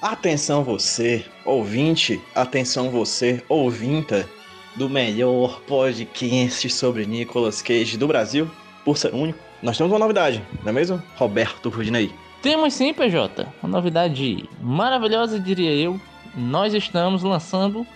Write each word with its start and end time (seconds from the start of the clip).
Atenção 0.00 0.62
você, 0.62 1.24
ouvinte, 1.44 2.20
atenção 2.34 2.90
você, 2.90 3.42
ouvinta 3.48 4.28
do 4.76 4.88
melhor 4.88 5.60
podcast 5.62 6.68
sobre 6.70 7.06
Nicolas 7.06 7.62
Cage 7.62 7.96
do 7.96 8.06
Brasil, 8.06 8.50
por 8.84 8.98
ser 8.98 9.14
único. 9.14 9.38
Nós 9.62 9.78
temos 9.78 9.92
uma 9.92 9.98
novidade, 9.98 10.42
não 10.62 10.70
é 10.70 10.72
mesmo, 10.72 11.02
Roberto 11.16 11.68
Rudinei? 11.70 12.12
Temos 12.42 12.74
sim, 12.74 12.92
PJ. 12.92 13.46
Uma 13.62 13.70
novidade 13.70 14.48
maravilhosa, 14.60 15.38
diria 15.38 15.72
eu. 15.72 16.00
Nós 16.34 16.74
estamos 16.74 17.22
lançando 17.22 17.86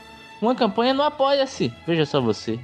uma 0.41 0.55
campanha 0.55 0.95
no 0.95 1.03
Apoia-se. 1.03 1.73
Veja 1.87 2.07
só 2.07 2.21
você. 2.21 2.59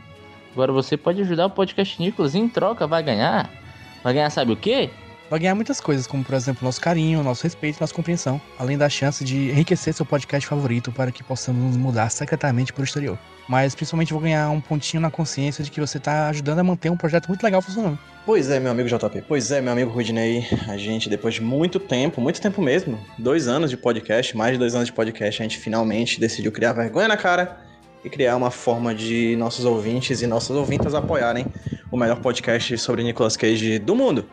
Agora 0.52 0.72
você 0.72 0.96
pode 0.96 1.20
ajudar 1.22 1.46
o 1.46 1.50
podcast 1.50 2.00
Nicolas 2.00 2.34
em 2.34 2.48
troca 2.48 2.86
vai 2.86 3.02
ganhar. 3.02 3.61
Vai 4.02 4.14
ganhar 4.14 4.30
sabe 4.30 4.52
o 4.52 4.56
quê? 4.56 4.90
Vai 5.30 5.38
ganhar 5.38 5.54
muitas 5.54 5.80
coisas, 5.80 6.06
como 6.06 6.22
por 6.22 6.34
exemplo 6.34 6.62
nosso 6.62 6.78
carinho, 6.78 7.22
nosso 7.22 7.42
respeito, 7.44 7.80
nossa 7.80 7.94
compreensão, 7.94 8.38
além 8.58 8.76
da 8.76 8.88
chance 8.88 9.24
de 9.24 9.50
enriquecer 9.50 9.94
seu 9.94 10.04
podcast 10.04 10.46
favorito 10.46 10.92
para 10.92 11.10
que 11.10 11.22
possamos 11.22 11.62
nos 11.62 11.76
mudar 11.76 12.10
secretamente 12.10 12.70
para 12.70 12.82
o 12.82 12.84
exterior. 12.84 13.18
Mas 13.48 13.74
principalmente 13.74 14.12
vou 14.12 14.20
ganhar 14.20 14.50
um 14.50 14.60
pontinho 14.60 15.00
na 15.00 15.10
consciência 15.10 15.64
de 15.64 15.70
que 15.70 15.80
você 15.80 15.96
está 15.96 16.28
ajudando 16.28 16.58
a 16.58 16.64
manter 16.64 16.90
um 16.90 16.96
projeto 16.98 17.28
muito 17.28 17.42
legal 17.42 17.62
funcionando. 17.62 17.98
Pois 18.26 18.50
é, 18.50 18.60
meu 18.60 18.70
amigo 18.70 18.88
JP. 18.88 19.24
Pois 19.26 19.50
é, 19.50 19.60
meu 19.60 19.72
amigo 19.72 19.90
Rudinei. 19.90 20.46
A 20.68 20.76
gente, 20.76 21.08
depois 21.08 21.34
de 21.34 21.40
muito 21.40 21.80
tempo, 21.80 22.20
muito 22.20 22.40
tempo 22.40 22.60
mesmo, 22.60 23.00
dois 23.16 23.48
anos 23.48 23.70
de 23.70 23.76
podcast, 23.76 24.36
mais 24.36 24.52
de 24.52 24.58
dois 24.58 24.74
anos 24.74 24.88
de 24.88 24.92
podcast, 24.92 25.40
a 25.40 25.44
gente 25.44 25.58
finalmente 25.58 26.20
decidiu 26.20 26.52
criar 26.52 26.74
vergonha 26.74 27.08
na 27.08 27.16
cara 27.16 27.71
e 28.04 28.10
criar 28.10 28.36
uma 28.36 28.50
forma 28.50 28.94
de 28.94 29.36
nossos 29.36 29.64
ouvintes 29.64 30.22
e 30.22 30.26
nossas 30.26 30.56
ouvintas 30.56 30.94
apoiarem 30.94 31.46
o 31.90 31.96
melhor 31.96 32.20
podcast 32.20 32.76
sobre 32.78 33.02
Nicolas 33.02 33.36
Cage 33.36 33.78
do 33.78 33.94
mundo. 33.94 34.26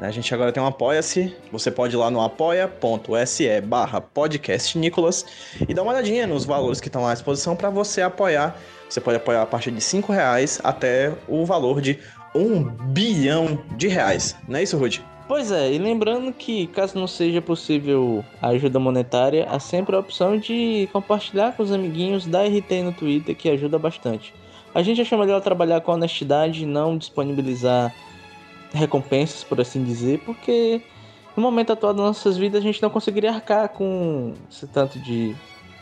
A 0.00 0.10
gente 0.10 0.32
agora 0.34 0.52
tem 0.52 0.62
um 0.62 0.66
Apoia-se. 0.66 1.34
Você 1.50 1.70
pode 1.70 1.94
ir 1.94 1.98
lá 1.98 2.10
no 2.10 2.20
apoia.se 2.20 3.60
barra 3.62 4.00
podcast 4.00 4.78
Nicolas 4.78 5.24
e 5.66 5.72
dar 5.72 5.82
uma 5.82 5.92
olhadinha 5.92 6.26
nos 6.26 6.44
valores 6.44 6.80
que 6.80 6.88
estão 6.88 7.06
à 7.06 7.14
disposição 7.14 7.56
para 7.56 7.70
você 7.70 8.02
apoiar. 8.02 8.60
Você 8.88 9.00
pode 9.00 9.16
apoiar 9.16 9.42
a 9.42 9.46
partir 9.46 9.70
de 9.70 9.80
5 9.80 10.12
reais 10.12 10.60
até 10.62 11.14
o 11.26 11.46
valor 11.46 11.80
de 11.80 11.98
um 12.34 12.62
bilhão 12.62 13.64
de 13.76 13.88
reais. 13.88 14.36
Não 14.46 14.58
é 14.58 14.62
isso, 14.62 14.76
Rudy? 14.76 15.15
Pois 15.28 15.50
é, 15.50 15.72
e 15.72 15.78
lembrando 15.78 16.32
que 16.32 16.68
caso 16.68 16.96
não 16.96 17.08
seja 17.08 17.42
possível 17.42 18.24
a 18.40 18.48
ajuda 18.48 18.78
monetária, 18.78 19.48
há 19.50 19.58
sempre 19.58 19.96
a 19.96 19.98
opção 19.98 20.38
de 20.38 20.88
compartilhar 20.92 21.52
com 21.56 21.64
os 21.64 21.72
amiguinhos 21.72 22.26
da 22.26 22.44
RT 22.44 22.82
no 22.84 22.92
Twitter, 22.92 23.34
que 23.36 23.50
ajuda 23.50 23.76
bastante. 23.76 24.32
A 24.72 24.82
gente 24.82 25.00
acha 25.00 25.16
melhor 25.16 25.40
trabalhar 25.40 25.80
com 25.80 25.90
honestidade 25.90 26.62
e 26.62 26.66
não 26.66 26.96
disponibilizar 26.96 27.92
recompensas, 28.72 29.42
por 29.42 29.60
assim 29.60 29.82
dizer, 29.82 30.20
porque 30.20 30.80
no 31.36 31.42
momento 31.42 31.72
atual 31.72 31.92
das 31.92 32.06
nossas 32.06 32.36
vidas 32.36 32.60
a 32.60 32.64
gente 32.64 32.80
não 32.80 32.90
conseguiria 32.90 33.32
arcar 33.32 33.68
com 33.70 34.32
esse 34.48 34.66
tanto 34.68 34.96
de 35.00 35.34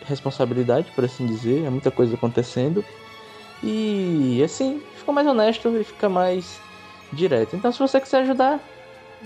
responsabilidade, 0.07 0.91
por 0.95 1.05
assim 1.05 1.27
dizer, 1.27 1.65
é 1.67 1.71
muita 1.71 1.91
coisa 1.91 2.15
acontecendo. 2.15 2.83
E 3.63 4.41
assim, 4.43 4.81
fica 4.97 5.13
mais 5.13 5.27
honesto 5.27 5.69
e 5.69 5.85
fica 5.85 6.09
mais 6.09 6.59
direto. 7.13 7.57
Então 7.57 7.71
se 7.71 7.79
você 7.79 8.01
quiser 8.01 8.23
ajudar 8.23 8.59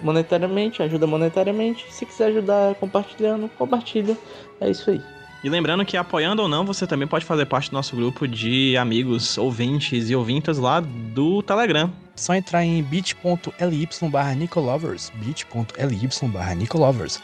monetariamente, 0.03 0.83
ajuda 0.83 1.07
monetariamente. 1.07 1.87
Se 1.91 2.07
quiser 2.07 2.29
ajudar 2.29 2.75
compartilhando, 2.77 3.49
compartilha. 3.59 4.17
É 4.61 4.71
isso 4.71 4.91
aí. 4.91 5.01
E 5.43 5.49
lembrando 5.49 5.85
que 5.85 5.97
apoiando 5.97 6.43
ou 6.43 6.49
não, 6.49 6.65
você 6.65 6.85
também 6.85 7.07
pode 7.07 7.25
fazer 7.25 7.47
parte 7.47 7.71
do 7.71 7.75
nosso 7.75 7.95
grupo 7.95 8.27
de 8.27 8.77
amigos, 8.77 9.39
ouvintes 9.39 10.11
e 10.11 10.17
ouvintas 10.17 10.59
lá 10.59 10.81
do 10.81 11.43
Telegram. 11.43 11.93
Só 12.17 12.35
entrar 12.35 12.65
em 12.65 12.83
bit.ly 12.83 13.89
barra 14.11 14.35
Nicolovers, 14.35 15.13
bit.ly 15.15 16.29
barra 16.29 16.55
Nicolovers, 16.57 17.23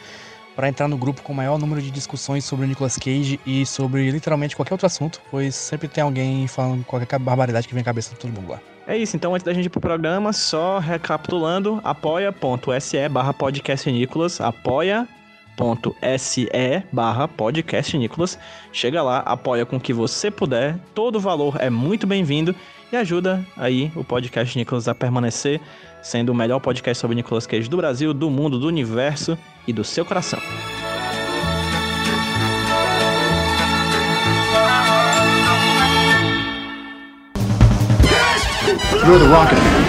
para 0.55 0.69
entrar 0.69 0.87
no 0.87 0.97
grupo 0.97 1.23
com 1.23 1.33
o 1.33 1.37
maior 1.37 1.59
número 1.59 1.83
de 1.83 1.91
discussões 1.91 2.45
sobre 2.45 2.67
o 2.67 2.69
Nicolas 2.69 2.97
Cage 2.97 3.41
e 3.45 3.67
sobre 3.67 4.09
literalmente 4.09 4.55
qualquer 4.55 4.75
outro 4.75 4.87
assunto, 4.87 5.21
pois 5.29 5.57
sempre 5.57 5.89
tem 5.89 6.05
alguém 6.05 6.47
falando 6.47 6.85
qualquer 6.85 7.19
barbaridade 7.19 7.67
que 7.67 7.75
vem 7.75 7.83
à 7.83 7.85
cabeça 7.85 8.15
de 8.15 8.21
todo 8.21 8.33
mundo 8.33 8.53
lá. 8.53 8.74
É 8.87 8.97
isso, 8.99 9.17
então 9.17 9.35
antes 9.35 9.45
da 9.45 9.55
gente 9.55 9.67
ir 9.67 9.71
pro 9.71 9.81
programa, 9.81 10.33
só 10.33 10.79
recapitulando, 10.79 11.81
apoia.se 11.83 13.09
barra 13.09 13.33
podcast 13.33 13.91
Nicolas, 13.91 14.41
apoia 14.41 15.09
se 16.19 16.49
barra 16.93 17.29
podcast 17.29 17.97
Nicolas. 17.97 18.39
Chega 18.73 19.03
lá, 19.03 19.21
apoia 19.21 19.65
com 19.65 19.77
o 19.77 19.81
que 19.81 19.93
você 19.93 20.31
puder. 20.31 20.77
Todo 20.95 21.21
valor 21.21 21.57
é 21.61 21.71
muito 21.71 22.07
bem-vindo 22.07 22.55
e 22.93 22.97
ajuda 22.97 23.45
aí 23.57 23.91
o 23.95 24.05
podcast 24.05 24.57
Nicolas 24.59 24.89
a 24.89 24.95
permanecer 24.95 25.61
sendo 26.03 26.31
o 26.31 26.35
melhor 26.35 26.61
podcast 26.61 27.01
sobre 27.01 27.15
Nicolas 27.15 27.47
Cage 27.47 27.69
do 27.69 27.77
Brasil, 27.77 28.13
do 28.13 28.31
mundo, 28.31 28.59
do 28.59 28.67
universo 28.67 29.39
e 29.67 29.73
do 29.73 29.83
seu 29.83 30.05
coração. 30.05 30.41
You're 39.07 39.19
the 39.19 39.29
Rocket 39.29 39.57
Man. 39.57 39.85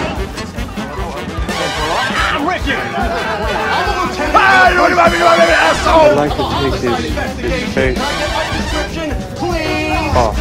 I'm 2.18 2.46
with 2.46 2.66
you. 2.66 2.76
I'd 5.88 6.16
like 6.16 6.32
to 6.36 6.42
take 6.60 6.74
his, 6.82 6.98
his 7.40 7.74
face 7.74 7.98
off. 10.14 10.36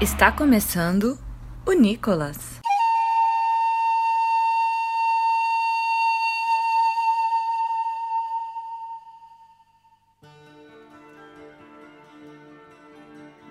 Está 0.00 0.30
começando 0.30 1.18
o 1.64 1.72
Nicolas. 1.72 2.60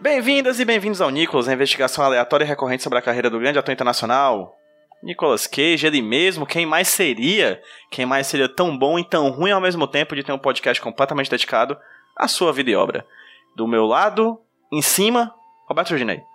Bem-vindas 0.01 0.59
e 0.59 0.66
bem-vindos 0.66 0.99
ao 0.99 1.09
Nicolas, 1.09 1.47
a 1.47 1.53
investigação 1.53 2.03
aleatória 2.03 2.44
e 2.44 2.47
recorrente 2.47 2.83
sobre 2.83 2.99
a 2.99 3.01
carreira 3.01 3.29
do 3.29 3.39
grande 3.39 3.57
ator 3.57 3.72
internacional. 3.72 4.57
Nicolas 5.01 5.47
Cage, 5.47 5.88
ele 5.88 6.01
mesmo, 6.01 6.45
quem 6.45 6.66
mais 6.66 6.89
seria? 6.89 7.61
Quem 7.89 8.05
mais 8.05 8.28
seria 8.28 8.49
tão 8.49 8.78
bom 8.78 8.99
e 8.99 9.05
tão 9.05 9.29
ruim 9.29 9.51
ao 9.51 9.61
mesmo 9.61 9.88
tempo 9.88 10.16
de 10.16 10.23
ter 10.23 10.33
um 10.33 10.38
podcast 10.38 10.81
completamente 10.81 11.29
dedicado 11.29 11.78
à 12.17 12.28
sua 12.28 12.51
vida 12.51 12.69
e 12.69 12.75
obra? 12.75 13.05
Do 13.55 13.67
meu 13.67 13.85
lado, 13.85 14.39
em 14.72 14.81
cima, 14.81 15.33
Roberto 15.67 15.89
Jorginei. 15.89 16.31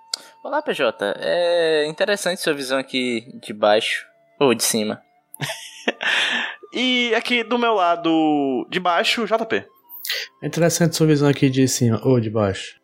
Olá, 0.47 0.63
PJ. 0.63 1.13
É 1.19 1.87
interessante 1.89 2.41
sua 2.41 2.55
visão 2.55 2.79
aqui 2.79 3.37
de 3.43 3.53
baixo 3.53 4.07
ou 4.39 4.55
de 4.55 4.63
cima. 4.63 5.03
e 6.73 7.13
aqui 7.17 7.43
do 7.43 7.59
meu 7.59 7.75
lado 7.75 8.65
de 8.71 8.79
baixo, 8.79 9.27
JP. 9.27 9.67
É 10.41 10.47
interessante 10.47 10.95
sua 10.95 11.09
visão 11.09 11.29
aqui 11.29 11.51
de 11.51 11.67
cima 11.67 12.01
ou 12.05 12.21
de 12.21 12.31
baixo. 12.31 12.81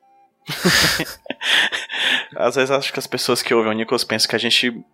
Às 2.34 2.56
vezes 2.56 2.72
acho 2.72 2.92
que 2.92 2.98
as 2.98 3.06
pessoas 3.06 3.42
que 3.42 3.54
ouvem 3.54 3.70
o 3.70 3.76
Nicholas 3.76 4.02
pensam 4.02 4.28
que 4.28 4.34
a 4.34 4.40
gente 4.40 4.84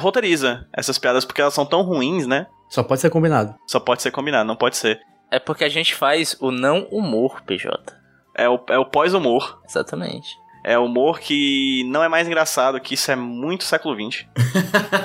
roteiriza 0.00 0.66
essas 0.72 0.98
piadas 0.98 1.24
porque 1.24 1.40
elas 1.40 1.54
são 1.54 1.64
tão 1.64 1.82
ruins, 1.82 2.26
né? 2.26 2.48
Só 2.68 2.82
pode 2.82 3.00
ser 3.00 3.10
combinado. 3.10 3.54
Só 3.68 3.78
pode 3.78 4.02
ser 4.02 4.10
combinado, 4.10 4.48
não 4.48 4.56
pode 4.56 4.76
ser. 4.76 5.00
É 5.30 5.38
porque 5.38 5.62
a 5.62 5.68
gente 5.68 5.94
faz 5.94 6.36
o 6.40 6.50
não 6.50 6.88
humor, 6.90 7.40
PJ. 7.42 7.96
É 8.34 8.48
o, 8.48 8.58
é 8.68 8.78
o 8.80 8.84
pós-humor. 8.84 9.62
Exatamente. 9.64 10.28
É 10.68 10.78
humor 10.78 11.18
que 11.18 11.82
não 11.84 12.04
é 12.04 12.08
mais 12.08 12.26
engraçado, 12.26 12.78
que 12.78 12.92
isso 12.92 13.10
é 13.10 13.16
muito 13.16 13.64
século 13.64 13.94
XX. 13.94 14.26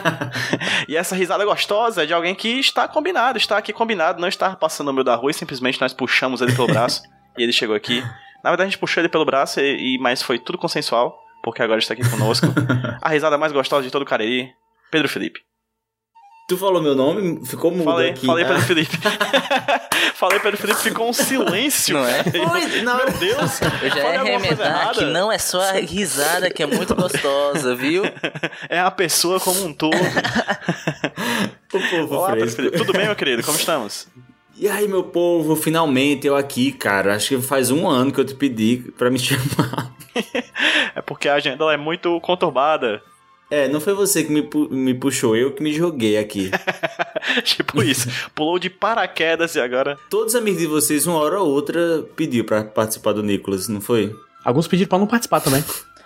e 0.89 0.97
essa 0.97 1.15
risada 1.15 1.45
gostosa 1.45 2.03
é 2.03 2.05
de 2.05 2.13
alguém 2.13 2.35
que 2.35 2.59
está 2.59 2.85
combinado, 2.85 3.37
está 3.37 3.57
aqui 3.57 3.71
combinado, 3.71 4.19
não 4.19 4.27
está 4.27 4.57
passando 4.57 4.87
no 4.87 4.93
meio 4.93 5.05
da 5.05 5.15
rua 5.15 5.31
e 5.31 5.33
simplesmente 5.33 5.79
nós 5.79 5.93
puxamos 5.93 6.41
ele 6.41 6.51
pelo 6.53 6.67
braço 6.67 7.01
e 7.37 7.43
ele 7.43 7.53
chegou 7.53 7.77
aqui. 7.77 8.01
Na 8.43 8.49
verdade, 8.49 8.63
a 8.63 8.65
gente 8.71 8.77
puxou 8.77 8.99
ele 8.99 9.07
pelo 9.07 9.23
braço, 9.23 9.61
e, 9.61 9.95
e 9.95 9.97
mas 9.99 10.21
foi 10.21 10.37
tudo 10.37 10.57
consensual, 10.57 11.17
porque 11.41 11.63
agora 11.63 11.79
está 11.79 11.93
aqui 11.93 12.09
conosco. 12.09 12.47
a 13.01 13.07
risada 13.07 13.37
mais 13.37 13.53
gostosa 13.53 13.83
de 13.83 13.91
todo 13.91 14.01
o 14.01 14.05
Cariri, 14.05 14.51
Pedro 14.91 15.07
Felipe. 15.07 15.39
Tu 16.53 16.57
falou 16.59 16.83
meu 16.83 16.93
nome? 16.93 17.43
Ficou 17.43 17.71
mudo 17.71 17.85
falei, 17.85 18.11
aqui. 18.11 18.27
Falei 18.27 18.45
ah. 18.45 18.59
Felipe. 18.59 18.95
falei 20.13 20.39
Pedro 20.39 20.55
Felipe, 20.55 20.79
ficou 20.81 21.09
um 21.09 21.13
silêncio. 21.13 21.95
Não 21.95 22.05
é? 22.05 22.23
Foi, 22.25 22.81
não. 22.83 22.95
Meu 22.95 23.11
Deus. 23.11 23.59
Eu 23.81 23.89
já 23.89 24.13
ia 24.13 24.19
arremedar 24.19 24.91
que 24.91 25.03
não 25.03 25.31
é 25.31 25.39
só 25.39 25.59
a 25.59 25.71
risada 25.71 26.51
que 26.51 26.61
é 26.61 26.67
muito 26.67 26.93
gostosa, 26.93 27.75
viu? 27.75 28.03
É 28.69 28.79
a 28.79 28.91
pessoa 28.91 29.39
como 29.39 29.65
um 29.65 29.73
todo. 29.73 29.97
o 31.73 31.89
povo 31.89 32.15
Olá, 32.15 32.33
Felipe. 32.33 32.77
Tudo 32.77 32.93
bem, 32.93 33.05
meu 33.05 33.15
querido? 33.15 33.41
Como 33.43 33.57
estamos? 33.57 34.07
E 34.55 34.69
aí, 34.69 34.87
meu 34.87 35.03
povo, 35.03 35.55
finalmente 35.55 36.27
eu 36.27 36.35
aqui, 36.35 36.71
cara. 36.71 37.15
Acho 37.15 37.29
que 37.29 37.41
faz 37.41 37.71
um 37.71 37.89
ano 37.89 38.11
que 38.11 38.19
eu 38.19 38.25
te 38.25 38.35
pedi 38.35 38.93
para 38.95 39.09
me 39.09 39.17
chamar. 39.17 39.91
é 40.95 41.01
porque 41.01 41.27
a 41.27 41.33
agenda 41.33 41.65
é 41.73 41.77
muito 41.77 42.19
conturbada. 42.21 43.01
É, 43.55 43.67
não 43.67 43.79
foi 43.79 43.93
você 43.93 44.23
que 44.23 44.31
me, 44.31 44.41
pu- 44.41 44.67
me 44.71 44.95
puxou, 44.95 45.35
eu 45.37 45.51
que 45.51 45.61
me 45.61 45.71
joguei 45.71 46.17
aqui. 46.17 46.49
tipo 47.45 47.83
isso. 47.83 48.09
Pulou 48.33 48.57
de 48.57 48.67
paraquedas 48.67 49.53
e 49.53 49.59
agora. 49.59 49.95
Todos 50.09 50.33
os 50.33 50.39
amigos 50.41 50.59
de 50.59 50.65
vocês, 50.65 51.05
uma 51.05 51.19
hora 51.19 51.39
ou 51.39 51.49
outra, 51.51 52.03
pediu 52.15 52.43
pra 52.45 52.63
participar 52.63 53.11
do 53.13 53.21
Nicolas, 53.21 53.67
não 53.67 53.79
foi? 53.79 54.11
Alguns 54.43 54.67
pediram 54.67 54.89
pra 54.89 54.97
não 54.97 55.05
participar 55.05 55.39
também. 55.39 55.63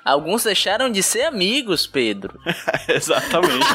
Alguns 0.07 0.45
deixaram 0.45 0.89
de 0.89 1.04
ser 1.04 1.24
amigos, 1.24 1.86
Pedro. 1.86 2.39
Exatamente. 2.88 3.68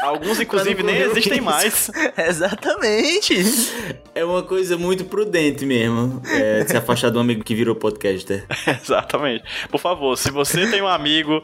Alguns, 0.00 0.38
inclusive, 0.38 0.82
nem 0.82 0.98
existem 0.98 1.32
risco. 1.32 1.44
mais. 1.46 1.90
Exatamente. 2.28 3.34
É 4.14 4.22
uma 4.22 4.42
coisa 4.42 4.76
muito 4.76 5.06
prudente 5.06 5.64
mesmo, 5.64 6.20
é, 6.28 6.62
de 6.62 6.70
se 6.70 6.76
afastar 6.76 7.10
de 7.10 7.16
um 7.16 7.22
amigo 7.22 7.42
que 7.42 7.54
virou 7.54 7.74
podcaster. 7.74 8.44
Exatamente. 8.82 9.44
Por 9.70 9.80
favor, 9.80 10.14
se 10.18 10.30
você 10.30 10.70
tem 10.70 10.82
um 10.82 10.88
amigo 10.88 11.42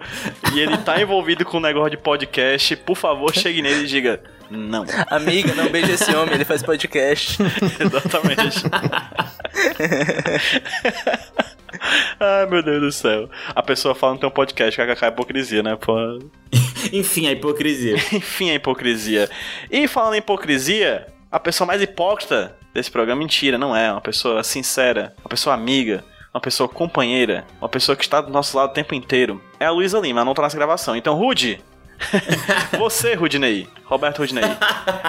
e 0.54 0.60
ele 0.60 0.76
tá 0.76 1.00
envolvido 1.00 1.42
com 1.46 1.56
um 1.56 1.60
negócio 1.60 1.92
de 1.92 1.96
podcast, 1.96 2.76
por 2.76 2.98
favor, 2.98 3.34
chegue 3.34 3.62
nele 3.62 3.84
e 3.84 3.86
diga 3.86 4.20
não. 4.50 4.84
Amiga, 5.08 5.54
não 5.54 5.70
beija 5.70 5.92
esse 5.92 6.14
homem, 6.14 6.34
ele 6.34 6.44
faz 6.44 6.62
podcast. 6.62 7.38
Exatamente. 7.80 8.62
Ai, 12.20 12.46
meu 12.46 12.62
Deus 12.62 12.80
do 12.80 12.92
céu. 12.92 13.28
A 13.54 13.62
pessoa 13.62 13.94
fala 13.94 14.14
que 14.14 14.20
tem 14.20 14.28
um 14.28 14.32
podcast, 14.32 14.80
kkk 14.80 15.04
é 15.04 15.08
hipocrisia, 15.08 15.62
né? 15.62 15.76
Pô. 15.76 15.94
Enfim, 16.92 17.26
a 17.26 17.32
hipocrisia. 17.32 17.96
Enfim, 18.12 18.50
a 18.50 18.54
hipocrisia. 18.54 19.30
E 19.70 19.88
falando 19.88 20.14
em 20.14 20.18
hipocrisia, 20.18 21.06
a 21.30 21.40
pessoa 21.40 21.66
mais 21.66 21.80
hipócrita 21.82 22.56
desse 22.74 22.90
programa, 22.90 23.18
mentira, 23.18 23.56
não 23.58 23.74
é. 23.74 23.90
Uma 23.90 24.00
pessoa 24.00 24.42
sincera, 24.42 25.14
uma 25.20 25.28
pessoa 25.28 25.54
amiga, 25.54 26.04
uma 26.32 26.40
pessoa 26.40 26.68
companheira, 26.68 27.44
uma 27.60 27.68
pessoa 27.68 27.96
que 27.96 28.04
está 28.04 28.20
do 28.20 28.30
nosso 28.30 28.56
lado 28.56 28.70
o 28.70 28.74
tempo 28.74 28.94
inteiro. 28.94 29.42
É 29.58 29.66
a 29.66 29.70
Luísa 29.70 29.98
Lima, 29.98 30.20
ela 30.20 30.24
não 30.24 30.34
tá 30.34 30.42
nessa 30.42 30.56
gravação. 30.56 30.94
Então, 30.94 31.16
Rude, 31.16 31.60
você, 32.78 33.14
Rudney, 33.14 33.68
Roberto 33.84 34.18
Rudney, 34.18 34.44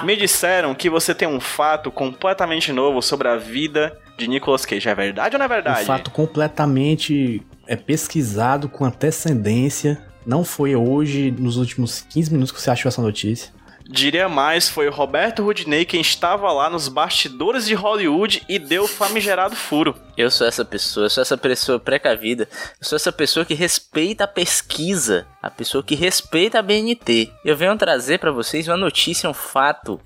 me 0.04 0.16
disseram 0.16 0.74
que 0.76 0.90
você 0.90 1.14
tem 1.14 1.28
um 1.28 1.40
fato 1.40 1.92
completamente 1.92 2.72
novo 2.72 3.02
sobre 3.02 3.28
a 3.28 3.38
vida 3.38 3.98
de 4.22 4.28
Nicolas 4.28 4.66
Cage. 4.66 4.88
É 4.88 4.96
verdade 4.96 5.36
ou 5.36 5.40
não 5.40 5.46
é 5.46 5.50
verdade? 5.50 5.82
Um 5.82 5.86
fato 5.86 6.12
completamente 6.12 7.42
é, 7.68 7.76
pesquisado 7.76 8.70
com 8.70 8.86
antecedência. 8.86 10.02
Não 10.26 10.44
foi 10.44 10.76
hoje, 10.76 11.32
nos 11.32 11.58
últimos 11.58 12.02
15 12.10 12.32
minutos 12.32 12.52
que 12.52 12.62
você 12.62 12.70
achou 12.70 12.90
essa 12.90 13.02
notícia. 13.02 13.52
Diria 13.90 14.30
mais, 14.30 14.70
foi 14.70 14.88
o 14.88 14.92
Roberto 14.92 15.44
Rudney 15.44 15.84
quem 15.84 16.00
estava 16.00 16.50
lá 16.54 16.70
nos 16.70 16.88
bastidores 16.88 17.66
de 17.66 17.74
Hollywood 17.74 18.42
e 18.48 18.58
deu 18.58 18.84
o 18.84 18.88
famigerado 18.88 19.54
furo. 19.54 19.94
Eu 20.16 20.32
sou 20.32 20.48
essa 20.48 20.64
pessoa, 20.64 21.08
eu 21.08 21.10
sou 21.10 21.22
essa 21.22 21.38
pessoa 21.38 21.78
precavida, 21.78 22.48
eu 22.80 22.88
sou 22.88 22.96
essa 22.96 23.12
pessoa 23.12 23.46
que 23.46 23.54
respeita 23.54 24.24
a 24.24 24.28
pesquisa, 24.28 25.28
a 25.42 25.50
pessoa 25.50 25.84
que 25.84 25.94
respeita 25.94 26.60
a 26.60 26.62
BNT. 26.62 27.32
Eu 27.44 27.58
venho 27.58 27.76
trazer 27.78 28.20
pra 28.20 28.32
vocês 28.32 28.66
uma 28.68 28.78
notícia, 28.78 29.30
um 29.30 29.34
fato 29.34 30.00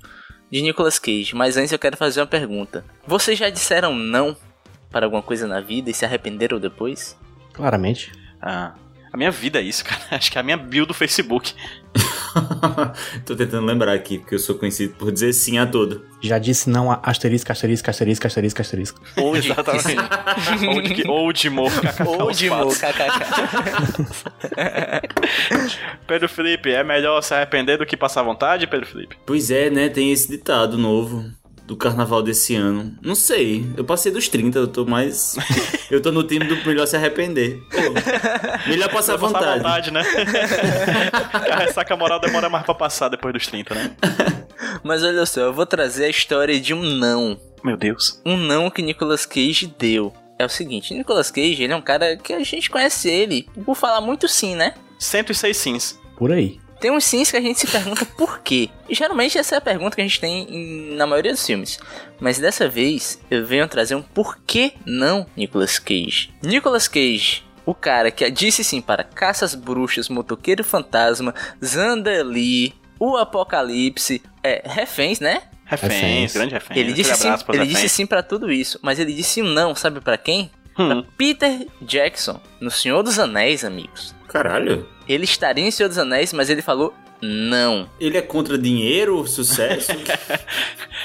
de 0.50 0.62
Nicolas 0.62 0.98
Cage, 0.98 1.34
mas 1.34 1.56
antes 1.56 1.72
eu 1.72 1.78
quero 1.78 1.96
fazer 1.96 2.20
uma 2.20 2.26
pergunta. 2.26 2.84
Vocês 3.06 3.38
já 3.38 3.50
disseram 3.50 3.94
não 3.94 4.36
para 4.90 5.06
alguma 5.06 5.22
coisa 5.22 5.46
na 5.46 5.60
vida 5.60 5.90
e 5.90 5.94
se 5.94 6.04
arrependeram 6.04 6.58
depois? 6.58 7.16
Claramente. 7.52 8.12
Ah, 8.40 8.74
a 9.12 9.16
minha 9.16 9.30
vida 9.30 9.58
é 9.58 9.62
isso, 9.62 9.82
cara. 9.86 10.02
Acho 10.10 10.30
que 10.30 10.38
é 10.38 10.40
a 10.40 10.44
minha 10.44 10.56
bio 10.56 10.86
do 10.86 10.94
Facebook. 10.94 11.54
Tô 13.24 13.34
tentando 13.34 13.66
lembrar 13.66 13.92
aqui, 13.92 14.18
porque 14.18 14.34
eu 14.34 14.38
sou 14.38 14.54
conhecido 14.56 14.94
por 14.94 15.10
dizer 15.10 15.32
sim 15.32 15.58
a 15.58 15.66
tudo. 15.66 16.04
Já 16.20 16.38
disse 16.38 16.68
não 16.68 16.90
a 16.90 17.00
asterisco, 17.02 17.50
asterisco, 17.50 17.88
asterisco, 17.90 18.26
asterisco, 18.26 18.60
asterisco. 18.60 19.00
Ou 19.16 19.38
de, 19.38 19.50
Exatamente. 19.50 19.96
ou 20.68 20.82
de, 20.82 21.08
ou 21.08 21.32
de 21.32 21.50
mo, 21.50 21.70
kkk, 21.70 22.02
ou 22.06 22.30
de 22.32 22.48
fatos. 22.48 22.66
mo, 22.66 22.88
kkk. 22.88 23.06
Pedro 26.06 26.28
Felipe, 26.28 26.70
é 26.70 26.84
melhor 26.84 27.20
se 27.22 27.34
arrepender 27.34 27.78
do 27.78 27.86
que 27.86 27.96
passar 27.96 28.22
vontade, 28.22 28.66
Pedro 28.66 28.86
Felipe? 28.86 29.16
Pois 29.24 29.50
é, 29.50 29.70
né? 29.70 29.88
Tem 29.88 30.12
esse 30.12 30.28
ditado 30.28 30.76
novo 30.78 31.24
do 31.66 31.76
carnaval 31.76 32.22
desse 32.22 32.54
ano. 32.54 32.96
Não 33.02 33.14
sei, 33.14 33.66
eu 33.76 33.84
passei 33.84 34.12
dos 34.12 34.28
30, 34.28 34.58
eu 34.58 34.68
tô 34.68 34.84
mais. 34.86 35.36
eu 35.90 36.00
tô 36.00 36.12
no 36.12 36.22
time 36.22 36.44
do 36.46 36.56
melhor 36.66 36.86
se 36.86 36.96
arrepender. 36.96 37.60
Pô, 37.70 38.68
melhor 38.68 38.88
passar 38.90 39.18
Passar 39.18 39.38
vontade. 39.38 39.58
vontade, 39.58 39.90
né? 39.90 40.02
a 41.32 41.56
ressaca 41.56 41.96
moral 41.96 42.20
demora 42.20 42.48
mais 42.48 42.64
pra 42.64 42.74
passar 42.74 43.08
depois 43.08 43.34
dos 43.34 43.46
30, 43.46 43.74
né? 43.74 43.96
Mas 44.84 45.02
olha 45.02 45.26
só, 45.26 45.40
eu 45.40 45.52
vou 45.52 45.66
trazer 45.66 46.04
a 46.04 46.08
história 46.08 46.58
de 46.60 46.72
um 46.72 46.82
não. 46.82 47.38
Meu 47.64 47.76
Deus. 47.76 48.20
Um 48.24 48.36
não 48.36 48.70
que 48.70 48.82
Nicolas 48.82 49.26
Cage 49.26 49.74
deu. 49.78 50.12
É 50.38 50.44
o 50.44 50.48
seguinte, 50.50 50.92
Nicolas 50.94 51.30
Cage, 51.30 51.62
ele 51.62 51.72
é 51.72 51.76
um 51.76 51.80
cara 51.82 52.16
que 52.16 52.32
a 52.32 52.44
gente 52.44 52.68
conhece 52.70 53.08
ele 53.08 53.48
por 53.64 53.74
falar 53.74 54.00
muito 54.02 54.28
sim, 54.28 54.54
né? 54.54 54.74
106 54.98 55.56
sims. 55.56 55.98
Por 56.16 56.30
aí. 56.30 56.60
Tem 56.80 56.90
uns 56.90 57.04
sims 57.04 57.30
que 57.30 57.36
a 57.36 57.40
gente 57.40 57.58
se 57.58 57.66
pergunta 57.66 58.04
por 58.04 58.40
quê. 58.40 58.68
E 58.88 58.94
geralmente 58.94 59.38
essa 59.38 59.54
é 59.54 59.58
a 59.58 59.60
pergunta 59.62 59.96
que 59.96 60.02
a 60.02 60.04
gente 60.04 60.20
tem 60.20 60.42
em- 60.48 60.94
na 60.96 61.06
maioria 61.06 61.32
dos 61.32 61.44
filmes. 61.44 61.78
Mas 62.20 62.38
dessa 62.38 62.68
vez 62.68 63.18
eu 63.30 63.46
venho 63.46 63.66
trazer 63.66 63.94
um 63.94 64.02
porquê 64.02 64.74
não 64.84 65.26
Nicolas 65.36 65.78
Cage. 65.78 66.30
Nicolas 66.42 66.86
Cage, 66.86 67.42
o 67.64 67.74
cara 67.74 68.10
que 68.10 68.30
disse 68.30 68.62
sim 68.62 68.80
para 68.80 69.02
Caças 69.02 69.54
Bruxas, 69.54 70.08
Motoqueiro 70.08 70.62
Fantasma, 70.62 71.34
Zandali, 71.64 72.74
O 72.98 73.16
Apocalipse, 73.16 74.22
é, 74.42 74.62
Reféns, 74.64 75.20
né? 75.20 75.42
Reféns, 75.66 75.92
Reféns. 75.92 76.32
grande 76.32 76.54
reféns. 76.54 76.78
Ele 76.80 76.92
disse 76.92 77.14
sim, 77.16 77.28
ele 77.28 77.36
reféns. 77.58 77.68
disse 77.68 77.88
sim 77.88 78.06
para 78.06 78.22
tudo 78.22 78.50
isso, 78.52 78.78
mas 78.82 78.98
ele 78.98 79.12
disse 79.12 79.42
um 79.42 79.46
não, 79.46 79.74
sabe 79.74 80.00
para 80.00 80.16
quem? 80.16 80.50
Hum. 80.78 81.02
Pra 81.02 81.02
Peter 81.16 81.66
Jackson, 81.82 82.40
no 82.60 82.70
Senhor 82.70 83.02
dos 83.02 83.18
Anéis, 83.18 83.64
amigos. 83.64 84.14
Caralho. 84.28 84.86
Ele 85.08 85.24
estaria 85.24 85.64
em 85.64 85.70
Senhor 85.70 85.88
dos 85.88 85.98
Anéis, 85.98 86.32
mas 86.32 86.50
ele 86.50 86.62
falou 86.62 86.92
não. 87.22 87.88
Ele 87.98 88.18
é 88.18 88.22
contra 88.22 88.58
dinheiro, 88.58 89.26
sucesso? 89.26 89.92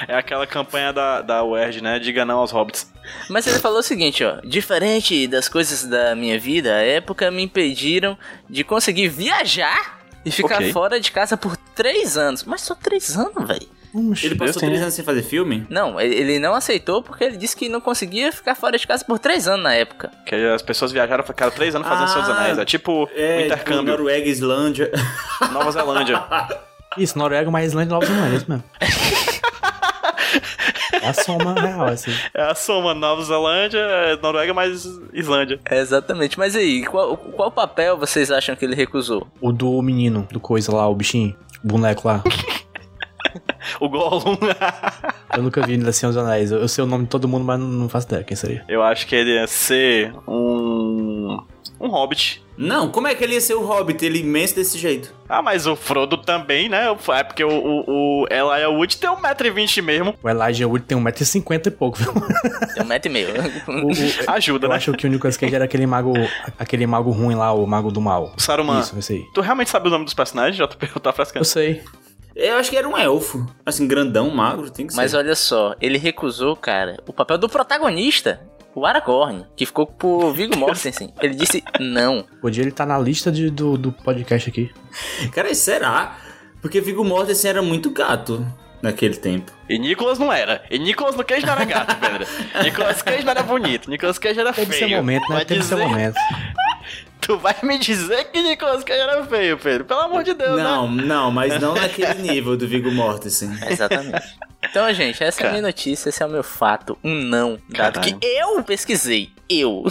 É 0.08 0.16
aquela 0.16 0.46
campanha 0.46 0.92
da, 0.92 1.20
da 1.22 1.44
UERJ, 1.44 1.80
né? 1.80 1.98
Diga 1.98 2.24
não 2.24 2.38
aos 2.38 2.50
hobbits. 2.50 2.90
Mas 3.28 3.46
ele 3.46 3.58
falou 3.60 3.78
o 3.78 3.82
seguinte, 3.84 4.24
ó, 4.24 4.40
diferente 4.42 5.28
das 5.28 5.48
coisas 5.48 5.84
da 5.84 6.16
minha 6.16 6.38
vida, 6.40 6.74
a 6.74 6.82
época 6.82 7.30
me 7.30 7.42
impediram 7.42 8.18
de 8.50 8.64
conseguir 8.64 9.08
viajar 9.08 10.00
e 10.24 10.30
ficar 10.30 10.56
Ok. 10.56 10.72
fora 10.72 10.98
de 10.98 11.12
casa 11.12 11.36
por 11.36 11.56
três 11.56 12.16
anos. 12.16 12.42
Mas 12.42 12.62
só 12.62 12.74
três 12.74 13.16
anos, 13.16 13.46
velho. 13.46 13.68
Ele 14.22 14.34
passou 14.36 14.60
três 14.62 14.80
anos 14.80 14.94
sem 14.94 15.04
fazer 15.04 15.22
filme? 15.22 15.66
Não, 15.68 16.00
ele 16.00 16.14
ele 16.14 16.38
não 16.38 16.54
aceitou 16.54 17.02
porque 17.02 17.24
ele 17.24 17.36
disse 17.36 17.54
que 17.54 17.68
não 17.68 17.80
conseguia 17.80 18.32
ficar 18.32 18.54
fora 18.54 18.78
de 18.78 18.86
casa 18.86 19.04
por 19.04 19.18
três 19.18 19.46
anos 19.46 19.62
na 19.62 19.74
época. 19.74 20.10
Que 20.26 20.34
as 20.34 20.62
pessoas 20.62 20.92
viajaram, 20.92 21.22
ficaram 21.24 21.52
três 21.52 21.74
anos 21.74 21.86
fazendo 21.86 22.04
Ah, 22.04 22.08
seus 22.08 22.28
anéis. 22.28 22.58
É 22.58 22.64
tipo 22.64 23.08
É, 23.14 23.34
o 23.34 23.36
tipo, 23.42 23.46
intercâmbio. 23.46 23.92
Noruega, 23.92 24.26
Islândia. 24.28 24.90
Nova 25.52 25.70
Zelândia. 25.70 26.22
Isso, 26.96 27.18
Noruega, 27.18 27.50
mas 27.50 27.66
Islândia 27.66 27.94
Nova 27.94 28.06
Zelândia, 28.06 28.34
é 28.34 28.36
isso 28.36 28.46
mesmo. 28.50 28.64
É 31.02 31.08
a 31.08 31.12
soma 31.14 31.54
real, 31.60 31.86
assim. 31.86 32.12
É 32.34 32.42
a 32.42 32.54
soma 32.54 32.94
Nova 32.94 33.22
Zelândia, 33.24 33.80
Noruega 34.22 34.54
mais 34.54 34.84
Islândia. 35.12 35.58
É, 35.64 35.78
exatamente. 35.80 36.38
Mas 36.38 36.54
aí, 36.54 36.84
qual, 36.84 37.16
qual 37.16 37.50
papel 37.50 37.98
vocês 37.98 38.30
acham 38.30 38.54
que 38.54 38.64
ele 38.64 38.74
recusou? 38.76 39.26
O 39.40 39.52
do 39.52 39.80
menino, 39.82 40.26
do 40.30 40.38
coisa 40.38 40.74
lá, 40.74 40.88
o 40.88 40.94
bichinho, 40.94 41.34
o 41.62 41.66
boneco 41.68 42.06
lá. 42.06 42.22
O 43.80 43.88
Gollum. 43.88 44.36
Eu 45.36 45.42
nunca 45.42 45.64
vi 45.66 45.74
ele 45.74 45.92
Senhor 45.92 46.12
dos 46.12 46.22
Anéis. 46.22 46.50
Eu, 46.50 46.58
eu 46.60 46.68
sei 46.68 46.82
o 46.84 46.86
nome 46.86 47.04
de 47.04 47.10
todo 47.10 47.26
mundo, 47.28 47.44
mas 47.44 47.58
não, 47.58 47.66
não 47.66 47.88
faço 47.88 48.06
ideia 48.06 48.24
quem 48.24 48.36
seria. 48.36 48.64
Eu 48.68 48.82
acho 48.82 49.06
que 49.06 49.14
ele 49.14 49.34
ia 49.34 49.46
ser 49.46 50.12
um. 50.26 51.38
Um 51.80 51.88
hobbit. 51.88 52.42
Não, 52.56 52.88
como 52.90 53.08
é 53.08 53.14
que 53.14 53.24
ele 53.24 53.34
ia 53.34 53.40
ser 53.40 53.54
o 53.54 53.64
Hobbit? 53.64 54.04
Ele 54.04 54.20
imenso 54.20 54.54
desse 54.54 54.78
jeito. 54.78 55.12
Ah, 55.28 55.40
mas 55.42 55.66
o 55.66 55.74
Frodo 55.74 56.16
também, 56.16 56.68
né? 56.68 56.86
É 57.08 57.24
porque 57.24 57.42
o, 57.42 57.48
o, 57.50 58.22
o 58.22 58.26
Elijah 58.30 58.68
Wood 58.68 58.96
tem 58.98 59.10
1,20m 59.10 59.82
mesmo. 59.82 60.14
O 60.22 60.28
Elijah 60.28 60.68
Wood 60.68 60.84
tem 60.84 60.96
1,50m 60.96 61.66
e 61.66 61.70
pouco, 61.70 61.98
viu? 61.98 62.12
Tem 62.74 62.82
um 62.84 62.86
metro 62.86 63.10
e 63.10 63.12
meio. 63.12 63.28
O- 63.66 63.88
o- 63.90 64.30
Ajuda, 64.32 64.66
eu 64.66 64.70
né? 64.70 64.76
acho 64.76 64.92
que 64.92 65.06
o 65.06 65.10
Nicolas 65.10 65.36
Cage 65.36 65.54
era 65.54 65.64
aquele 65.64 65.86
mago, 65.86 66.12
aquele 66.58 66.86
mago 66.86 67.10
ruim 67.10 67.34
lá, 67.34 67.52
o 67.52 67.66
mago 67.66 67.90
do 67.90 68.00
mal. 68.00 68.32
Saruman. 68.36 68.80
Isso, 68.80 68.96
esse 68.98 69.12
aí. 69.14 69.24
Tu 69.34 69.40
realmente 69.40 69.70
sabe 69.70 69.88
o 69.88 69.90
nome 69.90 70.04
dos 70.04 70.14
personagens? 70.14 70.56
Já 70.56 70.68
tô, 70.68 70.76
tá 71.00 71.10
Eu 71.10 71.14
frescando. 71.14 71.44
sei. 71.44 71.82
Eu 72.34 72.56
acho 72.56 72.70
que 72.70 72.76
era 72.76 72.88
um 72.88 72.96
elfo. 72.96 73.46
Assim, 73.64 73.86
grandão, 73.86 74.30
magro, 74.30 74.70
tem 74.70 74.86
que 74.86 74.94
Mas 74.96 75.10
ser. 75.10 75.16
olha 75.18 75.34
só, 75.34 75.74
ele 75.80 75.98
recusou, 75.98 76.56
cara, 76.56 76.96
o 77.06 77.12
papel 77.12 77.36
do 77.38 77.48
protagonista, 77.48 78.40
o 78.74 78.86
Aragorn, 78.86 79.44
que 79.56 79.66
ficou 79.66 79.86
por 79.86 80.32
Viggo 80.32 80.56
Mortensen. 80.56 81.12
Ele 81.20 81.34
disse 81.34 81.62
não. 81.78 82.24
Podia 82.40 82.62
ele 82.62 82.70
estar 82.70 82.86
na 82.86 82.98
lista 82.98 83.30
de- 83.30 83.50
do, 83.50 83.76
do 83.76 83.92
podcast 83.92 84.48
aqui. 84.48 84.70
Cara, 85.34 85.54
será? 85.54 86.16
Porque 86.62 86.80
Viggo 86.80 87.04
Mortensen 87.04 87.50
era 87.50 87.60
muito 87.62 87.90
gato 87.90 88.46
naquele 88.80 89.16
tempo. 89.16 89.52
E 89.68 89.78
Nicolas 89.78 90.18
não 90.18 90.32
era. 90.32 90.64
E 90.70 90.78
Nicolas 90.78 91.14
no 91.14 91.22
Cage 91.24 91.44
não 91.44 91.52
era 91.52 91.64
gato, 91.66 91.94
Pedro. 92.00 92.26
Nicolas 92.64 93.02
Cage 93.02 93.24
não 93.24 93.30
era 93.32 93.42
bonito. 93.42 93.90
Nicolas 93.90 94.18
Cage 94.18 94.40
era 94.40 94.52
Teve 94.54 94.72
seu 94.74 94.86
feio. 94.88 94.96
momento, 94.96 95.28
né? 95.30 95.44
Teve 95.44 95.62
seu 95.62 95.76
dizer- 95.76 95.88
momento. 95.88 96.16
Tu 97.22 97.38
vai 97.38 97.54
me 97.62 97.78
dizer 97.78 98.24
que 98.24 98.42
Nicolas 98.42 98.82
Cage 98.82 99.00
era 99.00 99.24
feio, 99.24 99.56
Pedro. 99.56 99.84
Pelo 99.84 100.00
amor 100.00 100.24
de 100.24 100.34
Deus, 100.34 100.60
não, 100.60 100.90
né? 100.90 101.04
não, 101.04 101.30
mas 101.30 101.60
não 101.60 101.72
naquele 101.74 102.14
nível 102.14 102.56
do 102.56 102.66
Viggo 102.66 102.90
Mortensen. 102.90 103.56
Exatamente. 103.70 104.36
Então, 104.68 104.92
gente, 104.92 105.22
essa 105.22 105.44
é 105.44 105.46
a 105.46 105.50
minha 105.50 105.62
notícia, 105.62 106.08
esse 106.08 106.20
é 106.20 106.26
o 106.26 106.28
meu 106.28 106.42
fato, 106.42 106.98
um 107.02 107.14
não, 107.14 107.58
dado 107.68 107.94
Caralho. 108.00 108.18
que 108.18 108.26
eu 108.26 108.62
pesquisei. 108.64 109.30
Eu. 109.48 109.84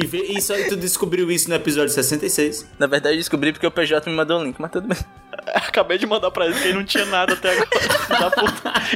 E, 0.00 0.06
vê, 0.06 0.18
e 0.18 0.40
só 0.40 0.54
tu 0.68 0.76
descobriu 0.76 1.30
isso 1.30 1.48
no 1.48 1.56
episódio 1.56 1.90
66. 1.90 2.66
Na 2.78 2.86
verdade, 2.86 3.16
eu 3.16 3.18
descobri 3.18 3.52
porque 3.52 3.66
o 3.66 3.70
PJ 3.70 4.08
me 4.08 4.14
mandou 4.14 4.40
o 4.40 4.44
link, 4.44 4.56
mas 4.60 4.70
tudo 4.70 4.86
bem. 4.86 4.98
Acabei 5.54 5.98
de 5.98 6.06
mandar 6.06 6.30
pra 6.30 6.46
ele 6.46 6.54
que 6.54 6.68
ele 6.68 6.74
não 6.74 6.84
tinha 6.84 7.04
nada 7.06 7.32
até 7.32 7.52
agora. 7.52 7.68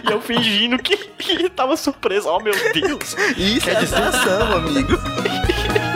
E 0.08 0.12
eu 0.12 0.20
fingindo 0.20 0.78
que, 0.78 0.96
que 0.96 1.48
tava 1.48 1.76
surpreso. 1.76 2.28
Oh, 2.28 2.38
meu 2.40 2.54
Deus. 2.72 3.16
Isso 3.36 3.68
é 3.68 3.74
distração, 3.74 4.56
amigo. 4.56 4.92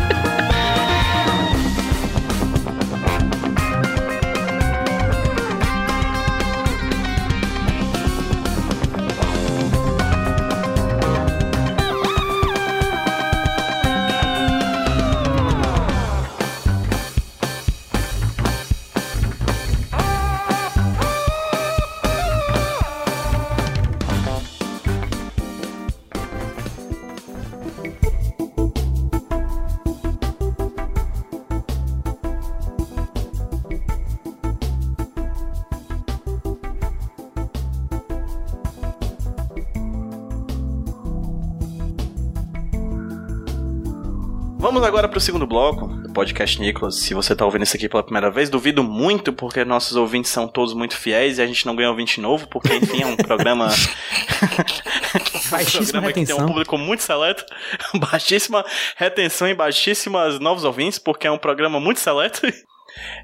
Vamos 44.67 44.83
agora 44.83 45.09
pro 45.09 45.21
segundo 45.21 45.47
bloco 45.47 45.87
do 45.87 46.13
podcast 46.13 46.61
Nicolas. 46.61 46.97
Se 46.97 47.15
você 47.15 47.37
tá 47.37 47.45
ouvindo 47.45 47.63
isso 47.63 47.77
aqui 47.77 47.89
pela 47.89 48.03
primeira 48.03 48.33
vez, 48.33 48.51
duvido 48.51 48.83
muito, 48.83 49.33
porque 49.33 49.65
nossos 49.65 49.97
ouvintes 49.97 50.33
são 50.33 50.49
todos 50.49 50.75
muito 50.75 50.97
fiéis 50.97 51.39
e 51.39 51.43
a 51.43 51.47
gente 51.47 51.65
não 51.65 51.77
ganha 51.77 51.89
ouvinte 51.89 52.21
novo, 52.21 52.49
porque 52.49 52.75
enfim 52.75 53.03
é 53.03 53.07
um 53.07 53.15
programa. 53.15 53.69
Baixíssima 55.53 56.03
programa 56.03 56.09
que 56.09 56.15
tem 56.15 56.35
um 56.35 56.39
retenção. 56.39 56.47
público 56.49 56.77
muito 56.77 57.05
seleto, 57.05 57.45
baixíssima 58.11 58.65
retenção 58.97 59.47
e 59.47 59.55
baixíssimas 59.55 60.41
novos 60.41 60.65
ouvintes, 60.65 60.99
porque 60.99 61.29
é 61.29 61.31
um 61.31 61.39
programa 61.39 61.79
muito 61.79 62.01
seleto. 62.01 62.41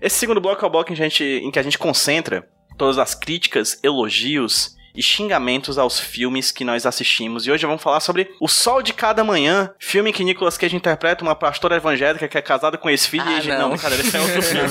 Esse 0.01 0.21
segundo 0.21 0.41
bloco 0.41 0.65
é 0.65 0.69
o 0.69 0.71
bloco 0.71 0.93
em, 0.93 0.97
gente, 0.97 1.25
em 1.25 1.51
que 1.51 1.59
a 1.59 1.63
gente 1.65 1.77
concentra 1.77 2.49
todas 2.79 2.99
as 2.99 3.17
críticas, 3.17 3.81
elogios 3.83 4.77
e 4.95 5.03
xingamentos 5.03 5.79
aos 5.79 5.99
filmes 5.99 6.51
que 6.51 6.65
nós 6.65 6.85
assistimos. 6.87 7.47
E 7.47 7.51
hoje 7.51 7.67
vamos 7.67 7.83
falar 7.83 8.01
sobre 8.01 8.31
O 8.41 8.49
Sol 8.49 8.83
de 8.83 8.93
Cada 8.93 9.25
Manhã, 9.25 9.71
filme 9.79 10.13
que 10.13 10.25
Nicolas 10.25 10.57
Cage 10.59 10.77
interpreta 10.77 11.25
uma 11.25 11.35
pastora 11.35 11.77
evangélica 11.77 12.29
que 12.29 12.39
é 12.39 12.43
casada 12.43 12.77
com 12.77 12.91
esse 12.91 13.09
filho 13.09 13.25
Ah, 13.27 13.41
e 13.43 13.49
não. 13.49 13.59
Não, 13.59 13.69
brincadeira, 13.71 14.03
esse 14.05 14.17
é 14.17 14.21
outro 14.21 14.43
filme. 14.43 14.69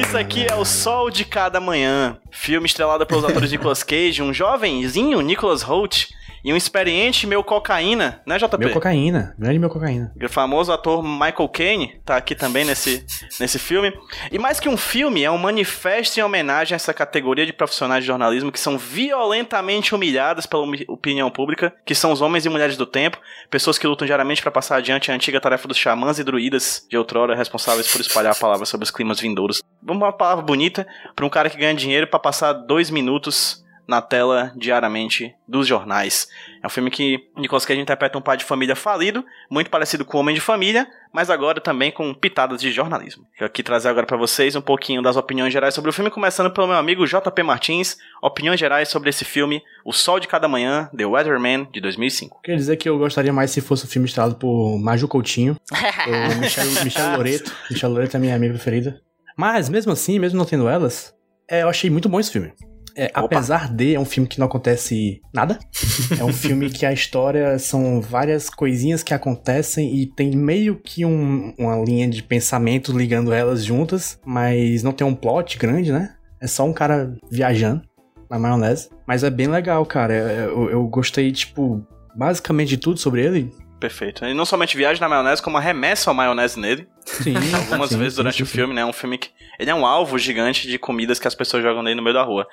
Isso 0.00 0.16
aqui 0.16 0.46
é 0.46 0.54
O 0.54 0.64
Sol 0.64 1.10
de 1.10 1.24
Cada 1.24 1.60
Manhã, 1.60 2.16
filme 2.32 2.66
estrelado 2.66 3.06
pelos 3.06 3.22
atores 3.24 3.52
Nicolas 3.52 3.82
Cage, 3.82 4.22
um 4.22 4.32
jovenzinho 4.32 5.20
Nicolas 5.20 5.62
Holt 5.62 6.08
e 6.44 6.52
um 6.52 6.56
experiente 6.56 7.26
meu 7.26 7.44
cocaína, 7.44 8.20
né, 8.26 8.36
JP? 8.36 8.58
Meu 8.58 8.70
cocaína, 8.70 9.34
grande 9.38 9.58
meu 9.58 9.70
cocaína. 9.70 10.12
O 10.20 10.28
famoso 10.28 10.72
ator 10.72 11.02
Michael 11.02 11.48
Caine 11.48 12.00
tá 12.04 12.16
aqui 12.16 12.34
também 12.34 12.64
nesse, 12.64 13.04
nesse 13.38 13.58
filme. 13.58 13.92
E 14.30 14.38
mais 14.38 14.58
que 14.58 14.68
um 14.68 14.76
filme, 14.76 15.22
é 15.22 15.30
um 15.30 15.38
manifesto 15.38 16.18
em 16.18 16.22
homenagem 16.22 16.74
a 16.74 16.76
essa 16.76 16.92
categoria 16.92 17.46
de 17.46 17.52
profissionais 17.52 18.02
de 18.02 18.08
jornalismo 18.08 18.50
que 18.50 18.58
são 18.58 18.76
violentamente 18.76 19.94
humilhadas 19.94 20.46
pela 20.46 20.64
opinião 20.88 21.30
pública, 21.30 21.72
que 21.84 21.94
são 21.94 22.10
os 22.10 22.20
homens 22.20 22.44
e 22.44 22.48
mulheres 22.48 22.76
do 22.76 22.86
tempo, 22.86 23.18
pessoas 23.48 23.78
que 23.78 23.86
lutam 23.86 24.06
diariamente 24.06 24.42
para 24.42 24.50
passar 24.50 24.76
adiante 24.76 25.12
a 25.12 25.14
antiga 25.14 25.40
tarefa 25.40 25.68
dos 25.68 25.76
xamãs 25.76 26.18
e 26.18 26.24
druidas 26.24 26.84
de 26.90 26.96
outrora 26.96 27.36
responsáveis 27.36 27.90
por 27.90 28.00
espalhar 28.00 28.32
a 28.32 28.38
palavra 28.38 28.66
sobre 28.66 28.84
os 28.84 28.90
climas 28.90 29.20
vindouros. 29.20 29.62
Uma 29.86 30.12
palavra 30.12 30.44
bonita 30.44 30.86
para 31.14 31.26
um 31.26 31.30
cara 31.30 31.50
que 31.50 31.56
ganha 31.56 31.74
dinheiro 31.74 32.06
para 32.06 32.18
passar 32.18 32.52
dois 32.52 32.90
minutos 32.90 33.62
na 33.86 34.00
tela 34.00 34.52
diariamente 34.56 35.34
dos 35.46 35.66
jornais. 35.66 36.28
É 36.62 36.66
um 36.66 36.70
filme 36.70 36.90
que 36.90 37.28
Nicolas 37.36 37.66
Cage 37.66 37.80
interpreta 37.80 38.16
um 38.16 38.22
pai 38.22 38.36
de 38.36 38.44
família 38.44 38.76
falido, 38.76 39.24
muito 39.50 39.70
parecido 39.70 40.04
com 40.04 40.16
o 40.16 40.20
Homem 40.20 40.34
de 40.34 40.40
Família, 40.40 40.86
mas 41.12 41.28
agora 41.28 41.60
também 41.60 41.90
com 41.90 42.14
pitadas 42.14 42.60
de 42.60 42.70
jornalismo. 42.70 43.26
Quero 43.36 43.46
aqui 43.46 43.62
trazer 43.62 43.88
agora 43.88 44.06
para 44.06 44.16
vocês 44.16 44.54
um 44.56 44.60
pouquinho 44.60 45.02
das 45.02 45.16
opiniões 45.16 45.52
gerais 45.52 45.74
sobre 45.74 45.90
o 45.90 45.92
filme, 45.92 46.10
começando 46.10 46.50
pelo 46.50 46.68
meu 46.68 46.76
amigo 46.76 47.06
JP 47.06 47.42
Martins, 47.42 47.98
opiniões 48.22 48.58
gerais 48.58 48.88
sobre 48.88 49.10
esse 49.10 49.24
filme, 49.24 49.62
O 49.84 49.92
Sol 49.92 50.20
de 50.20 50.28
Cada 50.28 50.48
Manhã, 50.48 50.88
The 50.96 51.04
Weatherman, 51.04 51.68
de 51.72 51.80
2005. 51.80 52.40
Quer 52.42 52.56
dizer 52.56 52.76
que 52.76 52.88
eu 52.88 52.96
gostaria 52.98 53.32
mais 53.32 53.50
se 53.50 53.60
fosse 53.60 53.84
um 53.84 53.88
filme 53.88 54.06
estrelado 54.06 54.36
por 54.36 54.78
Maju 54.78 55.08
Coutinho, 55.08 55.56
ou 56.06 56.36
Michel, 56.36 56.64
Michel 56.84 57.16
Loreto. 57.16 57.52
Michel 57.70 57.90
Loreto 57.90 58.16
é 58.16 58.20
minha 58.20 58.34
amiga 58.34 58.54
preferida. 58.54 59.02
Mas, 59.36 59.68
mesmo 59.68 59.92
assim, 59.92 60.18
mesmo 60.18 60.38
não 60.38 60.44
tendo 60.44 60.68
elas, 60.68 61.12
é, 61.50 61.62
eu 61.62 61.68
achei 61.68 61.88
muito 61.90 62.08
bom 62.08 62.20
esse 62.20 62.30
filme. 62.30 62.52
É, 62.94 63.10
apesar 63.14 63.72
de, 63.72 63.94
é 63.94 63.98
um 63.98 64.04
filme 64.04 64.28
que 64.28 64.38
não 64.38 64.46
acontece 64.46 65.20
nada. 65.34 65.58
É 66.20 66.24
um 66.24 66.32
filme 66.32 66.68
que 66.68 66.84
a 66.84 66.92
história 66.92 67.58
são 67.58 68.00
várias 68.02 68.50
coisinhas 68.50 69.02
que 69.02 69.14
acontecem 69.14 69.96
e 69.96 70.06
tem 70.06 70.30
meio 70.36 70.76
que 70.78 71.04
um- 71.06 71.54
uma 71.58 71.76
linha 71.82 72.06
de 72.08 72.22
pensamento 72.22 72.96
ligando 72.96 73.32
elas 73.32 73.64
juntas, 73.64 74.18
mas 74.26 74.82
não 74.82 74.92
tem 74.92 75.06
um 75.06 75.14
plot 75.14 75.58
grande, 75.58 75.90
né? 75.90 76.14
É 76.40 76.46
só 76.46 76.64
um 76.64 76.72
cara 76.72 77.14
viajando 77.30 77.82
na 78.30 78.38
maionese. 78.38 78.90
Mas 79.06 79.24
é 79.24 79.30
bem 79.30 79.46
legal, 79.46 79.84
cara. 79.86 80.12
Eu, 80.14 80.68
eu 80.70 80.86
gostei, 80.86 81.32
tipo, 81.32 81.82
basicamente 82.14 82.68
de 82.70 82.76
tudo 82.76 82.98
sobre 82.98 83.24
ele. 83.24 83.50
Perfeito. 83.82 84.24
E 84.24 84.32
não 84.32 84.46
somente 84.46 84.76
viagem 84.76 85.00
na 85.00 85.08
maionese, 85.08 85.42
como 85.42 85.56
arremessa 85.56 86.08
a 86.08 86.14
maionese 86.14 86.56
nele, 86.60 86.86
Sim. 87.04 87.34
algumas 87.52 87.90
sim, 87.90 87.98
vezes 87.98 88.14
durante 88.14 88.36
sim, 88.36 88.42
o 88.44 88.46
filme, 88.46 88.72
né? 88.72 88.82
É 88.82 88.86
um 88.86 88.92
filme 88.92 89.18
que. 89.18 89.30
Ele 89.58 89.70
é 89.70 89.74
um 89.74 89.84
alvo 89.84 90.16
gigante 90.16 90.68
de 90.68 90.78
comidas 90.78 91.18
que 91.18 91.26
as 91.26 91.34
pessoas 91.34 91.64
jogam 91.64 91.82
nele 91.82 91.96
no 91.96 92.02
meio 92.02 92.14
da 92.14 92.22
rua. 92.22 92.46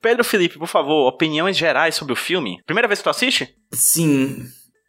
Pedro 0.00 0.22
Felipe, 0.22 0.56
por 0.56 0.68
favor, 0.68 1.08
opiniões 1.08 1.56
gerais 1.56 1.96
sobre 1.96 2.12
o 2.12 2.16
filme. 2.16 2.62
Primeira 2.64 2.86
vez 2.86 3.00
que 3.00 3.04
tu 3.04 3.10
assiste? 3.10 3.52
Sim. 3.72 4.44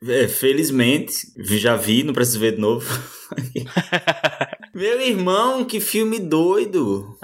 É, 0.08 0.28
felizmente, 0.28 1.12
já 1.58 1.76
vi, 1.76 2.04
não 2.04 2.14
preciso 2.14 2.40
ver 2.40 2.54
de 2.54 2.62
novo. 2.62 2.88
Meu 4.72 5.02
irmão, 5.02 5.66
que 5.66 5.80
filme 5.80 6.20
doido! 6.20 7.18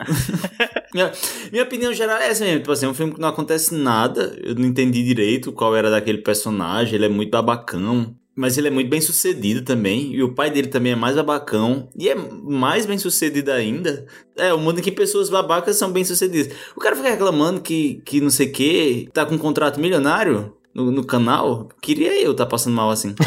minha, 0.91 1.11
minha 1.51 1.63
opinião 1.63 1.93
geral 1.93 2.17
é 2.17 2.29
essa 2.29 2.43
mesmo, 2.43 2.61
tipo 2.61 2.71
assim, 2.71 2.87
é 2.87 2.89
um 2.89 2.95
filme 2.95 3.13
que 3.13 3.21
não 3.21 3.29
acontece 3.29 3.75
nada, 3.75 4.35
eu 4.43 4.55
não 4.55 4.65
entendi 4.65 5.03
direito 5.03 5.53
qual 5.53 5.75
era 5.75 5.91
daquele 5.91 6.17
personagem, 6.17 6.95
ele 6.95 7.05
é 7.05 7.09
muito 7.09 7.29
babacão, 7.29 8.15
mas 8.35 8.57
ele 8.57 8.67
é 8.67 8.71
muito 8.71 8.89
bem 8.89 8.99
sucedido 8.99 9.61
também, 9.61 10.13
e 10.13 10.21
o 10.21 10.33
pai 10.33 10.49
dele 10.49 10.67
também 10.67 10.91
é 10.93 10.95
mais 10.95 11.15
babacão, 11.15 11.89
e 11.97 12.09
é 12.09 12.15
mais 12.15 12.85
bem 12.85 12.97
sucedido 12.97 13.51
ainda. 13.51 14.05
É, 14.37 14.53
o 14.53 14.59
mundo 14.59 14.79
em 14.79 14.83
que 14.83 14.91
pessoas 14.91 15.29
babacas 15.29 15.77
são 15.77 15.91
bem 15.91 16.03
sucedidas. 16.03 16.53
O 16.75 16.79
cara 16.79 16.95
fica 16.95 17.09
reclamando 17.09 17.61
que, 17.61 18.01
que 18.05 18.19
não 18.19 18.29
sei 18.29 18.47
o 18.47 18.51
que, 18.51 19.09
tá 19.13 19.25
com 19.25 19.35
um 19.35 19.39
contrato 19.39 19.79
milionário 19.79 20.53
no, 20.73 20.91
no 20.91 21.05
canal, 21.05 21.69
queria 21.81 22.21
eu 22.21 22.35
tá 22.35 22.45
passando 22.45 22.75
mal 22.75 22.89
assim. 22.89 23.15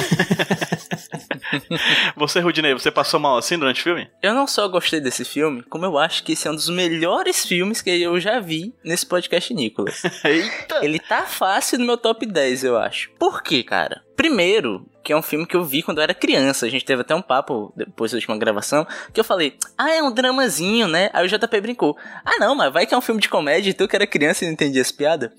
Você, 2.17 2.41
Rudinei, 2.41 2.73
você 2.75 2.91
passou 2.91 3.19
mal 3.19 3.39
assim 3.39 3.59
durante 3.59 3.81
o 3.81 3.85
filme? 3.85 4.09
Eu 4.23 4.35
não 4.35 4.47
só 4.47 4.69
gostei 4.69 5.01
desse 5.01 5.25
filme, 5.25 5.63
como 5.63 5.85
eu 5.85 5.97
acho 5.97 6.23
que 6.23 6.33
esse 6.33 6.47
é 6.47 6.51
um 6.51 6.55
dos 6.55 6.69
melhores 6.69 7.45
filmes 7.47 7.81
que 7.81 7.91
eu 7.91 8.19
já 8.21 8.41
vi 8.41 8.75
nesse 8.85 9.07
podcast 9.07 9.53
Nicolas. 9.55 10.03
Eita! 10.25 10.85
Ele 10.85 10.99
tá 10.99 11.25
fácil 11.25 11.79
no 11.79 11.87
meu 11.87 11.97
top 11.97 12.27
10, 12.27 12.65
eu 12.65 12.77
acho. 12.77 13.11
Por 13.19 13.43
quê, 13.43 13.63
cara? 13.63 14.03
Primeiro, 14.17 14.85
que 15.09 15.13
é 15.15 15.17
um 15.17 15.23
filme 15.23 15.47
que 15.47 15.57
eu 15.57 15.65
vi 15.65 15.83
quando 15.83 15.99
eu 15.99 16.03
era 16.03 16.13
criança. 16.13 16.67
A 16.67 16.69
gente 16.69 16.85
teve 16.85 17.01
até 17.01 17.15
um 17.15 17.23
papo 17.23 17.73
depois 17.75 18.11
da 18.13 18.17
última 18.17 18.37
gravação, 18.37 18.87
que 19.11 19.19
eu 19.19 19.25
falei, 19.25 19.57
ah, 19.79 19.91
é 19.91 20.03
um 20.03 20.13
dramazinho, 20.13 20.87
né? 20.87 21.09
Aí 21.15 21.25
o 21.25 21.29
JP 21.29 21.63
brincou, 21.63 21.97
ah 22.23 22.37
não, 22.39 22.55
mas 22.55 22.71
vai 22.71 22.85
que 22.85 22.93
é 22.93 22.99
um 22.99 23.01
filme 23.01 23.19
de 23.19 23.27
comédia 23.27 23.71
e 23.71 23.73
tu 23.73 23.89
que 23.89 23.97
era 23.97 24.07
criança 24.07 24.45
e 24.45 24.47
não 24.47 24.53
entendia 24.53 24.83
as 24.83 24.93
piadas. 24.93 25.31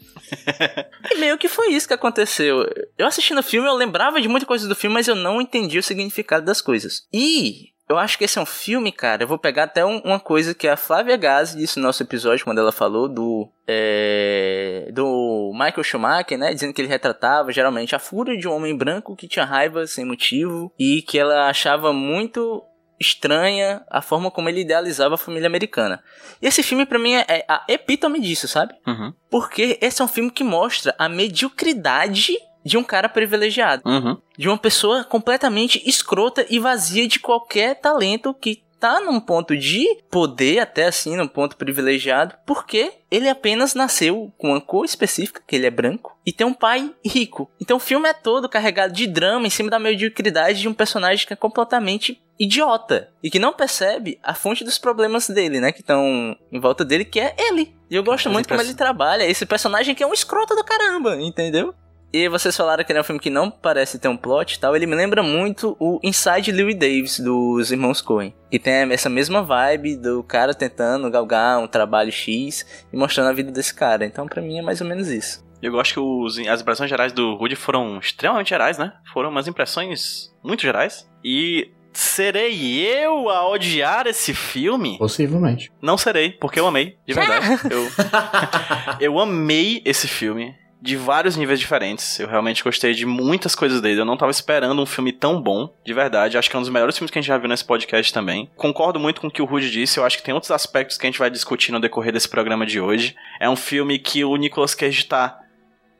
e 1.11 1.17
meio 1.19 1.37
que 1.37 1.47
foi 1.47 1.67
isso 1.67 1.87
que 1.87 1.93
aconteceu. 1.93 2.67
Eu 2.97 3.05
assistindo 3.05 3.37
o 3.37 3.43
filme, 3.43 3.67
eu 3.67 3.75
lembrava 3.75 4.19
de 4.19 4.27
muita 4.27 4.47
coisa 4.47 4.67
do 4.67 4.73
filme, 4.73 4.95
mas 4.95 5.07
eu 5.07 5.13
não 5.13 5.39
entendia 5.39 5.79
o 5.79 5.83
significado 5.83 6.43
das 6.43 6.61
coisas. 6.61 7.07
E 7.13 7.69
eu 7.89 7.97
acho 7.97 8.17
que 8.17 8.23
esse 8.25 8.37
é 8.37 8.41
um 8.41 8.45
filme, 8.45 8.91
cara. 8.91 9.23
Eu 9.23 9.27
vou 9.27 9.37
pegar 9.39 9.63
até 9.63 9.83
um- 9.83 9.99
uma 10.05 10.19
coisa 10.19 10.53
que 10.53 10.67
a 10.67 10.77
Flávia 10.77 11.17
Gazi 11.17 11.57
disse 11.57 11.79
no 11.79 11.85
nosso 11.87 12.03
episódio, 12.03 12.45
quando 12.45 12.59
ela 12.59 12.71
falou 12.71 13.09
do. 13.09 13.49
é, 13.67 14.89
do 14.93 15.51
Michael 15.53 15.83
Schumacher, 15.83 16.37
né? 16.37 16.53
Dizendo 16.53 16.73
que 16.73 16.81
ele 16.81 16.87
retratava 16.87 17.51
geralmente 17.51 17.95
a 17.95 17.99
fúria 17.99 18.37
de 18.37 18.47
um 18.47 18.53
homem 18.53 18.75
branco 18.75 19.15
que 19.15 19.27
tinha 19.27 19.45
raiva 19.45 19.85
sem 19.87 20.05
motivo 20.05 20.71
e 20.77 21.01
que 21.01 21.17
ela 21.19 21.47
achava 21.49 21.91
muito 21.93 22.63
estranha 22.99 23.81
a 23.89 24.01
forma 24.01 24.29
como 24.29 24.49
ele 24.49 24.61
idealizava 24.61 25.15
a 25.15 25.17
família 25.17 25.47
americana. 25.47 26.03
E 26.41 26.47
esse 26.47 26.61
filme, 26.61 26.85
pra 26.85 26.99
mim, 26.99 27.13
é 27.13 27.25
é 27.29 27.45
a 27.47 27.63
epítome 27.67 28.19
disso, 28.19 28.47
sabe? 28.47 28.73
Uhum. 28.85 29.13
Porque 29.29 29.77
esse 29.81 30.01
é 30.01 30.05
um 30.05 30.07
filme 30.07 30.29
que 30.31 30.43
mostra 30.43 30.93
a 30.97 31.07
mediocridade 31.07 32.33
de 32.63 32.77
um 32.77 32.83
cara 32.83 33.07
privilegiado 33.09 33.81
Uhum. 33.85 34.17
de 34.37 34.47
uma 34.47 34.57
pessoa 34.57 35.03
completamente 35.03 35.81
escrota 35.87 36.45
e 36.49 36.59
vazia 36.59 37.07
de 37.07 37.19
qualquer 37.19 37.75
talento 37.75 38.33
que 38.33 38.61
tá 38.79 39.01
num 39.01 39.19
ponto 39.19 39.57
de 39.57 39.85
poder, 40.09 40.59
até 40.59 40.85
assim, 40.85 41.17
num 41.17 41.27
ponto 41.27 41.57
privilegiado, 41.57 42.35
porque 42.45 42.93
ele 43.11 43.27
apenas 43.27 43.73
nasceu 43.73 44.31
com 44.37 44.51
uma 44.51 44.61
cor 44.61 44.85
específica, 44.85 45.41
que 45.45 45.57
ele 45.57 45.65
é 45.67 45.69
branco, 45.69 46.17
e 46.25 46.31
tem 46.31 46.47
um 46.47 46.53
pai 46.53 46.89
rico. 47.05 47.51
Então 47.59 47.75
o 47.75 47.79
filme 47.79 48.07
é 48.07 48.13
todo 48.13 48.47
carregado 48.47 48.93
de 48.93 49.05
drama 49.05 49.45
em 49.45 49.49
cima 49.49 49.69
da 49.69 49.79
mediocridade 49.79 50.61
de 50.61 50.67
um 50.69 50.73
personagem 50.73 51.27
que 51.27 51.33
é 51.33 51.35
completamente 51.35 52.21
idiota 52.39 53.09
e 53.21 53.29
que 53.29 53.37
não 53.37 53.51
percebe 53.51 54.17
a 54.23 54.33
fonte 54.33 54.63
dos 54.63 54.77
problemas 54.77 55.27
dele, 55.27 55.59
né, 55.59 55.73
que 55.73 55.81
estão 55.81 56.37
em 56.49 56.59
volta 56.59 56.85
dele, 56.85 57.03
que 57.03 57.19
é 57.19 57.35
ele. 57.37 57.75
E 57.89 57.95
eu 57.95 58.03
gosto 58.03 58.27
Mas 58.27 58.33
muito 58.33 58.47
como 58.47 58.61
ele 58.61 58.73
trabalha, 58.73 59.25
esse 59.25 59.45
personagem 59.45 59.93
que 59.93 60.03
é 60.03 60.07
um 60.07 60.13
escroto 60.13 60.55
do 60.55 60.63
caramba, 60.63 61.21
entendeu? 61.21 61.73
E 62.11 62.27
vocês 62.27 62.57
falaram 62.57 62.83
que 62.83 62.91
ele 62.91 62.97
é 62.97 63.01
um 63.01 63.05
filme 63.05 63.19
que 63.19 63.29
não 63.29 63.51
parece 63.51 63.99
ter 63.99 64.07
um 64.07 64.17
plot 64.17 64.53
e 64.55 64.59
tal. 64.59 64.75
Ele 64.75 64.87
me 64.87 64.95
lembra 64.95 65.21
muito 65.21 65.77
o 65.79 65.99
Inside 66.03 66.51
Louis 66.51 66.75
Davis 66.75 67.19
dos 67.19 67.71
irmãos 67.71 68.01
Coen. 68.01 68.33
Que 68.49 68.57
tem 68.57 68.73
essa 68.91 69.09
mesma 69.09 69.43
vibe 69.43 69.95
do 69.95 70.23
cara 70.23 70.53
tentando 70.55 71.09
galgar 71.11 71.59
um 71.59 71.67
trabalho 71.67 72.11
X 72.11 72.65
e 72.91 72.97
mostrando 72.97 73.29
a 73.29 73.33
vida 73.33 73.51
desse 73.51 73.73
cara. 73.75 74.05
Então, 74.05 74.25
pra 74.27 74.41
mim, 74.41 74.57
é 74.57 74.61
mais 74.63 74.81
ou 74.81 74.87
menos 74.87 75.07
isso. 75.07 75.47
Eu 75.61 75.71
gosto 75.71 75.93
que 75.93 75.99
os- 75.99 76.39
as 76.47 76.61
impressões 76.61 76.89
gerais 76.89 77.13
do 77.13 77.35
Rudy 77.35 77.55
foram 77.55 77.99
extremamente 77.99 78.49
gerais, 78.49 78.77
né? 78.77 78.91
Foram 79.13 79.29
umas 79.29 79.47
impressões 79.47 80.33
muito 80.43 80.61
gerais. 80.63 81.07
E 81.23 81.69
serei 81.93 82.79
eu 82.87 83.29
a 83.29 83.47
odiar 83.49 84.07
esse 84.07 84.33
filme? 84.33 84.97
Possivelmente. 84.97 85.71
Não 85.81 85.97
serei, 85.97 86.31
porque 86.31 86.59
eu 86.59 86.65
amei, 86.65 86.97
de 87.05 87.13
verdade. 87.13 87.45
eu, 87.69 87.87
eu 89.13 89.19
amei 89.19 89.81
esse 89.85 90.07
filme 90.07 90.55
de 90.81 90.95
vários 90.95 91.35
níveis 91.35 91.59
diferentes. 91.59 92.19
Eu 92.19 92.27
realmente 92.27 92.63
gostei 92.63 92.93
de 92.93 93.05
muitas 93.05 93.53
coisas 93.53 93.81
dele. 93.81 93.99
Eu 93.99 94.05
não 94.05 94.15
tava 94.15 94.31
esperando 94.31 94.81
um 94.81 94.85
filme 94.85 95.11
tão 95.11 95.41
bom, 95.41 95.73
de 95.85 95.93
verdade. 95.93 96.37
Acho 96.37 96.49
que 96.49 96.55
é 96.55 96.59
um 96.59 96.61
dos 96.61 96.71
melhores 96.71 96.97
filmes 96.97 97.11
que 97.11 97.19
a 97.19 97.21
gente 97.21 97.27
já 97.27 97.37
viu 97.37 97.49
nesse 97.49 97.65
podcast 97.65 98.13
também. 98.13 98.49
Concordo 98.55 98.99
muito 98.99 99.19
com 99.19 99.27
o 99.27 99.31
que 99.31 99.41
o 99.41 99.45
Rudy 99.45 99.69
disse. 99.69 99.99
Eu 99.99 100.05
acho 100.05 100.17
que 100.17 100.23
tem 100.23 100.33
outros 100.33 100.51
aspectos 100.51 100.97
que 100.97 101.05
a 101.05 101.09
gente 101.09 101.19
vai 101.19 101.29
discutir 101.29 101.71
no 101.71 101.79
decorrer 101.79 102.13
desse 102.13 102.29
programa 102.29 102.65
de 102.65 102.79
hoje. 102.79 103.15
É 103.39 103.49
um 103.49 103.55
filme 103.55 103.99
que 103.99 104.23
o 104.23 104.35
Nicolas 104.37 104.73
Cage 104.73 105.05
tá 105.05 105.39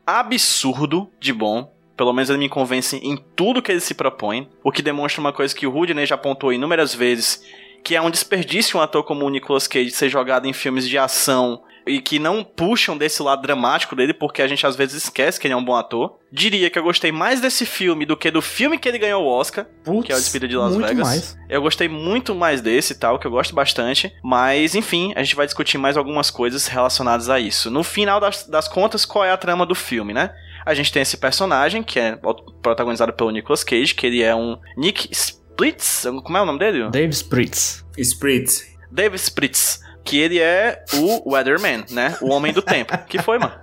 absurdo 0.06 1.10
de 1.20 1.32
bom. 1.32 1.72
Pelo 1.96 2.14
menos 2.14 2.30
ele 2.30 2.38
me 2.38 2.48
convence 2.48 2.96
em 2.96 3.18
tudo 3.36 3.60
que 3.60 3.70
ele 3.70 3.80
se 3.80 3.92
propõe. 3.92 4.48
O 4.64 4.72
que 4.72 4.80
demonstra 4.80 5.20
uma 5.20 5.32
coisa 5.32 5.54
que 5.54 5.66
o 5.66 5.70
Rudy 5.70 5.92
né, 5.92 6.06
já 6.06 6.14
apontou 6.14 6.52
inúmeras 6.52 6.94
vezes. 6.94 7.44
Que 7.84 7.96
é 7.96 8.00
um 8.00 8.10
desperdício 8.10 8.78
um 8.78 8.82
ator 8.82 9.04
como 9.04 9.26
o 9.26 9.30
Nicolas 9.30 9.66
Cage 9.66 9.90
ser 9.90 10.08
jogado 10.08 10.46
em 10.46 10.52
filmes 10.54 10.88
de 10.88 10.96
ação 10.96 11.62
e 11.86 12.00
que 12.00 12.18
não 12.18 12.44
puxam 12.44 12.96
desse 12.96 13.22
lado 13.22 13.42
dramático 13.42 13.96
dele, 13.96 14.12
porque 14.12 14.42
a 14.42 14.48
gente 14.48 14.66
às 14.66 14.76
vezes 14.76 15.04
esquece 15.04 15.40
que 15.40 15.46
ele 15.46 15.54
é 15.54 15.56
um 15.56 15.64
bom 15.64 15.76
ator. 15.76 16.18
Diria 16.32 16.70
que 16.70 16.78
eu 16.78 16.82
gostei 16.82 17.10
mais 17.10 17.40
desse 17.40 17.66
filme 17.66 18.06
do 18.06 18.16
que 18.16 18.30
do 18.30 18.40
filme 18.40 18.78
que 18.78 18.88
ele 18.88 18.98
ganhou 18.98 19.24
o 19.24 19.28
Oscar, 19.28 19.66
Putz, 19.84 20.06
que 20.06 20.12
é 20.12 20.14
o 20.14 20.18
Despedida 20.18 20.48
de 20.48 20.56
Las 20.56 20.74
muito 20.74 20.86
Vegas. 20.86 21.06
mais. 21.06 21.38
Eu 21.48 21.60
gostei 21.62 21.88
muito 21.88 22.34
mais 22.34 22.60
desse 22.60 22.92
e 22.92 22.96
tal, 22.96 23.18
que 23.18 23.26
eu 23.26 23.30
gosto 23.30 23.54
bastante. 23.54 24.12
Mas, 24.22 24.74
enfim, 24.74 25.12
a 25.16 25.22
gente 25.22 25.34
vai 25.34 25.46
discutir 25.46 25.78
mais 25.78 25.96
algumas 25.96 26.30
coisas 26.30 26.66
relacionadas 26.66 27.28
a 27.28 27.40
isso. 27.40 27.70
No 27.70 27.82
final 27.82 28.20
das, 28.20 28.46
das 28.46 28.68
contas, 28.68 29.04
qual 29.04 29.24
é 29.24 29.32
a 29.32 29.36
trama 29.36 29.66
do 29.66 29.74
filme, 29.74 30.12
né? 30.12 30.32
A 30.64 30.74
gente 30.74 30.92
tem 30.92 31.02
esse 31.02 31.16
personagem, 31.16 31.82
que 31.82 31.98
é 31.98 32.18
protagonizado 32.62 33.12
pelo 33.12 33.30
Nicolas 33.30 33.64
Cage, 33.64 33.94
que 33.94 34.06
ele 34.06 34.22
é 34.22 34.34
um 34.34 34.58
Nick 34.76 35.08
Splits. 35.10 36.06
Como 36.22 36.36
é 36.36 36.42
o 36.42 36.46
nome 36.46 36.58
dele? 36.58 36.88
Dave 36.90 37.12
Spritz. 37.12 37.84
Spritz. 37.96 38.66
Dave 38.90 39.16
Spritz. 39.16 39.80
Que 40.04 40.18
ele 40.18 40.38
é 40.38 40.84
o 40.94 41.32
Weatherman, 41.32 41.84
né? 41.90 42.16
O 42.20 42.30
Homem 42.30 42.52
do 42.52 42.62
Tempo. 42.62 42.96
Que 43.06 43.20
foi, 43.20 43.38
mano? 43.38 43.54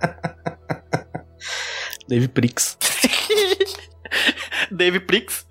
Dave 2.08 2.28
Prix. 2.28 2.78
Dave 4.70 5.00
Prix. 5.00 5.46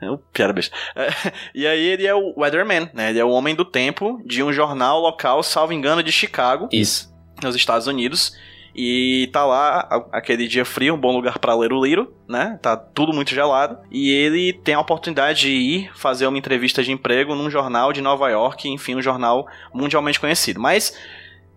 É, 0.00 0.10
um 0.10 0.18
piada 0.32 0.52
besta. 0.52 0.76
É, 0.94 1.08
e 1.54 1.66
aí 1.66 1.84
ele 1.84 2.06
é 2.06 2.14
o 2.14 2.34
Weatherman, 2.36 2.90
né? 2.92 3.10
Ele 3.10 3.18
é 3.18 3.24
o 3.24 3.30
Homem 3.30 3.54
do 3.54 3.64
Tempo 3.64 4.20
de 4.24 4.42
um 4.42 4.52
jornal 4.52 5.00
local, 5.00 5.42
salvo 5.42 5.72
engano, 5.72 6.02
de 6.02 6.12
Chicago, 6.12 6.68
Isso. 6.72 7.12
nos 7.42 7.54
Estados 7.54 7.86
Unidos. 7.86 8.36
E 8.74 9.28
tá 9.32 9.44
lá 9.44 10.06
aquele 10.12 10.46
dia 10.46 10.64
frio, 10.64 10.94
um 10.94 10.98
bom 10.98 11.12
lugar 11.12 11.38
pra 11.38 11.54
ler 11.54 11.72
o 11.72 11.84
livro, 11.84 12.12
né? 12.28 12.58
Tá 12.62 12.76
tudo 12.76 13.12
muito 13.12 13.34
gelado. 13.34 13.78
E 13.90 14.10
ele 14.10 14.52
tem 14.52 14.74
a 14.74 14.80
oportunidade 14.80 15.40
de 15.40 15.50
ir 15.50 15.90
fazer 15.94 16.26
uma 16.26 16.38
entrevista 16.38 16.82
de 16.82 16.92
emprego 16.92 17.34
num 17.34 17.50
jornal 17.50 17.92
de 17.92 18.00
Nova 18.00 18.28
York, 18.28 18.68
enfim, 18.68 18.94
um 18.94 19.02
jornal 19.02 19.46
mundialmente 19.72 20.20
conhecido. 20.20 20.60
Mas 20.60 20.96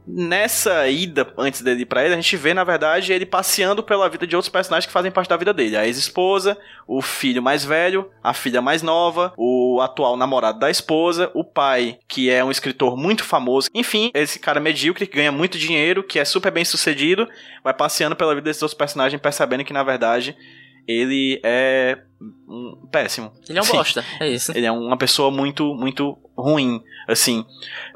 nessa 0.05 0.88
ida 0.88 1.33
antes 1.38 1.62
dele 1.62 1.83
ir 1.83 1.86
pra 1.86 2.03
ele, 2.03 2.13
a 2.13 2.17
gente 2.17 2.36
vê, 2.38 2.53
na 2.53 2.63
verdade, 2.63 3.13
ele 3.13 3.25
passeando 3.25 3.81
pela 3.81 4.09
vida 4.09 4.27
de 4.27 4.35
outros 4.35 4.51
personagens 4.51 4.85
que 4.85 4.92
fazem 4.92 5.11
parte 5.11 5.29
da 5.29 5.37
vida 5.37 5.53
dele. 5.53 5.77
A 5.77 5.85
ex-esposa, 5.85 6.57
o 6.87 7.01
filho 7.01 7.42
mais 7.42 7.63
velho, 7.63 8.09
a 8.24 8.33
filha 8.33 8.61
mais 8.61 8.81
nova, 8.81 9.33
o 9.37 9.79
atual 9.81 10.18
namorado 10.18 10.59
da 10.59 10.70
esposa, 10.70 11.31
o 11.33 11.44
pai, 11.44 11.98
que 12.07 12.29
é 12.29 12.44
um 12.44 12.51
escritor 12.51 12.98
muito 12.98 13.24
famoso. 13.24 13.70
Enfim, 13.74 14.11
esse 14.13 14.39
cara 14.39 14.59
medíocre 14.59 15.07
que 15.07 15.18
ganha 15.18 15.31
muito 15.31 15.57
dinheiro, 15.57 16.03
que 16.03 16.20
é 16.20 16.25
super 16.25 16.51
bem 16.51 16.66
sucedido, 16.66 17.27
vai 17.63 17.74
passeando 17.74 18.16
pela 18.16 18.35
vida 18.35 18.46
desses 18.46 18.61
outros 18.61 18.77
personagens, 18.77 19.22
percebendo 19.22 19.63
que, 19.63 19.74
na 19.74 19.83
verdade, 19.83 20.35
ele 20.87 21.39
é 21.44 22.00
um 22.48 22.88
péssimo. 22.92 23.31
Ele 23.48 23.57
é 23.57 23.62
um 23.62 23.66
Sim. 23.66 23.77
bosta, 23.77 24.05
é 24.20 24.29
isso. 24.29 24.51
Ele 24.55 24.66
é 24.66 24.72
uma 24.72 24.98
pessoa 24.98 25.29
muito, 25.29 25.74
muito 25.75 26.18
ruim, 26.38 26.81
assim. 27.07 27.46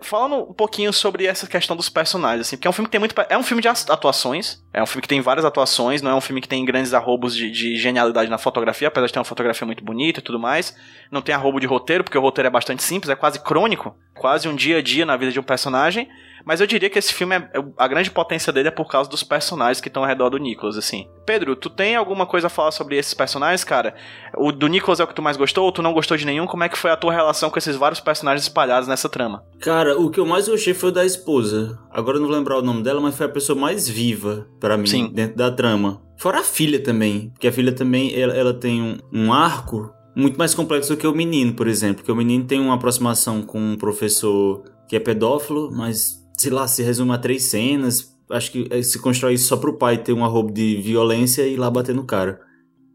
Falando 0.02 0.50
um 0.50 0.54
pouquinho 0.54 0.92
sobre 0.94 1.26
essa 1.26 1.48
questão 1.48 1.76
dos 1.76 1.90
personagens, 1.90 2.48
assim, 2.48 2.56
porque 2.56 2.68
é 2.68 2.70
um 2.70 2.74
filme 2.74 2.88
que 2.88 2.92
tem 2.92 3.00
muito. 3.00 3.16
É 3.30 3.38
um 3.38 3.44
filme 3.44 3.62
de 3.62 3.68
atuações, 3.68 4.64
é 4.74 4.82
um 4.82 4.86
filme 4.86 5.02
que 5.02 5.08
tem 5.08 5.22
várias 5.22 5.46
atuações, 5.46 6.02
não 6.02 6.12
é 6.12 6.16
um 6.16 6.22
filme 6.22 6.42
que 6.42 6.48
tem 6.48 6.64
grandes 6.66 6.94
arrobos 6.94 7.36
de, 7.36 7.50
de 7.50 7.76
genialidade 7.78 8.30
na 8.30 8.38
fotografia, 8.38 8.88
apesar 8.88 9.08
de 9.08 9.14
ter 9.14 9.20
uma 9.20 9.26
fotografia 9.26 9.66
muito 9.66 9.84
bonita 9.84 10.20
e 10.20 10.24
tudo 10.24 10.40
mais. 10.40 10.76
Não 11.12 11.22
tem 11.22 11.34
arrobo 11.34 11.60
de 11.60 11.68
roteiro, 11.68 12.04
porque 12.04 12.18
o 12.18 12.22
roteiro 12.22 12.48
é 12.48 12.52
bastante 12.52 12.84
simples, 12.84 13.10
é 13.10 13.16
quase 13.16 13.40
crônico, 13.40 13.96
quase 14.16 14.48
um 14.48 14.56
dia 14.56 14.78
a 14.78 14.82
dia 14.82 15.06
na 15.06 15.18
vida 15.18 15.32
de 15.32 15.40
um 15.40 15.44
personagem. 15.44 16.08
Mas 16.48 16.62
eu 16.62 16.68
diria 16.68 16.90
que 16.90 16.98
esse 16.98 17.14
filme, 17.14 17.36
é, 17.36 17.44
a 17.78 17.88
grande 17.90 18.10
potência 18.10 18.54
dele 18.54 18.70
é 18.70 18.72
por 18.72 18.88
causa 18.88 19.10
dos 19.10 19.22
personagens 19.22 19.82
que 19.82 19.90
estão 19.90 20.04
ao 20.04 20.08
redor 20.08 20.30
do 20.30 20.38
Nicholas, 20.38 20.78
assim. 20.78 21.06
Pedro, 21.26 21.58
tu 21.58 21.70
tem 21.70 21.98
alguma 21.98 22.26
coisa 22.26 22.48
a 22.48 22.50
falar 22.50 22.72
sobre 22.72 22.96
esses 22.96 23.14
personagens, 23.14 23.66
cara? 23.66 23.94
O 24.38 24.52
do 24.52 24.68
Nicholas 24.68 25.00
é 25.00 25.04
o 25.04 25.08
que 25.08 25.16
tu 25.16 25.22
mais 25.22 25.38
gostou 25.38 25.66
ou 25.66 25.72
tu 25.72 25.82
não 25.82 25.94
gostou 25.94 26.18
de 26.18 26.26
nenhum? 26.26 26.46
Como 26.46 26.64
é 26.64 26.70
que 26.70 26.78
foi 26.78 26.92
a 26.92 26.98
tua 26.98 27.14
relação 27.14 27.50
com 27.50 27.58
esses 27.58 27.76
vários 27.76 28.00
personagens 28.00 28.44
espalhados 28.44 28.88
nessa 28.88 29.10
trama? 29.10 29.44
Cara, 29.60 30.00
o 30.00 30.10
que 30.10 30.20
eu 30.20 30.26
mais 30.26 30.48
gostei 30.48 30.74
foi 30.74 30.90
o 30.90 30.92
da 30.94 31.06
esposa. 31.06 31.78
Agora 31.92 32.18
eu 32.18 32.22
não 32.22 32.28
vou 32.28 32.38
lembrar 32.38 32.58
o 32.58 32.62
nome 32.62 32.84
dela, 32.84 33.02
mas 33.02 33.16
foi 33.16 33.26
a 33.26 33.30
pessoa 33.30 33.58
mais 33.58 33.88
viva 33.88 34.48
pra 34.60 34.78
mim 34.78 34.88
Sim. 34.88 35.10
dentro 35.14 35.38
da 35.38 35.52
trama. 35.52 36.02
Fora 36.18 36.40
a 36.40 36.44
filha 36.44 36.80
também, 36.80 37.30
porque 37.30 37.48
a 37.48 37.52
filha 37.52 37.72
também 37.72 38.20
ela, 38.20 38.34
ela 38.34 38.54
tem 38.54 38.82
um, 38.82 38.98
um 39.14 39.34
arco 39.34 39.92
muito 40.16 40.38
mais 40.38 40.56
complexo 40.56 40.96
do 40.96 40.98
que 40.98 41.06
o 41.06 41.14
menino, 41.14 41.54
por 41.54 41.68
exemplo. 41.68 41.98
Porque 41.98 42.12
o 42.12 42.16
menino 42.16 42.46
tem 42.46 42.60
uma 42.60 42.74
aproximação 42.74 43.44
com 43.44 43.60
um 43.60 43.78
professor 43.78 44.64
que 44.88 44.96
é 44.96 45.00
pedófilo, 45.00 45.72
mas 45.72 46.26
sei 46.38 46.52
lá, 46.52 46.68
se 46.68 46.82
resume 46.82 47.12
a 47.12 47.18
três 47.18 47.50
cenas. 47.50 48.16
Acho 48.30 48.52
que 48.52 48.84
se 48.84 49.00
constrói 49.00 49.36
isso 49.36 49.48
só 49.48 49.58
pro 49.58 49.78
pai 49.78 49.98
ter 49.98 50.14
um 50.14 50.26
arrobo 50.26 50.52
de 50.52 50.76
violência 50.78 51.44
e 51.44 51.54
ir 51.54 51.58
lá 51.58 51.70
bater 51.70 51.96
no 51.96 52.04
cara. 52.04 52.42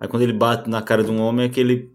Aí 0.03 0.09
quando 0.09 0.25
ele 0.25 0.33
bate 0.33 0.69
na 0.69 0.83
cara 0.83 1.05
de 1.05 1.13
um 1.13 1.21
homem 1.21 1.47
é 1.47 1.49
que 1.49 1.61
ele, 1.61 1.89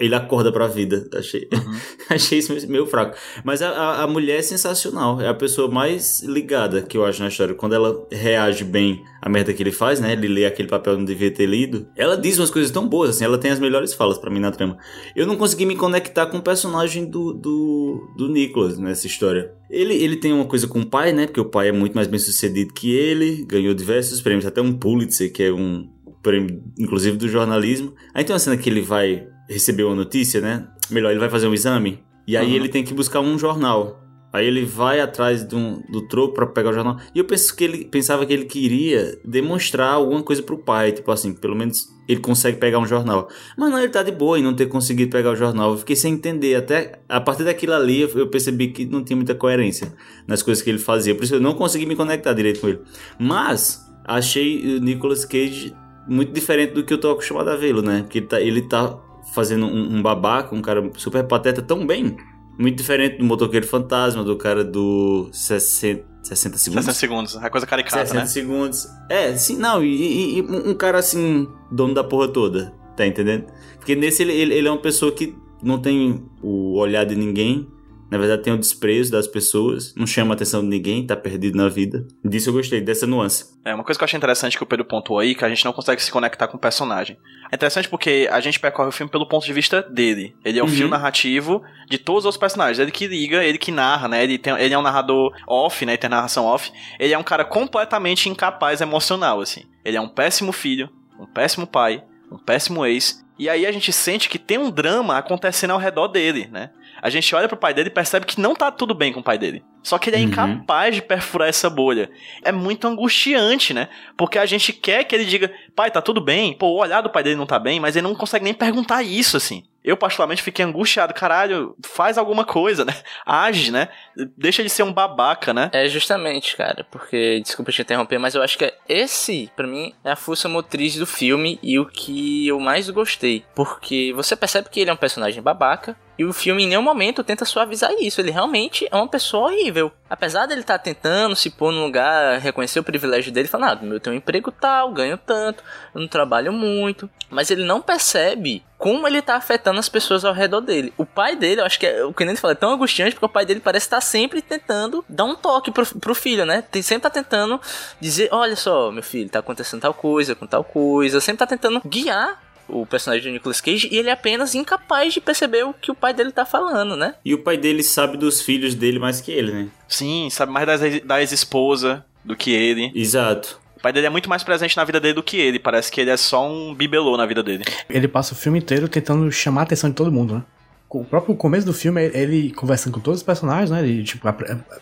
ele 0.00 0.14
acorda 0.14 0.50
pra 0.50 0.66
vida. 0.66 1.06
Achei, 1.14 1.46
achei 2.08 2.38
isso 2.38 2.54
meio 2.66 2.86
fraco. 2.86 3.18
Mas 3.44 3.60
a, 3.60 4.02
a, 4.02 4.06
mulher 4.06 4.38
é 4.38 4.42
sensacional. 4.42 5.20
É 5.20 5.28
a 5.28 5.34
pessoa 5.34 5.70
mais 5.70 6.22
ligada 6.22 6.80
que 6.80 6.96
eu 6.96 7.04
acho 7.04 7.20
na 7.20 7.28
história. 7.28 7.54
Quando 7.54 7.74
ela 7.74 8.08
reage 8.10 8.64
bem 8.64 9.04
à 9.20 9.28
merda 9.28 9.52
que 9.52 9.62
ele 9.62 9.72
faz, 9.72 10.00
né? 10.00 10.14
Ele 10.14 10.26
lê 10.26 10.46
aquele 10.46 10.68
papel 10.68 10.94
que 10.94 11.00
não 11.00 11.04
devia 11.04 11.30
ter 11.30 11.44
lido. 11.44 11.86
Ela 11.94 12.16
diz 12.16 12.38
umas 12.38 12.48
coisas 12.48 12.70
tão 12.70 12.88
boas, 12.88 13.10
assim. 13.10 13.26
Ela 13.26 13.36
tem 13.36 13.50
as 13.50 13.60
melhores 13.60 13.92
falas 13.92 14.16
pra 14.16 14.30
mim 14.30 14.40
na 14.40 14.50
trama. 14.50 14.78
Eu 15.14 15.26
não 15.26 15.36
consegui 15.36 15.66
me 15.66 15.76
conectar 15.76 16.24
com 16.24 16.38
o 16.38 16.42
personagem 16.42 17.04
do, 17.04 17.34
do, 17.34 18.08
do 18.16 18.26
Nicholas 18.30 18.78
nessa 18.78 19.06
história. 19.06 19.52
Ele, 19.68 19.92
ele 19.92 20.16
tem 20.16 20.32
uma 20.32 20.46
coisa 20.46 20.66
com 20.66 20.80
o 20.80 20.86
pai, 20.86 21.12
né? 21.12 21.26
Porque 21.26 21.40
o 21.40 21.44
pai 21.44 21.68
é 21.68 21.72
muito 21.72 21.92
mais 21.92 22.08
bem 22.08 22.18
sucedido 22.18 22.72
que 22.72 22.90
ele. 22.90 23.44
Ganhou 23.44 23.74
diversos 23.74 24.22
prêmios, 24.22 24.46
até 24.46 24.62
um 24.62 24.72
Pulitzer, 24.72 25.30
que 25.30 25.42
é 25.42 25.52
um 25.52 25.92
prêmio, 26.24 26.60
inclusive, 26.76 27.16
do 27.16 27.28
jornalismo. 27.28 27.94
Aí 28.12 28.24
tem 28.24 28.34
uma 28.34 28.40
cena 28.40 28.56
que 28.56 28.68
ele 28.68 28.80
vai 28.80 29.28
receber 29.48 29.84
uma 29.84 29.94
notícia, 29.94 30.40
né? 30.40 30.66
Melhor, 30.90 31.10
ele 31.10 31.20
vai 31.20 31.30
fazer 31.30 31.46
um 31.46 31.54
exame. 31.54 32.00
E 32.26 32.36
aí 32.36 32.48
Uhum. 32.48 32.54
ele 32.56 32.68
tem 32.68 32.82
que 32.82 32.92
buscar 32.94 33.20
um 33.20 33.38
jornal. 33.38 34.00
Aí 34.32 34.44
ele 34.48 34.64
vai 34.64 34.98
atrás 34.98 35.44
do, 35.44 35.80
do 35.92 36.08
troco 36.08 36.34
pra 36.34 36.44
pegar 36.44 36.70
o 36.70 36.72
jornal. 36.72 36.96
E 37.14 37.20
eu 37.20 37.24
penso 37.24 37.54
que 37.54 37.62
ele 37.62 37.84
pensava 37.84 38.26
que 38.26 38.32
ele 38.32 38.46
queria 38.46 39.16
demonstrar 39.24 39.92
alguma 39.94 40.24
coisa 40.24 40.42
pro 40.42 40.58
pai. 40.58 40.90
Tipo 40.90 41.12
assim, 41.12 41.32
pelo 41.32 41.54
menos 41.54 41.86
ele 42.08 42.18
consegue 42.18 42.58
pegar 42.58 42.80
um 42.80 42.86
jornal. 42.86 43.28
Mas 43.56 43.70
não, 43.70 43.78
ele 43.78 43.90
tá 43.90 44.02
de 44.02 44.10
boa 44.10 44.36
em 44.36 44.42
não 44.42 44.52
ter 44.52 44.66
conseguido 44.66 45.08
pegar 45.12 45.30
o 45.30 45.36
jornal. 45.36 45.70
Eu 45.70 45.78
fiquei 45.78 45.94
sem 45.94 46.14
entender. 46.14 46.56
Até 46.56 46.98
a 47.08 47.20
partir 47.20 47.44
daquilo 47.44 47.74
ali 47.74 48.00
eu 48.00 48.08
eu 48.16 48.26
percebi 48.26 48.68
que 48.72 48.84
não 48.84 49.04
tinha 49.04 49.16
muita 49.16 49.36
coerência 49.36 49.92
nas 50.26 50.42
coisas 50.42 50.64
que 50.64 50.68
ele 50.70 50.80
fazia. 50.80 51.14
Por 51.14 51.22
isso 51.22 51.36
eu 51.36 51.40
não 51.40 51.54
consegui 51.54 51.86
me 51.86 51.94
conectar 51.94 52.32
direito 52.32 52.58
com 52.60 52.68
ele. 52.68 52.80
Mas 53.20 53.86
achei 54.04 54.78
o 54.78 54.80
Nicolas 54.80 55.24
Cage 55.24 55.72
muito 56.08 56.32
diferente 56.32 56.72
do 56.74 56.84
que 56.84 56.92
eu 56.92 56.98
tô 56.98 57.10
acostumado 57.10 57.48
a 57.50 57.56
vê-lo, 57.56 57.82
né? 57.82 58.02
Porque 58.02 58.18
ele 58.18 58.26
tá, 58.26 58.40
ele 58.40 58.62
tá 58.62 58.98
fazendo 59.34 59.66
um, 59.66 59.96
um 59.96 60.02
babaca, 60.02 60.54
um 60.54 60.60
cara 60.62 60.90
super 60.96 61.24
pateta 61.24 61.62
tão 61.62 61.86
bem. 61.86 62.16
Muito 62.58 62.76
diferente 62.76 63.18
do 63.18 63.24
motoqueiro 63.24 63.66
fantasma, 63.66 64.22
do 64.22 64.36
cara 64.36 64.62
do 64.64 65.28
60, 65.32 66.04
60 66.22 66.58
segundos. 66.58 66.84
60 66.84 66.98
segundos. 66.98 67.36
É 67.42 67.50
coisa 67.50 67.66
caricata, 67.66 67.96
60 68.06 68.20
né? 68.20 68.26
segundos. 68.26 68.86
É, 69.10 69.34
sim, 69.36 69.56
não, 69.56 69.82
e, 69.84 69.88
e- 69.88 70.38
e 70.38 70.42
um 70.42 70.74
cara 70.74 70.98
assim, 70.98 71.48
dono 71.70 71.94
da 71.94 72.04
porra 72.04 72.28
toda, 72.28 72.72
tá 72.96 73.04
entendendo? 73.06 73.46
Porque 73.78 73.96
nesse 73.96 74.22
ele, 74.22 74.32
ele, 74.32 74.54
ele 74.54 74.68
é 74.68 74.70
uma 74.70 74.80
pessoa 74.80 75.10
que 75.10 75.34
não 75.62 75.78
tem 75.80 76.24
o 76.42 76.78
olhar 76.78 77.04
de 77.04 77.16
ninguém. 77.16 77.66
Na 78.14 78.20
verdade, 78.20 78.42
tem 78.44 78.52
o 78.52 78.58
desprezo 78.58 79.10
das 79.10 79.26
pessoas, 79.26 79.92
não 79.96 80.06
chama 80.06 80.32
a 80.32 80.36
atenção 80.36 80.60
de 80.62 80.68
ninguém, 80.68 81.04
tá 81.04 81.16
perdido 81.16 81.56
na 81.58 81.68
vida. 81.68 82.06
Disso 82.24 82.48
eu 82.50 82.52
gostei, 82.54 82.80
dessa 82.80 83.06
nuance. 83.08 83.52
É, 83.64 83.74
uma 83.74 83.82
coisa 83.82 83.98
que 83.98 84.02
eu 84.02 84.06
achei 84.06 84.16
interessante 84.16 84.56
que 84.56 84.62
o 84.62 84.66
Pedro 84.66 84.84
pontuou 84.84 85.18
aí, 85.18 85.34
que 85.34 85.44
a 85.44 85.48
gente 85.48 85.64
não 85.64 85.72
consegue 85.72 86.00
se 86.00 86.12
conectar 86.12 86.46
com 86.46 86.56
o 86.56 86.60
personagem. 86.60 87.16
É 87.50 87.56
interessante 87.56 87.88
porque 87.88 88.28
a 88.30 88.40
gente 88.40 88.60
percorre 88.60 88.88
o 88.90 88.92
filme 88.92 89.10
pelo 89.10 89.26
ponto 89.26 89.44
de 89.44 89.52
vista 89.52 89.82
dele. 89.82 90.34
Ele 90.44 90.58
é 90.58 90.62
o 90.62 90.66
Uhum. 90.66 90.70
fio 90.72 90.88
narrativo 90.88 91.62
de 91.90 91.98
todos 91.98 92.24
os 92.24 92.36
personagens. 92.36 92.78
Ele 92.78 92.90
que 92.92 93.06
liga, 93.08 93.42
ele 93.42 93.58
que 93.58 93.72
narra, 93.72 94.06
né? 94.06 94.22
Ele, 94.22 94.38
tem, 94.38 94.52
ele 94.58 94.72
é 94.74 94.78
um 94.78 94.82
narrador 94.82 95.32
off, 95.48 95.84
né? 95.84 95.96
Tem 95.96 96.08
narração 96.08 96.44
off. 96.44 96.70
Ele 97.00 97.12
é 97.12 97.18
um 97.18 97.22
cara 97.24 97.44
completamente 97.44 98.28
incapaz 98.28 98.80
emocional, 98.80 99.40
assim. 99.40 99.62
Ele 99.84 99.96
é 99.96 100.00
um 100.00 100.08
péssimo 100.08 100.52
filho, 100.52 100.88
um 101.18 101.26
péssimo 101.26 101.66
pai, 101.66 102.04
um 102.30 102.38
péssimo 102.38 102.86
ex. 102.86 103.24
E 103.36 103.48
aí 103.48 103.66
a 103.66 103.72
gente 103.72 103.92
sente 103.92 104.28
que 104.28 104.38
tem 104.38 104.58
um 104.58 104.70
drama 104.70 105.18
acontecendo 105.18 105.72
ao 105.72 105.78
redor 105.78 106.06
dele, 106.06 106.48
né? 106.52 106.70
A 107.04 107.10
gente 107.10 107.34
olha 107.34 107.46
pro 107.46 107.56
pai 107.58 107.74
dele 107.74 107.88
e 107.88 107.92
percebe 107.92 108.24
que 108.24 108.40
não 108.40 108.54
tá 108.54 108.70
tudo 108.70 108.94
bem 108.94 109.12
com 109.12 109.20
o 109.20 109.22
pai 109.22 109.36
dele. 109.36 109.62
Só 109.82 109.98
que 109.98 110.08
ele 110.08 110.16
é 110.16 110.20
Uhum. 110.20 110.24
incapaz 110.24 110.94
de 110.94 111.02
perfurar 111.02 111.46
essa 111.50 111.68
bolha. 111.68 112.10
É 112.42 112.50
muito 112.50 112.88
angustiante, 112.88 113.74
né? 113.74 113.90
Porque 114.16 114.38
a 114.38 114.46
gente 114.46 114.72
quer 114.72 115.04
que 115.04 115.14
ele 115.14 115.26
diga, 115.26 115.52
pai, 115.76 115.90
tá 115.90 116.00
tudo 116.00 116.18
bem. 116.18 116.56
Pô, 116.56 116.68
o 116.68 116.78
olhar 116.80 117.02
do 117.02 117.10
pai 117.10 117.22
dele 117.22 117.36
não 117.36 117.44
tá 117.44 117.58
bem, 117.58 117.78
mas 117.78 117.94
ele 117.94 118.06
não 118.08 118.14
consegue 118.14 118.42
nem 118.44 118.54
perguntar 118.54 119.02
isso, 119.02 119.36
assim. 119.36 119.64
Eu, 119.84 119.98
particularmente, 119.98 120.42
fiquei 120.42 120.64
angustiado. 120.64 121.12
Caralho, 121.12 121.76
faz 121.84 122.16
alguma 122.16 122.42
coisa, 122.42 122.86
né? 122.86 122.94
Age, 123.26 123.70
né? 123.70 123.88
Deixa 124.34 124.62
de 124.62 124.70
ser 124.70 124.82
um 124.82 124.92
babaca, 124.92 125.52
né? 125.52 125.68
É 125.74 125.86
justamente, 125.88 126.56
cara, 126.56 126.86
porque, 126.90 127.40
desculpa 127.40 127.70
te 127.70 127.82
interromper, 127.82 128.18
mas 128.18 128.34
eu 128.34 128.42
acho 128.42 128.56
que 128.56 128.72
esse, 128.88 129.50
pra 129.54 129.66
mim, 129.66 129.92
é 130.02 130.12
a 130.12 130.16
força 130.16 130.48
motriz 130.48 130.96
do 130.96 131.04
filme 131.06 131.58
e 131.62 131.78
o 131.78 131.84
que 131.84 132.46
eu 132.48 132.58
mais 132.58 132.88
gostei. 132.88 133.44
Porque 133.54 134.10
você 134.16 134.34
percebe 134.34 134.70
que 134.70 134.80
ele 134.80 134.88
é 134.88 134.92
um 134.94 134.96
personagem 134.96 135.42
babaca, 135.42 135.94
e 136.18 136.24
o 136.24 136.32
filme 136.32 136.64
em 136.64 136.68
nenhum 136.68 136.82
momento 136.82 137.24
tenta 137.24 137.44
suavizar 137.44 137.90
isso. 138.00 138.20
Ele 138.20 138.30
realmente 138.30 138.86
é 138.90 138.96
uma 138.96 139.08
pessoa 139.08 139.48
horrível. 139.50 139.92
Apesar 140.08 140.46
dele 140.46 140.60
estar 140.60 140.78
tentando 140.78 141.34
se 141.34 141.50
pôr 141.50 141.72
num 141.72 141.84
lugar, 141.84 142.38
reconhecer 142.38 142.78
o 142.78 142.84
privilégio 142.84 143.32
dele, 143.32 143.48
falar, 143.48 143.78
ah, 143.82 143.84
eu 143.84 143.98
tenho 143.98 144.14
um 144.14 144.18
emprego 144.18 144.52
tal, 144.52 144.92
ganho 144.92 145.18
tanto, 145.18 145.64
eu 145.94 146.00
não 146.00 146.08
trabalho 146.08 146.52
muito. 146.52 147.10
Mas 147.30 147.50
ele 147.50 147.64
não 147.64 147.80
percebe 147.80 148.62
como 148.78 149.08
ele 149.08 149.22
tá 149.22 149.34
afetando 149.34 149.80
as 149.80 149.88
pessoas 149.88 150.24
ao 150.24 150.34
redor 150.34 150.60
dele. 150.60 150.92
O 150.98 151.06
pai 151.06 151.34
dele, 151.34 151.60
eu 151.60 151.64
acho 151.64 151.80
que 151.80 151.86
é, 151.86 152.04
o 152.04 152.12
que 152.12 152.24
nem 152.24 152.36
fala, 152.36 152.52
é 152.52 152.54
tão 152.54 152.70
angustiante 152.70 153.12
porque 153.12 153.26
o 153.26 153.30
pai 153.30 153.46
dele 153.46 153.60
parece 153.60 153.86
estar 153.86 154.00
sempre 154.00 154.42
tentando 154.42 155.04
dar 155.08 155.24
um 155.24 155.34
toque 155.34 155.70
pro, 155.70 155.86
pro 155.98 156.14
filho, 156.14 156.44
né? 156.44 156.62
Tem, 156.62 156.82
sempre 156.82 157.02
tá 157.02 157.10
tentando 157.10 157.60
dizer, 157.98 158.28
olha 158.30 158.54
só, 158.54 158.90
meu 158.90 159.02
filho, 159.02 159.30
tá 159.30 159.38
acontecendo 159.38 159.80
tal 159.80 159.94
coisa 159.94 160.34
com 160.34 160.46
tal 160.46 160.62
coisa. 160.62 161.18
Sempre 161.18 161.38
tá 161.38 161.46
tentando 161.46 161.80
guiar 161.84 162.43
o 162.68 162.86
personagem 162.86 163.24
do 163.30 163.32
Nicolas 163.34 163.60
Cage 163.60 163.88
e 163.90 163.96
ele 163.98 164.08
é 164.08 164.12
apenas 164.12 164.54
incapaz 164.54 165.12
de 165.12 165.20
perceber 165.20 165.64
o 165.64 165.72
que 165.74 165.90
o 165.90 165.94
pai 165.94 166.12
dele 166.14 166.32
tá 166.32 166.44
falando, 166.44 166.96
né? 166.96 167.14
E 167.24 167.34
o 167.34 167.38
pai 167.42 167.56
dele 167.56 167.82
sabe 167.82 168.16
dos 168.16 168.40
filhos 168.40 168.74
dele 168.74 168.98
mais 168.98 169.20
que 169.20 169.30
ele, 169.32 169.52
né? 169.52 169.68
Sim, 169.88 170.28
sabe 170.30 170.52
mais 170.52 170.66
da 170.66 170.86
ex- 170.88 171.04
da 171.04 171.20
ex-esposa 171.20 172.04
do 172.24 172.34
que 172.34 172.50
ele. 172.52 172.90
Exato. 172.94 173.60
O 173.76 173.80
pai 173.80 173.92
dele 173.92 174.06
é 174.06 174.10
muito 174.10 174.28
mais 174.30 174.42
presente 174.42 174.76
na 174.76 174.84
vida 174.84 174.98
dele 174.98 175.14
do 175.14 175.22
que 175.22 175.36
ele. 175.36 175.58
Parece 175.58 175.92
que 175.92 176.00
ele 176.00 176.10
é 176.10 176.16
só 176.16 176.48
um 176.50 176.74
bibelô 176.74 177.16
na 177.18 177.26
vida 177.26 177.42
dele. 177.42 177.64
Ele 177.88 178.08
passa 178.08 178.32
o 178.32 178.36
filme 178.36 178.58
inteiro 178.58 178.88
tentando 178.88 179.30
chamar 179.30 179.60
a 179.60 179.64
atenção 179.64 179.90
de 179.90 179.96
todo 179.96 180.10
mundo, 180.10 180.36
né? 180.36 180.42
O 180.88 181.04
próprio 181.04 181.34
começo 181.34 181.66
do 181.66 181.72
filme 181.74 182.00
é 182.00 182.16
ele 182.18 182.52
conversando 182.52 182.94
com 182.94 183.00
todos 183.00 183.20
os 183.20 183.24
personagens, 183.26 183.68
né? 183.70 183.80
Ele, 183.82 184.04
tipo, 184.04 184.26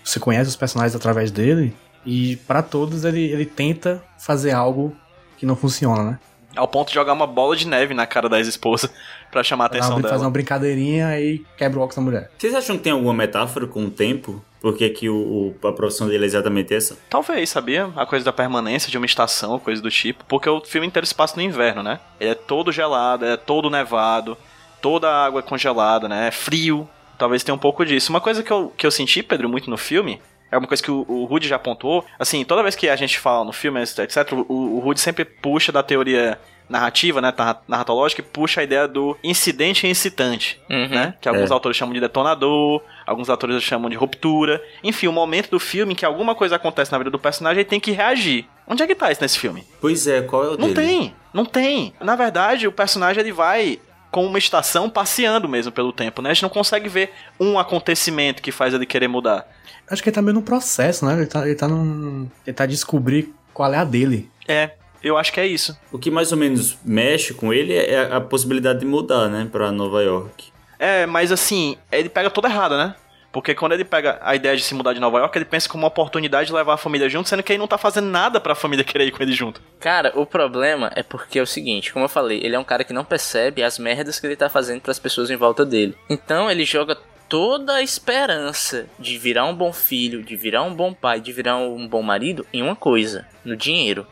você 0.05 0.21
conhece 0.21 0.51
os 0.51 0.57
personagens 0.57 0.95
através 0.95 1.31
dele. 1.31 1.75
E 2.05 2.37
pra 2.47 2.63
todos 2.63 3.05
ele, 3.05 3.23
ele 3.33 3.47
tenta 3.47 4.03
fazer 4.19 4.51
algo 4.53 4.95
que 5.39 5.47
não 5.47 5.57
funciona, 5.57 6.03
né? 6.05 6.19
Ao 6.57 6.69
ponto 6.69 6.89
de 6.89 6.95
jogar 6.95 7.13
uma 7.13 7.27
bola 7.27 7.57
de 7.57 7.67
neve 7.67 7.95
na 7.95 8.07
cara 8.07 8.29
da 8.29 8.39
ex-esposa 8.39 8.91
pra 9.31 9.43
chamar 9.43 9.65
a 9.65 9.67
atenção 9.69 9.97
fazer 9.97 10.09
dela. 10.09 10.19
uma 10.25 10.31
brincadeirinha 10.31 11.19
e 11.21 11.45
quebra 11.57 11.79
o 11.79 11.83
óculos 11.83 11.97
da 11.97 12.03
mulher. 12.03 12.31
Vocês 12.39 12.55
acham 12.55 12.77
que 12.77 12.83
tem 12.83 12.93
alguma 12.93 13.15
metáfora 13.15 13.67
com 13.67 13.85
o 13.87 13.91
tempo? 13.91 14.45
Porque 14.61 14.89
que 14.91 15.09
o, 15.09 15.55
o- 15.63 15.67
a 15.67 15.73
profissão 15.73 16.07
dele 16.07 16.23
é 16.23 16.27
exatamente 16.27 16.73
essa? 16.73 16.97
Talvez, 17.11 17.51
sabia? 17.51 17.91
A 17.97 18.07
coisa 18.07 18.25
da 18.25 18.33
permanência 18.33 18.91
de 18.91 18.97
uma 18.97 19.07
estação, 19.07 19.59
coisa 19.59 19.83
do 19.83 19.91
tipo. 19.91 20.25
Porque 20.27 20.49
o 20.49 20.61
filme 20.61 20.87
inteiro 20.87 21.05
se 21.07 21.15
passa 21.15 21.35
no 21.37 21.43
inverno, 21.43 21.83
né? 21.83 21.99
Ele 22.21 22.31
é 22.31 22.35
todo 22.35 22.71
gelado, 22.71 23.25
é 23.25 23.37
todo 23.37 23.69
nevado, 23.69 24.37
toda 24.81 25.09
a 25.11 25.25
água 25.27 25.41
é 25.41 25.43
congelada, 25.43 26.09
né? 26.09 26.29
É 26.29 26.31
frio. 26.31 26.89
Talvez 27.19 27.43
tenha 27.43 27.55
um 27.55 27.59
pouco 27.59 27.85
disso. 27.85 28.11
Uma 28.13 28.21
coisa 28.21 28.43
que 28.43 28.51
eu, 28.53 28.73
que 28.77 28.87
eu 28.87 28.91
senti, 28.91 29.23
Pedro, 29.23 29.49
muito 29.49 29.69
no 29.71 29.77
filme. 29.77 30.21
É 30.53 30.57
uma 30.59 30.69
coisa 30.69 30.83
que 30.83 30.91
o, 30.91 31.05
o 31.09 31.25
Rudy 31.25 31.49
já 31.49 31.57
apontou. 31.57 32.05
Assim, 32.19 32.45
toda 32.45 32.63
vez 32.63 32.77
que 32.77 32.89
a 32.89 32.95
gente 32.95 33.19
fala 33.19 33.45
no 33.45 33.53
filme, 33.53 33.81
etc., 33.83 34.33
o, 34.49 34.77
o 34.77 34.79
Rudy 34.81 35.01
sempre 35.01 35.25
puxa 35.25 35.73
da 35.73 35.83
teoria 35.83 36.39
narrativa, 36.69 37.21
né, 37.21 37.35
narra- 37.37 37.61
narratológica, 37.69 38.23
e 38.23 38.25
puxa 38.25 38.61
a 38.61 38.65
ideia 38.65 38.87
do 38.89 39.17
incidente 39.23 39.87
e 39.87 39.91
incitante 39.91 40.59
Uhum. 40.71 40.89
né? 40.89 41.15
Que 41.21 41.29
alguns 41.29 41.51
É. 41.51 41.53
autores 41.53 41.77
chamam 41.77 41.93
de 41.93 42.01
detonador, 42.01 42.81
alguns 43.07 43.29
autores 43.29 43.63
chamam 43.63 43.91
de 43.91 43.97
ruptura. 43.97 44.63
Enfim, 44.83 45.07
o 45.07 45.13
momento 45.13 45.51
do 45.51 45.59
filme 45.61 45.93
em 45.93 45.97
que 45.97 46.05
alguma 46.05 46.35
coisa 46.35 46.57
acontece 46.57 46.91
na 46.93 46.99
vida 46.99 47.11
do 47.11 47.19
personagem 47.19 47.61
ele 47.61 47.69
tem 47.69 47.81
que 47.81 47.91
reagir. 47.91 48.47
Onde 48.67 48.83
é 48.83 48.87
que 48.87 48.95
tá 48.95 49.11
isso 49.11 49.21
nesse 49.21 49.39
filme? 49.39 49.67
Pois 49.81 50.07
é, 50.07 50.23
qual 50.23 50.45
é 50.45 50.49
o 50.49 50.57
Não 50.57 50.73
dele? 50.73 50.75
tem, 50.87 51.15
não 51.35 51.45
tem. 51.45 51.93
Na 52.01 52.15
verdade, 52.17 52.67
o 52.67 52.73
personagem 52.73 53.21
ele 53.21 53.33
vai 53.33 53.79
com 54.13 54.27
uma 54.27 54.39
estação 54.39 54.91
passeando 54.91 55.49
mesmo 55.49 55.73
pelo 55.73 55.93
tempo, 55.93 56.21
né? 56.21 56.31
A 56.31 56.35
gente 56.35 56.43
não 56.43 56.51
consegue 56.51 56.89
ver 56.89 57.11
um 57.41 57.59
acontecimento 57.59 58.43
que 58.43 58.53
faz 58.53 58.75
ele 58.75 58.87
querer 58.87 59.09
mudar. 59.09 59.49
Acho 59.91 60.03
que 60.03 60.11
ele 60.11 60.15
tá 60.15 60.23
meio 60.23 60.35
no 60.35 60.43
processo, 60.43 61.05
né? 61.05 61.15
Ele 61.15 61.27
tá, 61.27 61.47
ele 61.47 61.55
tá 61.57 61.67
num. 61.67 62.29
Ele 62.47 62.55
tá 62.55 62.67
descobrir 62.67 63.35
qual 63.53 63.73
é 63.73 63.79
a 63.79 63.85
dele. 63.85 64.31
É, 64.47 64.73
eu 65.03 65.17
acho 65.17 65.33
que 65.33 65.41
é 65.41 65.47
isso. 65.47 65.77
O 65.91 65.99
que 65.99 66.11
mais 66.11 66.31
ou 66.31 66.39
menos 66.39 66.79
mexe 66.85 67.35
com 67.35 67.53
ele 67.53 67.75
é 67.75 68.13
a 68.13 68.21
possibilidade 68.21 68.81
de 68.81 68.87
mudar, 68.87 69.29
né, 69.29 69.49
pra 69.51 69.73
Nova 69.73 70.03
York. 70.03 70.53
É, 70.79 71.07
mas 71.07 71.33
assim, 71.33 71.77
ele 71.91 72.09
pega 72.09 72.29
toda 72.29 72.49
errada, 72.49 72.77
né? 72.77 72.95
Porque 73.33 73.55
quando 73.55 73.73
ele 73.73 73.85
pega 73.85 74.19
a 74.21 74.37
ideia 74.37 74.55
de 74.55 74.63
se 74.63 74.75
mudar 74.75 74.93
de 74.93 75.01
Nova 75.01 75.19
York, 75.19 75.37
ele 75.39 75.47
pensa 75.47 75.67
como 75.69 75.83
uma 75.85 75.89
oportunidade 75.89 76.49
de 76.49 76.53
levar 76.53 76.75
a 76.75 76.77
família 76.77 77.09
junto, 77.09 77.29
sendo 77.31 77.43
que 77.43 77.51
ele 77.53 77.59
não 77.59 77.67
tá 77.67 77.79
fazendo 77.79 78.07
nada 78.09 78.39
pra 78.39 78.55
família 78.55 78.85
querer 78.85 79.07
ir 79.07 79.11
com 79.11 79.23
ele 79.23 79.33
junto. 79.33 79.61
Cara, 79.81 80.13
o 80.15 80.27
problema 80.27 80.93
é 80.95 81.03
porque 81.03 81.39
é 81.39 81.43
o 81.43 81.47
seguinte, 81.47 81.93
como 81.95 82.05
eu 82.05 82.09
falei, 82.11 82.41
ele 82.45 82.55
é 82.55 82.59
um 82.59 82.65
cara 82.65 82.85
que 82.85 82.93
não 82.93 83.05
percebe 83.07 83.63
as 83.63 83.79
merdas 83.79 84.21
que 84.21 84.27
ele 84.27 84.37
tá 84.37 84.51
fazendo 84.51 84.83
pras 84.83 84.99
pessoas 84.99 85.31
em 85.31 85.37
volta 85.37 85.65
dele. 85.65 85.97
Então 86.11 86.51
ele 86.51 86.65
joga 86.67 86.95
toda 87.27 87.77
a 87.77 87.83
esperança 87.83 88.87
de 88.99 89.17
virar 89.17 89.47
um 89.47 89.55
bom 89.55 89.73
filho, 89.73 90.23
de 90.23 90.37
virar 90.37 90.63
um 90.65 90.75
bom 90.75 90.93
pai, 90.93 91.19
de 91.19 91.33
virar 91.33 91.57
um 91.57 91.89
bom 91.89 92.03
marido 92.03 92.47
em 92.53 92.61
uma 92.63 92.77
coisa, 92.77 93.27
no 93.43 93.57
dinheiro. 93.57 94.07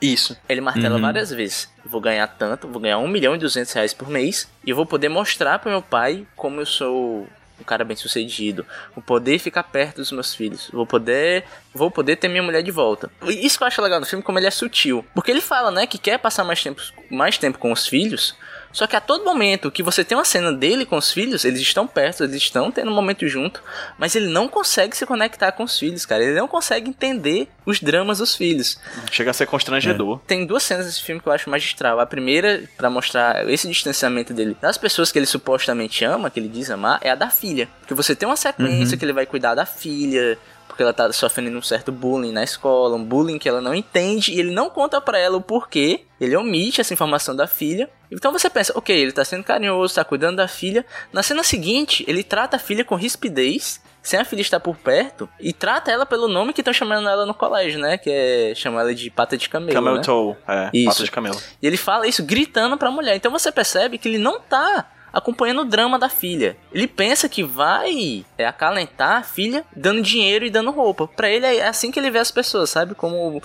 Isso. 0.00 0.36
Ele 0.48 0.60
martela 0.62 0.96
Uhum. 0.96 1.02
várias 1.02 1.30
vezes. 1.30 1.70
Vou 1.84 2.00
ganhar 2.00 2.26
tanto, 2.26 2.66
vou 2.66 2.80
ganhar 2.80 2.96
1 2.98 3.06
milhão 3.08 3.34
e 3.34 3.38
200 3.38 3.70
reais 3.74 3.92
por 3.92 4.08
mês. 4.08 4.48
E 4.66 4.70
eu 4.70 4.76
vou 4.76 4.86
poder 4.86 5.08
mostrar 5.10 5.58
pro 5.58 5.70
meu 5.70 5.82
pai 5.82 6.26
como 6.34 6.60
eu 6.60 6.66
sou 6.66 7.26
um 7.64 7.66
cara 7.66 7.84
bem 7.84 7.96
sucedido. 7.96 8.64
Vou 8.94 9.02
poder 9.02 9.38
ficar 9.38 9.62
perto 9.64 9.96
dos 9.96 10.12
meus 10.12 10.34
filhos. 10.34 10.68
Vou 10.72 10.86
poder. 10.86 11.44
Vou 11.74 11.90
poder 11.90 12.16
ter 12.16 12.28
minha 12.28 12.42
mulher 12.42 12.62
de 12.62 12.70
volta. 12.70 13.10
Isso 13.26 13.58
que 13.58 13.64
eu 13.64 13.68
acho 13.68 13.82
legal 13.82 13.98
no 13.98 14.06
filme, 14.06 14.22
como 14.22 14.38
ele 14.38 14.46
é 14.46 14.50
sutil. 14.50 15.04
Porque 15.14 15.30
ele 15.30 15.40
fala, 15.40 15.70
né, 15.70 15.86
que 15.86 15.98
quer 15.98 16.18
passar 16.18 16.44
mais 16.44 16.62
tempo, 16.62 16.80
mais 17.10 17.38
tempo 17.38 17.58
com 17.58 17.72
os 17.72 17.86
filhos. 17.86 18.36
Só 18.74 18.88
que 18.88 18.96
a 18.96 19.00
todo 19.00 19.24
momento 19.24 19.70
que 19.70 19.84
você 19.84 20.04
tem 20.04 20.18
uma 20.18 20.24
cena 20.24 20.52
dele 20.52 20.84
com 20.84 20.96
os 20.96 21.12
filhos, 21.12 21.44
eles 21.44 21.60
estão 21.60 21.86
perto, 21.86 22.24
eles 22.24 22.34
estão 22.34 22.72
tendo 22.72 22.90
um 22.90 22.94
momento 22.94 23.26
junto, 23.28 23.62
mas 23.96 24.16
ele 24.16 24.26
não 24.26 24.48
consegue 24.48 24.96
se 24.96 25.06
conectar 25.06 25.52
com 25.52 25.62
os 25.62 25.78
filhos, 25.78 26.04
cara. 26.04 26.24
Ele 26.24 26.38
não 26.38 26.48
consegue 26.48 26.90
entender 26.90 27.48
os 27.64 27.80
dramas 27.80 28.18
dos 28.18 28.34
filhos. 28.34 28.76
Chega 29.12 29.30
a 29.30 29.34
ser 29.34 29.46
constrangedor. 29.46 30.18
Tem 30.26 30.44
duas 30.44 30.64
cenas 30.64 30.86
desse 30.86 31.02
filme 31.02 31.20
que 31.20 31.28
eu 31.28 31.32
acho 31.32 31.48
magistral. 31.48 32.00
A 32.00 32.06
primeira, 32.06 32.64
pra 32.76 32.90
mostrar 32.90 33.48
esse 33.48 33.68
distanciamento 33.68 34.34
dele 34.34 34.56
das 34.60 34.76
pessoas 34.76 35.12
que 35.12 35.18
ele 35.20 35.26
supostamente 35.26 36.04
ama, 36.04 36.28
que 36.28 36.40
ele 36.40 36.48
diz 36.48 36.68
amar, 36.68 36.98
é 37.00 37.10
a 37.10 37.14
da 37.14 37.30
filha. 37.30 37.68
Porque 37.78 37.94
você 37.94 38.16
tem 38.16 38.28
uma 38.28 38.36
sequência 38.36 38.96
que 38.96 39.04
ele 39.04 39.12
vai 39.12 39.24
cuidar 39.24 39.54
da 39.54 39.64
filha, 39.64 40.36
porque 40.74 40.82
ela 40.82 40.92
tá 40.92 41.12
sofrendo 41.12 41.56
um 41.56 41.62
certo 41.62 41.92
bullying 41.92 42.32
na 42.32 42.42
escola, 42.42 42.96
um 42.96 43.04
bullying 43.04 43.38
que 43.38 43.48
ela 43.48 43.60
não 43.60 43.72
entende, 43.72 44.32
e 44.32 44.40
ele 44.40 44.50
não 44.50 44.68
conta 44.68 45.00
pra 45.00 45.16
ela 45.16 45.36
o 45.36 45.40
porquê, 45.40 46.00
ele 46.20 46.36
omite 46.36 46.80
essa 46.80 46.92
informação 46.92 47.34
da 47.36 47.46
filha. 47.46 47.88
Então 48.10 48.32
você 48.32 48.50
pensa, 48.50 48.76
ok, 48.76 48.96
ele 48.96 49.12
tá 49.12 49.24
sendo 49.24 49.44
carinhoso, 49.44 49.94
tá 49.94 50.04
cuidando 50.04 50.38
da 50.38 50.48
filha. 50.48 50.84
Na 51.12 51.22
cena 51.22 51.44
seguinte, 51.44 52.04
ele 52.08 52.24
trata 52.24 52.56
a 52.56 52.58
filha 52.58 52.84
com 52.84 52.96
rispidez, 52.96 53.80
sem 54.02 54.18
a 54.18 54.24
filha 54.24 54.40
estar 54.40 54.58
por 54.58 54.76
perto, 54.76 55.28
e 55.38 55.52
trata 55.52 55.92
ela 55.92 56.04
pelo 56.04 56.26
nome 56.26 56.52
que 56.52 56.60
estão 56.60 56.74
chamando 56.74 57.08
ela 57.08 57.24
no 57.24 57.34
colégio, 57.34 57.78
né? 57.78 57.96
Que 57.96 58.10
é 58.10 58.52
chamar 58.56 58.80
ela 58.80 58.94
de 58.96 59.08
pata 59.10 59.38
de 59.38 59.48
camelo. 59.48 59.74
Camel 59.74 59.94
né? 59.94 60.02
toe, 60.02 60.34
é, 60.48 60.70
Isso. 60.74 60.90
pata 60.90 61.04
de 61.04 61.10
camelo. 61.12 61.40
E 61.62 61.66
ele 61.68 61.76
fala 61.76 62.08
isso 62.08 62.24
gritando 62.24 62.76
pra 62.76 62.90
mulher. 62.90 63.14
Então 63.14 63.30
você 63.30 63.52
percebe 63.52 63.96
que 63.96 64.08
ele 64.08 64.18
não 64.18 64.40
tá 64.40 64.90
acompanhando 65.14 65.62
o 65.62 65.64
drama 65.64 65.98
da 65.98 66.08
filha. 66.08 66.56
Ele 66.72 66.88
pensa 66.88 67.28
que 67.28 67.44
vai 67.44 68.24
acalentar 68.38 69.18
a 69.18 69.22
filha 69.22 69.64
dando 69.74 70.02
dinheiro 70.02 70.44
e 70.44 70.50
dando 70.50 70.72
roupa. 70.72 71.06
Pra 71.06 71.30
ele 71.30 71.46
é 71.46 71.66
assim 71.66 71.90
que 71.90 71.98
ele 71.98 72.10
vê 72.10 72.18
as 72.18 72.32
pessoas, 72.32 72.68
sabe? 72.68 72.94
Como 72.94 73.40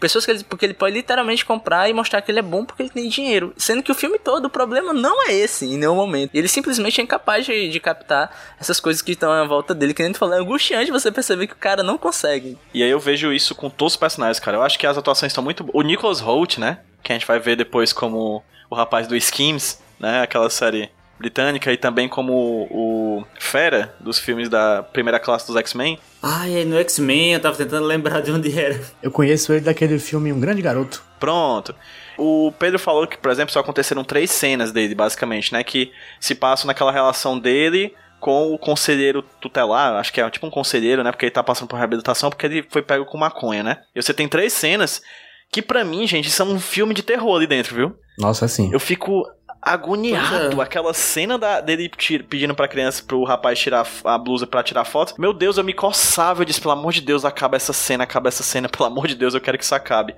pessoas 0.00 0.24
que 0.24 0.32
ele, 0.32 0.44
porque 0.44 0.64
ele 0.64 0.74
pode 0.74 0.94
literalmente 0.94 1.44
comprar 1.44 1.88
e 1.88 1.92
mostrar 1.92 2.20
que 2.20 2.30
ele 2.30 2.40
é 2.40 2.42
bom 2.42 2.64
porque 2.64 2.82
ele 2.82 2.90
tem 2.90 3.08
dinheiro. 3.08 3.54
Sendo 3.56 3.82
que 3.82 3.90
o 3.90 3.94
filme 3.94 4.18
todo, 4.18 4.46
o 4.46 4.50
problema 4.50 4.92
não 4.92 5.28
é 5.28 5.32
esse 5.32 5.64
em 5.64 5.78
nenhum 5.78 5.94
momento. 5.94 6.34
Ele 6.34 6.48
simplesmente 6.48 7.00
é 7.00 7.04
incapaz 7.04 7.46
de, 7.46 7.68
de 7.68 7.80
captar 7.80 8.30
essas 8.60 8.80
coisas 8.80 9.00
que 9.00 9.12
estão 9.12 9.32
à 9.32 9.44
volta 9.44 9.74
dele. 9.74 9.94
Que 9.94 10.02
nem 10.02 10.12
tu 10.12 10.18
falou, 10.18 10.34
é 10.34 10.38
angustiante 10.38 10.90
você 10.90 11.10
perceber 11.10 11.46
que 11.46 11.54
o 11.54 11.56
cara 11.56 11.82
não 11.82 11.96
consegue. 11.96 12.58
E 12.74 12.82
aí 12.82 12.90
eu 12.90 13.00
vejo 13.00 13.32
isso 13.32 13.54
com 13.54 13.70
todos 13.70 13.94
os 13.94 13.98
personagens, 13.98 14.40
cara. 14.40 14.56
Eu 14.56 14.62
acho 14.62 14.78
que 14.78 14.86
as 14.86 14.98
atuações 14.98 15.30
estão 15.30 15.44
muito. 15.44 15.68
O 15.72 15.82
Nicholas 15.82 16.20
Holt, 16.20 16.58
né? 16.58 16.80
Que 17.02 17.12
a 17.12 17.14
gente 17.14 17.26
vai 17.26 17.38
ver 17.38 17.56
depois 17.56 17.92
como 17.92 18.42
o 18.68 18.74
rapaz 18.74 19.06
do 19.06 19.16
Skims, 19.16 19.80
né? 19.98 20.22
Aquela 20.22 20.50
série 20.50 20.90
britânica 21.18 21.72
e 21.72 21.76
também 21.76 22.08
como 22.08 22.32
o 22.70 23.24
Fera 23.38 23.94
dos 24.00 24.18
filmes 24.18 24.48
da 24.48 24.82
primeira 24.82 25.18
classe 25.18 25.46
dos 25.46 25.56
X-Men. 25.56 25.98
Ah, 26.22 26.48
é 26.48 26.64
no 26.64 26.76
X-Men, 26.78 27.34
eu 27.34 27.40
tava 27.40 27.56
tentando 27.56 27.86
lembrar 27.86 28.20
de 28.20 28.30
onde 28.30 28.58
era. 28.58 28.80
Eu 29.02 29.10
conheço 29.10 29.52
ele 29.52 29.62
daquele 29.62 29.98
filme 29.98 30.32
Um 30.32 30.40
Grande 30.40 30.62
Garoto. 30.62 31.02
Pronto. 31.18 31.74
O 32.18 32.52
Pedro 32.58 32.78
falou 32.78 33.06
que, 33.06 33.18
por 33.18 33.30
exemplo, 33.30 33.52
só 33.52 33.60
aconteceram 33.60 34.04
três 34.04 34.30
cenas 34.30 34.72
dele, 34.72 34.94
basicamente, 34.94 35.52
né? 35.52 35.62
Que 35.62 35.92
se 36.20 36.34
passam 36.34 36.66
naquela 36.66 36.92
relação 36.92 37.38
dele 37.38 37.94
com 38.18 38.52
o 38.52 38.58
conselheiro 38.58 39.22
tutelar, 39.40 39.94
acho 39.96 40.12
que 40.12 40.20
é 40.20 40.30
tipo 40.30 40.46
um 40.46 40.50
conselheiro, 40.50 41.04
né? 41.04 41.12
Porque 41.12 41.26
ele 41.26 41.32
tá 41.32 41.42
passando 41.42 41.68
por 41.68 41.76
reabilitação 41.76 42.30
porque 42.30 42.46
ele 42.46 42.66
foi 42.68 42.82
pego 42.82 43.04
com 43.04 43.18
maconha, 43.18 43.62
né? 43.62 43.78
E 43.94 44.02
você 44.02 44.14
tem 44.14 44.26
três 44.26 44.52
cenas 44.52 45.02
que, 45.52 45.62
para 45.62 45.84
mim, 45.84 46.06
gente, 46.06 46.30
são 46.30 46.50
um 46.50 46.58
filme 46.58 46.94
de 46.94 47.02
terror 47.02 47.36
ali 47.36 47.46
dentro, 47.46 47.76
viu? 47.76 47.96
Nossa, 48.18 48.46
assim. 48.46 48.72
Eu 48.72 48.80
fico 48.80 49.22
agoniado. 49.74 50.28
Pois 50.50 50.58
é. 50.58 50.62
Aquela 50.62 50.94
cena 50.94 51.36
da, 51.38 51.60
dele 51.60 51.88
tir- 51.88 52.24
pedindo 52.24 52.54
pra 52.54 52.68
criança, 52.68 53.02
pro 53.06 53.22
rapaz 53.24 53.58
tirar 53.58 53.86
a 54.04 54.16
blusa 54.16 54.46
pra 54.46 54.62
tirar 54.62 54.84
foto. 54.84 55.14
Meu 55.18 55.32
Deus, 55.32 55.58
eu 55.58 55.64
me 55.64 55.72
coçava. 55.72 56.42
Eu 56.42 56.44
disse, 56.44 56.60
pelo 56.60 56.72
amor 56.72 56.92
de 56.92 57.00
Deus, 57.00 57.24
acaba 57.24 57.56
essa 57.56 57.72
cena, 57.72 58.04
acaba 58.04 58.28
essa 58.28 58.42
cena. 58.42 58.68
Pelo 58.68 58.84
amor 58.86 59.06
de 59.08 59.14
Deus, 59.14 59.34
eu 59.34 59.40
quero 59.40 59.58
que 59.58 59.64
isso 59.64 59.74
acabe. 59.74 60.14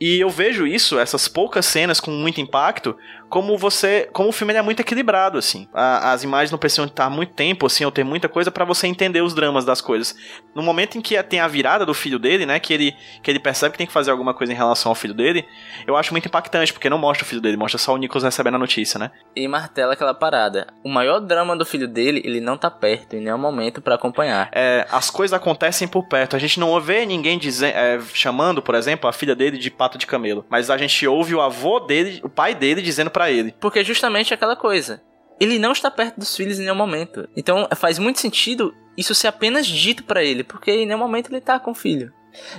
E 0.00 0.20
eu 0.20 0.30
vejo 0.30 0.66
isso, 0.66 0.98
essas 0.98 1.26
poucas 1.28 1.66
cenas 1.66 1.98
com 2.00 2.10
muito 2.10 2.40
impacto, 2.40 2.96
como 3.28 3.58
você, 3.58 4.08
como 4.12 4.28
o 4.30 4.32
filme 4.32 4.52
ele 4.52 4.58
é 4.58 4.62
muito 4.62 4.80
equilibrado 4.80 5.36
assim. 5.36 5.68
A- 5.74 6.12
as 6.12 6.22
imagens 6.24 6.50
não 6.50 6.58
precisam 6.58 6.86
estar 6.86 7.10
muito 7.10 7.34
tempo 7.34 7.66
assim, 7.66 7.84
ou 7.84 7.90
ter 7.90 8.04
muita 8.04 8.28
coisa 8.28 8.50
pra 8.50 8.64
você 8.64 8.86
entender 8.86 9.20
os 9.20 9.34
dramas 9.34 9.64
das 9.64 9.80
coisas. 9.80 10.16
No 10.54 10.62
momento 10.62 10.96
em 10.96 11.00
que 11.00 11.20
tem 11.24 11.40
a 11.40 11.48
virada 11.48 11.84
do 11.84 11.92
filho 11.92 12.18
dele, 12.18 12.46
né, 12.46 12.58
que 12.58 12.72
ele 12.72 12.96
que 13.22 13.30
ele 13.30 13.38
percebe 13.40 13.72
que 13.72 13.78
tem 13.78 13.86
que 13.86 13.92
fazer 13.92 14.10
alguma 14.10 14.32
coisa 14.32 14.52
em 14.52 14.56
relação 14.56 14.90
ao 14.90 14.94
filho 14.94 15.12
dele, 15.14 15.44
eu 15.86 15.96
acho 15.96 16.12
muito 16.12 16.26
impactante, 16.26 16.72
porque 16.72 16.88
não 16.88 16.96
mostra 16.98 17.24
o 17.24 17.28
filho 17.28 17.40
dele, 17.40 17.56
mostra 17.56 17.78
só 17.78 17.92
o 17.92 17.96
Nicholas 17.96 18.24
recebendo 18.24 18.54
a 18.54 18.58
notícia, 18.58 18.98
né? 18.98 19.10
E 19.36 19.46
martela 19.48 19.92
aquela 19.92 20.14
parada. 20.14 20.68
O 20.84 20.88
maior 20.88 21.20
drama 21.20 21.56
do 21.56 21.66
filho 21.66 21.86
dele, 21.88 22.22
ele 22.24 22.40
não 22.40 22.56
tá 22.56 22.70
perto 22.70 23.14
em 23.16 23.20
nenhum 23.20 23.36
momento 23.38 23.82
pra 23.82 23.96
acompanhar. 23.96 24.48
É, 24.52 24.86
as 24.90 25.10
coisas 25.10 25.34
acontecem 25.34 25.86
por 25.86 26.06
perto. 26.08 26.34
A 26.36 26.38
gente 26.38 26.58
não 26.58 26.80
vê 26.80 27.04
ninguém 27.04 27.38
dizer, 27.38 27.74
é, 27.74 28.00
chamando, 28.14 28.62
por 28.62 28.74
exemplo, 28.74 29.08
a 29.08 29.12
filha 29.12 29.34
dele 29.34 29.58
de 29.58 29.70
pato 29.88 29.98
de 29.98 30.06
camelo. 30.06 30.44
Mas 30.50 30.68
a 30.68 30.76
gente 30.76 31.06
ouve 31.06 31.34
o 31.34 31.40
avô 31.40 31.80
dele, 31.80 32.20
o 32.22 32.28
pai 32.28 32.54
dele, 32.54 32.82
dizendo 32.82 33.10
pra 33.10 33.30
ele. 33.30 33.54
Porque 33.58 33.78
é 33.78 33.84
justamente 33.84 34.34
aquela 34.34 34.54
coisa. 34.54 35.02
Ele 35.40 35.58
não 35.58 35.72
está 35.72 35.90
perto 35.90 36.18
dos 36.18 36.36
filhos 36.36 36.58
em 36.58 36.64
nenhum 36.64 36.74
momento. 36.74 37.28
Então 37.36 37.66
faz 37.76 37.98
muito 37.98 38.20
sentido 38.20 38.74
isso 38.96 39.14
ser 39.14 39.28
apenas 39.28 39.66
dito 39.66 40.04
pra 40.04 40.22
ele, 40.22 40.42
porque 40.44 40.70
em 40.70 40.86
nenhum 40.86 40.98
momento 40.98 41.30
ele 41.30 41.40
tá 41.40 41.58
com 41.58 41.70
o 41.70 41.74
filho. 41.74 42.12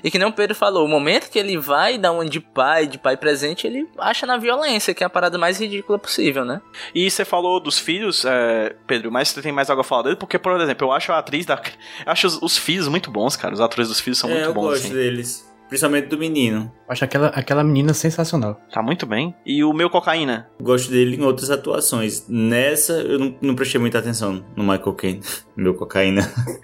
E 0.04 0.10
que 0.10 0.18
nem 0.18 0.28
o 0.28 0.34
Pedro 0.34 0.56
falou, 0.56 0.86
o 0.86 0.90
momento 0.90 1.30
que 1.30 1.38
ele 1.38 1.58
vai 1.58 1.98
dar 1.98 2.12
um 2.12 2.26
de 2.26 2.40
pai, 2.40 2.88
de 2.88 2.98
pai 2.98 3.16
presente, 3.16 3.68
ele 3.68 3.88
acha 3.98 4.26
na 4.26 4.38
violência, 4.38 4.94
que 4.94 5.04
é 5.04 5.08
a 5.08 5.10
parada 5.10 5.38
mais 5.38 5.60
ridícula 5.60 6.00
possível, 6.00 6.44
né? 6.44 6.62
E 6.94 7.10
você 7.10 7.24
falou 7.24 7.60
dos 7.60 7.78
filhos, 7.80 8.26
é, 8.26 8.76
Pedro, 8.88 9.12
mas 9.12 9.30
você 9.30 9.42
tem 9.42 9.52
mais 9.52 9.70
algo 9.70 9.82
a 9.82 9.84
falar 9.84 10.04
dele? 10.04 10.16
Porque, 10.16 10.40
por 10.40 10.60
exemplo, 10.60 10.88
eu 10.88 10.92
acho 10.92 11.12
a 11.12 11.20
atriz 11.20 11.46
da. 11.46 11.62
Eu 12.06 12.12
acho 12.12 12.28
os, 12.28 12.42
os 12.42 12.58
filhos 12.58 12.88
muito 12.88 13.12
bons, 13.12 13.36
cara. 13.36 13.54
Os 13.54 13.62
atores 13.62 13.88
dos 13.88 14.00
filhos 14.00 14.18
são 14.18 14.30
é, 14.30 14.34
muito 14.34 14.46
eu 14.46 14.54
bons. 14.54 14.70
gosto 14.70 14.86
assim. 14.86 14.94
deles. 14.94 15.49
Principalmente 15.70 16.08
do 16.08 16.18
menino. 16.18 16.70
Acho 16.90 17.06
aquela, 17.06 17.28
aquela 17.28 17.64
menina 17.64 17.94
sensacional. 17.94 18.60
Tá 18.74 18.82
muito 18.82 19.06
bem. 19.06 19.34
E 19.46 19.64
o 19.64 19.72
meu 19.72 19.90
cocaína? 19.90 20.50
Gosto 20.60 20.90
dele 20.92 21.16
em 21.16 21.22
outras 21.24 21.50
atuações. 21.52 22.26
Nessa, 22.28 22.94
eu 22.94 23.20
não, 23.20 23.36
não 23.42 23.56
prestei 23.56 23.80
muita 23.80 24.00
atenção 24.00 24.44
no 24.56 24.64
Michael 24.64 24.94
Caine. 24.94 25.22
Meu 25.56 25.76
cocaína. 25.76 26.22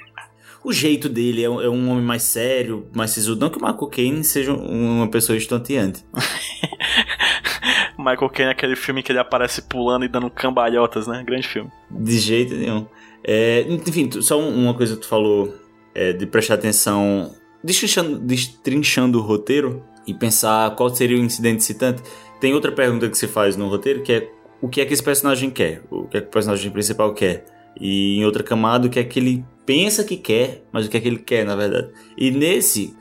o 0.63 0.74
jeito 0.74 1.08
dele 1.08 1.44
é, 1.44 1.50
um- 1.50 1.62
é 1.62 1.70
um 1.70 1.89
homem 1.91 2.04
mais 2.04 2.24
sério, 2.24 2.88
mais 2.96 3.12
sisudo. 3.12 3.39
Não 3.41 3.50
que 3.52 3.58
o 3.58 3.62
Michael 3.62 3.88
Caine 3.88 4.24
seja 4.24 4.52
um- 4.52 4.98
uma 4.98 5.08
pessoa 5.08 5.38
estonteante. 5.38 6.04
Michael 7.98 8.30
Caine 8.30 8.50
é 8.50 8.52
aquele 8.52 8.76
filme 8.76 9.02
que 9.02 9.12
ele 9.12 9.20
aparece 9.20 9.62
pulando 9.62 10.06
e 10.06 10.08
dando 10.08 10.30
cambalhotas, 10.30 11.08
né? 11.08 11.24
Grande 11.26 11.48
filme. 11.48 11.72
De 11.89 12.18
jeito 12.18 12.54
nenhum. 12.56 12.86
É, 13.24 13.62
enfim, 13.70 14.10
só 14.22 14.39
um- 14.39 14.63
uma 14.63 14.74
coisa 14.74 14.96
que 14.96 15.02
tu 15.02 15.08
falou 15.08 15.54
é, 15.94 16.12
de 16.13 16.26
prestar 16.26 16.56
atenção, 16.56 17.34
destrinchando, 17.65 18.19
destrinchando 18.19 19.19
o 19.19 19.21
roteiro 19.21 19.84
e 20.06 20.13
pensar 20.13 20.75
qual 20.75 20.93
seria 20.93 21.17
o 21.17 21.19
incidente 21.19 21.63
citante. 21.63 22.04
Tem 22.39 22.54
outra 22.54 22.71
pergunta 22.71 23.10
que 23.10 23.17
se 23.17 23.28
faz 23.28 23.58
no 23.58 23.67
roteiro 23.67 24.04
que 24.04 24.13
é 24.13 24.32
o 24.62 24.69
que 24.69 24.80
é 24.80 24.86
que 24.86 24.93
esse 24.93 25.04
personagem 25.04 25.49
quer? 25.49 25.84
O 25.91 26.08
que 26.08 26.17
é 26.17 26.21
que 26.21 26.28
o 26.28 26.32
personagem 26.32 26.71
principal 26.71 27.13
quer? 27.13 27.45
E 27.80 28.17
em 28.17 28.25
outra 28.25 28.41
camada, 28.41 28.88
o 28.88 28.89
que 28.89 28.99
é 28.99 29.04
que 29.04 29.19
ele 29.19 29.45
pensa 29.65 30.04
que 30.04 30.15
quer, 30.15 30.63
mas 30.71 30.86
o 30.86 30.89
que 30.89 30.95
é 30.95 30.99
que 30.99 31.08
ele 31.08 31.17
quer, 31.19 31.45
na 31.45 31.56
verdade. 31.56 31.89
E 32.17 32.32
nesse, 32.32 32.95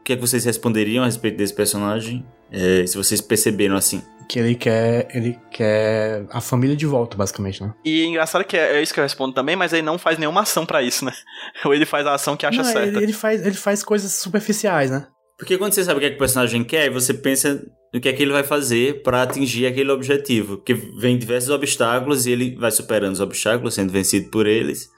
o 0.00 0.02
que 0.02 0.14
é 0.14 0.16
que 0.16 0.20
vocês 0.20 0.44
responderiam 0.44 1.04
a 1.04 1.06
respeito 1.06 1.36
desse 1.36 1.54
personagem? 1.54 2.26
É, 2.50 2.84
se 2.86 2.96
vocês 2.96 3.20
perceberam 3.20 3.76
assim. 3.76 4.02
Que 4.28 4.38
ele 4.38 4.54
quer. 4.54 5.08
Ele 5.14 5.38
quer 5.50 6.26
a 6.30 6.40
família 6.40 6.76
de 6.76 6.86
volta, 6.86 7.16
basicamente, 7.16 7.62
né? 7.62 7.74
E 7.84 8.02
é 8.02 8.06
engraçado 8.06 8.44
que 8.44 8.56
é, 8.56 8.76
é 8.76 8.82
isso 8.82 8.92
que 8.92 9.00
eu 9.00 9.04
respondo 9.04 9.34
também, 9.34 9.56
mas 9.56 9.72
ele 9.72 9.82
não 9.82 9.98
faz 9.98 10.18
nenhuma 10.18 10.42
ação 10.42 10.66
pra 10.66 10.82
isso, 10.82 11.04
né? 11.04 11.12
Ou 11.64 11.74
ele 11.74 11.86
faz 11.86 12.06
a 12.06 12.14
ação 12.14 12.36
que 12.36 12.46
acha 12.46 12.58
Não, 12.58 12.64
certa. 12.64 12.88
Ele, 12.88 13.04
ele 13.04 13.12
faz, 13.12 13.44
ele 13.44 13.56
faz 13.56 13.82
coisas 13.82 14.12
superficiais, 14.12 14.90
né? 14.90 15.06
Porque 15.38 15.58
quando 15.58 15.74
você 15.74 15.84
sabe 15.84 15.98
o 15.98 16.00
que, 16.00 16.06
é 16.06 16.10
que 16.10 16.16
o 16.16 16.18
personagem 16.18 16.64
quer, 16.64 16.90
você 16.90 17.12
pensa 17.12 17.62
no 17.92 18.00
que 18.00 18.08
é 18.08 18.12
que 18.12 18.22
ele 18.22 18.32
vai 18.32 18.42
fazer 18.42 19.02
pra 19.02 19.22
atingir 19.22 19.66
aquele 19.66 19.90
objetivo. 19.90 20.56
Porque 20.56 20.74
vem 20.74 21.18
diversos 21.18 21.50
obstáculos 21.50 22.26
e 22.26 22.32
ele 22.32 22.56
vai 22.56 22.70
superando 22.70 23.12
os 23.12 23.20
obstáculos, 23.20 23.74
sendo 23.74 23.92
vencido 23.92 24.30
por 24.30 24.46
eles, 24.46 24.88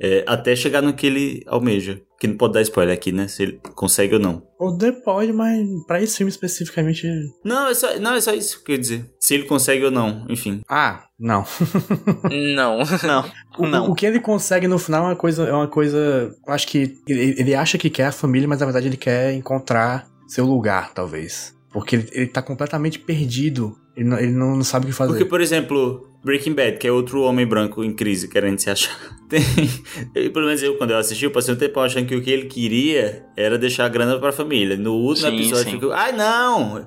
é, 0.00 0.24
até 0.26 0.56
chegar 0.56 0.82
no 0.82 0.94
que 0.94 1.06
ele 1.06 1.42
almeja. 1.46 2.00
Que 2.24 2.28
não 2.28 2.38
pode 2.38 2.54
dar 2.54 2.62
spoiler 2.62 2.94
aqui, 2.94 3.12
né? 3.12 3.28
Se 3.28 3.42
ele 3.42 3.60
consegue 3.74 4.14
ou 4.14 4.18
não. 4.20 4.42
Poder 4.58 4.92
pode, 5.04 5.30
mas 5.30 5.60
pra 5.86 6.02
esse 6.02 6.16
filme 6.16 6.30
especificamente. 6.30 7.06
Não, 7.44 7.68
é 7.68 7.74
só, 7.74 7.98
não, 8.00 8.14
é 8.14 8.20
só 8.22 8.32
isso 8.32 8.64
que 8.64 8.72
eu 8.72 8.76
ia 8.76 8.80
dizer. 8.80 9.10
Se 9.20 9.34
ele 9.34 9.44
consegue 9.44 9.84
ou 9.84 9.90
não, 9.90 10.24
enfim. 10.30 10.62
Ah, 10.66 11.04
não. 11.20 11.44
Não. 12.56 12.78
Não, 12.78 13.24
O, 13.58 13.66
não. 13.66 13.90
o 13.90 13.94
que 13.94 14.06
ele 14.06 14.20
consegue 14.20 14.66
no 14.66 14.78
final 14.78 15.04
é 15.04 15.08
uma 15.08 15.16
coisa. 15.16 15.44
É 15.44 15.52
uma 15.52 15.68
coisa. 15.68 16.34
Acho 16.48 16.66
que 16.66 16.96
ele, 17.06 17.34
ele 17.38 17.54
acha 17.54 17.76
que 17.76 17.90
quer 17.90 18.06
a 18.06 18.12
família, 18.12 18.48
mas 18.48 18.60
na 18.60 18.64
verdade 18.64 18.86
ele 18.86 18.96
quer 18.96 19.34
encontrar 19.34 20.06
seu 20.26 20.46
lugar, 20.46 20.94
talvez. 20.94 21.54
Porque 21.74 21.96
ele, 21.96 22.08
ele 22.12 22.26
tá 22.28 22.40
completamente 22.40 22.98
perdido. 22.98 23.76
Ele 23.94 24.08
não, 24.08 24.18
ele 24.18 24.32
não, 24.32 24.56
não 24.56 24.64
sabe 24.64 24.86
o 24.86 24.88
que 24.88 24.94
fazer. 24.94 25.12
Porque, 25.12 25.24
por 25.26 25.42
exemplo, 25.42 26.08
Breaking 26.24 26.54
Bad, 26.54 26.78
que 26.78 26.86
é 26.86 26.92
outro 26.92 27.20
homem 27.22 27.46
branco 27.46 27.84
em 27.84 27.92
crise, 27.92 28.28
querendo 28.28 28.58
se 28.58 28.70
achar. 28.70 28.96
Tem, 29.28 29.42
eu, 30.14 30.30
pelo 30.32 30.46
menos 30.46 30.62
eu, 30.62 30.76
quando 30.76 30.90
eu 30.92 30.98
assisti, 30.98 31.24
eu 31.24 31.30
passei 31.30 31.52
um 31.54 31.56
tempo 31.56 31.78
achando 31.80 32.06
que 32.06 32.14
o 32.14 32.22
que 32.22 32.30
ele 32.30 32.46
queria 32.46 33.24
era 33.36 33.58
deixar 33.58 33.84
a 33.84 33.88
grana 33.88 34.18
pra 34.18 34.32
família. 34.32 34.76
No 34.76 34.94
último 34.94 35.28
Sim, 35.28 35.36
episódio, 35.36 35.64
sim. 35.64 35.70
ficou, 35.72 35.92
ai 35.92 36.12
não! 36.12 36.86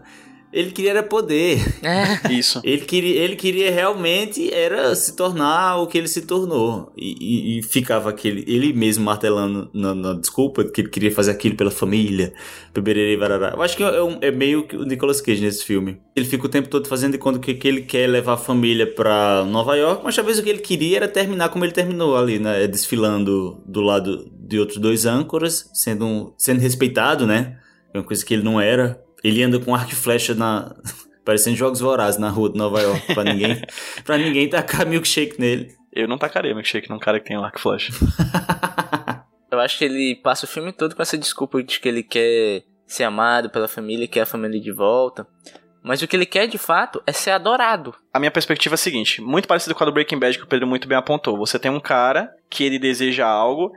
Ele 0.58 0.72
queria 0.72 0.92
era 0.92 1.04
poder. 1.04 1.60
É. 1.84 2.32
Isso. 2.34 2.60
Ele 2.64 2.82
queria, 2.82 3.16
ele 3.22 3.36
queria 3.36 3.72
realmente 3.72 4.52
era 4.54 4.96
se 4.96 5.16
tornar 5.16 5.78
o 5.78 5.88
que 5.88 5.98
ele 5.98 6.08
se 6.08 6.22
tornou. 6.24 6.92
E, 6.98 7.16
e- 7.20 7.60
e 7.60 7.64
ficava 7.64 8.10
aquele, 8.10 8.44
ele 8.48 8.74
mesmo 8.74 9.04
martelando 9.06 9.70
na, 9.74 9.94
na 9.94 10.14
desculpa 10.14 10.64
que 10.64 10.82
ele 10.82 10.90
queria 10.90 11.12
fazer 11.12 11.32
aquilo 11.32 11.56
pela 11.56 11.72
família. 11.72 12.34
beberere 12.74 13.14
e 13.14 13.18
varará. 13.18 13.54
Eu 13.56 13.62
acho 13.62 13.76
que 13.78 13.84
é, 13.84 14.02
um- 14.04 14.18
é 14.22 14.32
meio 14.32 14.68
que 14.68 14.76
o 14.76 14.84
Nicolas 14.84 15.20
Cage 15.22 15.42
nesse 15.42 15.64
filme. 15.64 16.00
Ele 16.16 16.26
fica 16.26 16.46
o 16.46 16.50
tempo 16.50 16.68
todo 16.70 16.88
fazendo 16.88 17.14
de 17.14 17.18
conta 17.18 17.40
que, 17.40 17.54
que 17.54 17.68
ele 17.68 17.82
quer 17.82 18.08
levar 18.08 18.34
a 18.34 18.38
família 18.38 18.86
pra 18.88 19.44
Nova 19.46 19.76
York, 19.76 20.02
mas 20.04 20.16
talvez 20.16 20.38
o 20.40 20.44
que 20.44 20.50
ele 20.50 20.60
queria 20.60 20.98
era 20.98 21.08
terminar 21.08 21.50
como 21.50 21.66
ele 21.66 21.72
terminou 21.72 22.16
ali, 22.18 22.40
né? 22.40 22.68
Desfilando 22.68 23.62
do 23.66 23.82
lado 23.82 24.30
de 24.48 24.60
outros 24.60 24.78
dois 24.80 25.06
âncoras, 25.06 25.70
sendo, 25.74 26.06
um- 26.06 26.34
sendo 26.38 26.60
respeitado, 26.60 27.26
né? 27.28 27.58
É 27.94 27.98
uma 28.00 28.04
coisa 28.04 28.26
que 28.26 28.34
ele 28.34 28.44
não 28.44 28.60
era. 28.60 29.00
Ele 29.24 29.44
anda 29.44 29.60
com 29.60 29.74
arco 29.74 29.92
e 29.92 29.96
flecha 29.96 30.34
na. 30.34 30.76
Parecendo 31.24 31.58
jogos 31.58 31.82
vorazes 31.82 32.18
na 32.18 32.30
rua 32.30 32.50
de 32.50 32.58
Nova 32.58 32.82
York, 32.82 33.14
pra 33.14 33.22
ninguém, 33.22 33.62
pra 34.06 34.18
ninguém 34.18 34.48
tacar 34.50 34.88
milkshake 34.88 35.38
nele. 35.38 35.76
Eu 35.92 36.08
não 36.08 36.18
tacaria 36.18 36.56
milkshake 36.56 36.90
num 36.90 37.00
cara 37.00 37.20
que 37.20 37.26
tem 37.28 37.36
arco 37.36 37.58
e 37.58 37.62
flecha. 37.62 37.92
Eu 39.52 39.60
acho 39.60 39.78
que 39.78 39.86
ele 39.86 40.16
passa 40.16 40.46
o 40.46 40.48
filme 40.48 40.72
todo 40.72 40.96
com 40.96 41.02
essa 41.02 41.18
desculpa 41.18 41.62
de 41.62 41.80
que 41.80 41.88
ele 41.88 42.04
quer 42.04 42.64
ser 42.86 43.04
amado 43.04 43.50
pela 43.50 43.68
família, 43.68 44.08
quer 44.08 44.22
a 44.22 44.26
família 44.26 44.60
de 44.60 44.72
volta. 44.72 45.28
Mas 45.82 46.02
o 46.02 46.08
que 46.08 46.16
ele 46.16 46.26
quer 46.26 46.48
de 46.48 46.58
fato 46.58 47.02
é 47.08 47.14
ser 47.14 47.32
adorado. 47.32 47.96
A 48.14 48.20
minha 48.20 48.32
perspectiva 48.32 48.74
é 48.74 48.76
a 48.76 48.78
seguinte, 48.78 49.22
muito 49.22 49.48
parecido 49.48 49.74
com 49.74 49.84
a 49.84 49.86
do 49.86 49.94
Breaking 49.94 50.20
Bad 50.20 50.38
que 50.38 50.44
o 50.44 50.48
Pedro 50.48 50.68
muito 50.68 50.88
bem 50.88 50.98
apontou. 50.98 51.38
Você 51.38 51.58
tem 51.58 51.72
um 51.72 51.80
cara 51.80 52.30
que 52.50 52.64
ele 52.64 52.78
deseja 52.78 53.26
algo, 53.26 53.72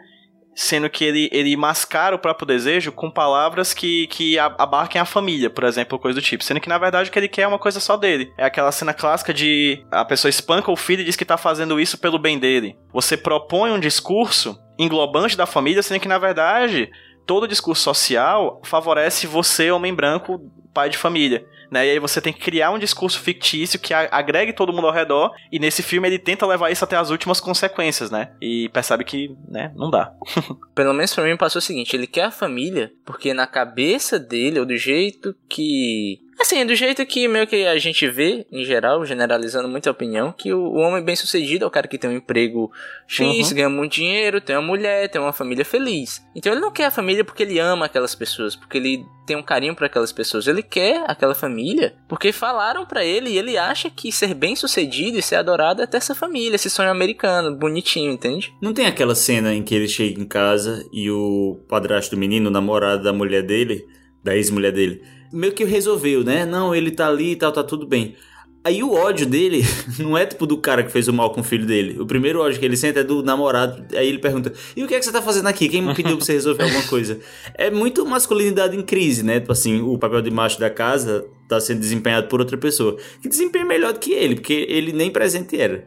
sendo 0.54 0.90
que 0.90 1.04
ele, 1.04 1.28
ele 1.32 1.56
mascara 1.56 2.14
o 2.14 2.18
próprio 2.18 2.46
desejo 2.46 2.92
com 2.92 3.10
palavras 3.10 3.72
que, 3.72 4.06
que 4.08 4.38
abarquem 4.38 5.00
a 5.00 5.04
família, 5.04 5.48
por 5.48 5.64
exemplo, 5.64 5.98
coisa 5.98 6.20
do 6.20 6.24
tipo. 6.24 6.44
Sendo 6.44 6.60
que 6.60 6.68
na 6.68 6.78
verdade 6.78 7.08
o 7.08 7.12
que 7.12 7.18
ele 7.18 7.28
quer 7.28 7.42
é 7.42 7.48
uma 7.48 7.58
coisa 7.58 7.80
só 7.80 7.96
dele. 7.96 8.32
É 8.36 8.44
aquela 8.44 8.72
cena 8.72 8.92
clássica 8.92 9.32
de 9.32 9.84
a 9.90 10.04
pessoa 10.04 10.28
espanca 10.28 10.70
o 10.70 10.76
filho 10.76 11.02
e 11.02 11.04
diz 11.04 11.16
que 11.16 11.24
tá 11.24 11.36
fazendo 11.36 11.80
isso 11.80 11.98
pelo 11.98 12.18
bem 12.18 12.38
dele. 12.38 12.76
Você 12.92 13.16
propõe 13.16 13.70
um 13.70 13.80
discurso 13.80 14.58
englobante 14.78 15.36
da 15.36 15.46
família, 15.46 15.82
sendo 15.82 16.00
que 16.00 16.08
na 16.08 16.18
verdade 16.18 16.90
todo 17.26 17.46
discurso 17.46 17.82
social 17.82 18.60
favorece 18.64 19.26
você, 19.26 19.70
homem 19.70 19.94
branco, 19.94 20.40
pai 20.74 20.88
de 20.88 20.98
família. 20.98 21.46
Né? 21.70 21.86
E 21.86 21.90
aí 21.90 21.98
você 21.98 22.20
tem 22.20 22.32
que 22.32 22.40
criar 22.40 22.70
um 22.70 22.78
discurso 22.78 23.20
fictício 23.20 23.78
que 23.78 23.94
agregue 23.94 24.52
todo 24.52 24.72
mundo 24.72 24.86
ao 24.86 24.92
redor. 24.92 25.30
E 25.52 25.58
nesse 25.58 25.82
filme 25.82 26.08
ele 26.08 26.18
tenta 26.18 26.46
levar 26.46 26.70
isso 26.70 26.84
até 26.84 26.96
as 26.96 27.10
últimas 27.10 27.40
consequências, 27.40 28.10
né? 28.10 28.32
E 28.40 28.68
percebe 28.70 29.04
que, 29.04 29.36
né, 29.48 29.72
não 29.76 29.90
dá. 29.90 30.12
Pelo 30.74 30.92
menos 30.92 31.14
pra 31.14 31.24
mim 31.24 31.36
passou 31.36 31.60
o 31.60 31.62
seguinte, 31.62 31.94
ele 31.94 32.06
quer 32.06 32.24
a 32.24 32.30
família 32.30 32.92
porque 33.04 33.32
na 33.34 33.46
cabeça 33.46 34.18
dele, 34.18 34.58
ou 34.58 34.66
do 34.66 34.76
jeito 34.76 35.34
que 35.48 36.20
Assim, 36.40 36.64
do 36.64 36.74
jeito 36.74 37.04
que 37.04 37.28
meio 37.28 37.46
que 37.46 37.66
a 37.66 37.78
gente 37.78 38.08
vê, 38.08 38.46
em 38.50 38.64
geral, 38.64 39.04
generalizando 39.04 39.68
muita 39.68 39.90
opinião, 39.90 40.32
que 40.32 40.52
o, 40.54 40.72
homem 40.72 41.04
bem 41.04 41.14
sucedido 41.14 41.64
é 41.64 41.68
o 41.68 41.70
cara 41.70 41.86
que 41.86 41.98
tem 41.98 42.08
um 42.08 42.14
emprego 42.16 42.70
X, 43.06 43.50
Uhum. 43.50 43.54
ganha 43.54 43.68
muito 43.68 43.92
dinheiro, 43.92 44.40
tem 44.40 44.56
uma 44.56 44.66
mulher, 44.66 45.08
tem 45.08 45.20
uma 45.20 45.34
família 45.34 45.64
feliz. 45.64 46.24
Então 46.34 46.50
ele 46.52 46.60
não 46.60 46.70
quer 46.70 46.86
a 46.86 46.90
família 46.90 47.24
porque 47.24 47.42
ele 47.42 47.58
ama 47.58 47.86
aquelas 47.86 48.14
pessoas, 48.14 48.56
porque 48.56 48.78
ele 48.78 49.04
tem 49.26 49.36
um 49.36 49.42
carinho 49.42 49.74
por 49.76 49.84
aquelas 49.84 50.12
pessoas. 50.12 50.46
Ele 50.46 50.62
quer 50.62 51.04
aquela 51.06 51.34
família 51.34 51.94
porque 52.08 52.32
falaram 52.32 52.86
pra 52.86 53.04
ele 53.04 53.30
e 53.30 53.38
ele 53.38 53.58
acha 53.58 53.90
que 53.90 54.10
ser 54.10 54.32
bem 54.34 54.56
sucedido 54.56 55.18
e 55.18 55.22
ser 55.22 55.36
adorado 55.36 55.82
é 55.82 55.86
ter 55.86 55.98
essa 55.98 56.14
família, 56.14 56.56
esse 56.56 56.70
sonho 56.70 56.90
americano, 56.90 57.54
bonitinho, 57.54 58.10
entende? 58.12 58.52
Não 58.62 58.72
tem 58.72 58.86
aquela 58.86 59.14
cena 59.14 59.54
em 59.54 59.62
que 59.62 59.74
ele 59.74 59.88
chega 59.88 60.20
em 60.20 60.26
casa 60.26 60.84
e 60.90 61.10
o 61.10 61.60
padrasto 61.68 62.16
do 62.16 62.18
menino, 62.18 62.48
o 62.48 62.52
namorado 62.52 63.02
da 63.04 63.12
mulher 63.12 63.42
dele, 63.42 63.84
da 64.24 64.34
ex-mulher 64.34 64.72
dele, 64.72 65.02
meio 65.32 65.52
que 65.52 65.64
resolveu, 65.64 66.24
né? 66.24 66.44
Não, 66.44 66.74
ele 66.74 66.90
tá 66.90 67.08
ali 67.08 67.32
e 67.32 67.36
tal, 67.36 67.52
tá 67.52 67.62
tudo 67.62 67.86
bem. 67.86 68.16
Aí 68.62 68.82
o 68.82 68.92
ódio 68.92 69.26
dele 69.26 69.62
não 69.98 70.18
é 70.18 70.26
tipo 70.26 70.46
do 70.46 70.58
cara 70.58 70.82
que 70.82 70.92
fez 70.92 71.08
o 71.08 71.12
mal 71.12 71.32
com 71.32 71.40
o 71.40 71.44
filho 71.44 71.64
dele. 71.64 71.98
O 71.98 72.06
primeiro 72.06 72.40
ódio 72.40 72.58
que 72.60 72.64
ele 72.64 72.76
sente 72.76 72.98
é 72.98 73.04
do 73.04 73.22
namorado. 73.22 73.84
Aí 73.96 74.06
ele 74.06 74.18
pergunta: 74.18 74.52
E 74.76 74.84
o 74.84 74.86
que 74.86 74.94
é 74.94 74.98
que 74.98 75.04
você 75.04 75.12
tá 75.12 75.22
fazendo 75.22 75.46
aqui? 75.46 75.68
Quem 75.68 75.80
me 75.80 75.94
pediu 75.94 76.16
pra 76.16 76.24
você 76.24 76.34
resolver 76.34 76.64
alguma 76.64 76.82
coisa? 76.84 77.18
É 77.54 77.70
muito 77.70 78.04
masculinidade 78.04 78.76
em 78.76 78.82
crise, 78.82 79.22
né? 79.22 79.40
Tipo 79.40 79.52
assim, 79.52 79.80
o 79.80 79.96
papel 79.98 80.20
de 80.20 80.30
macho 80.30 80.60
da 80.60 80.68
casa 80.68 81.26
tá 81.48 81.58
sendo 81.58 81.80
desempenhado 81.80 82.28
por 82.28 82.40
outra 82.40 82.58
pessoa. 82.58 82.98
Que 83.22 83.28
desempenha 83.28 83.64
melhor 83.64 83.94
do 83.94 83.98
que 83.98 84.12
ele, 84.12 84.34
porque 84.34 84.66
ele 84.68 84.92
nem 84.92 85.10
presente 85.10 85.58
era. 85.58 85.86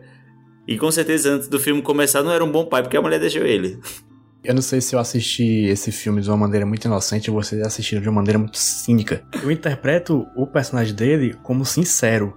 E 0.68 0.78
com 0.78 0.90
certeza 0.90 1.32
antes 1.32 1.48
do 1.48 1.60
filme 1.60 1.82
começar 1.82 2.24
não 2.24 2.32
era 2.32 2.44
um 2.44 2.52
bom 2.52 2.66
pai, 2.66 2.82
porque 2.82 2.98
a 2.98 3.02
mulher 3.02 3.20
deixou 3.20 3.44
ele. 3.44 3.78
Eu 4.44 4.54
não 4.54 4.62
sei 4.62 4.82
se 4.82 4.94
eu 4.96 5.00
assisti 5.00 5.66
esse 5.68 5.92
filme 5.92 6.22
de 6.22 6.30
uma 6.30 6.36
maneira 6.38 6.66
muito 6.66 6.86
inocente 6.86 7.32
ou 7.32 7.42
vocês 7.42 7.62
assistiram 7.62 8.02
de 8.02 8.10
uma 8.10 8.16
maneira 8.16 8.38
muito 8.38 8.58
cínica. 8.58 9.24
Eu 9.42 9.50
interpreto 9.50 10.28
o 10.36 10.46
personagem 10.46 10.94
dele 10.94 11.36
como 11.44 11.64
sincero, 11.66 12.36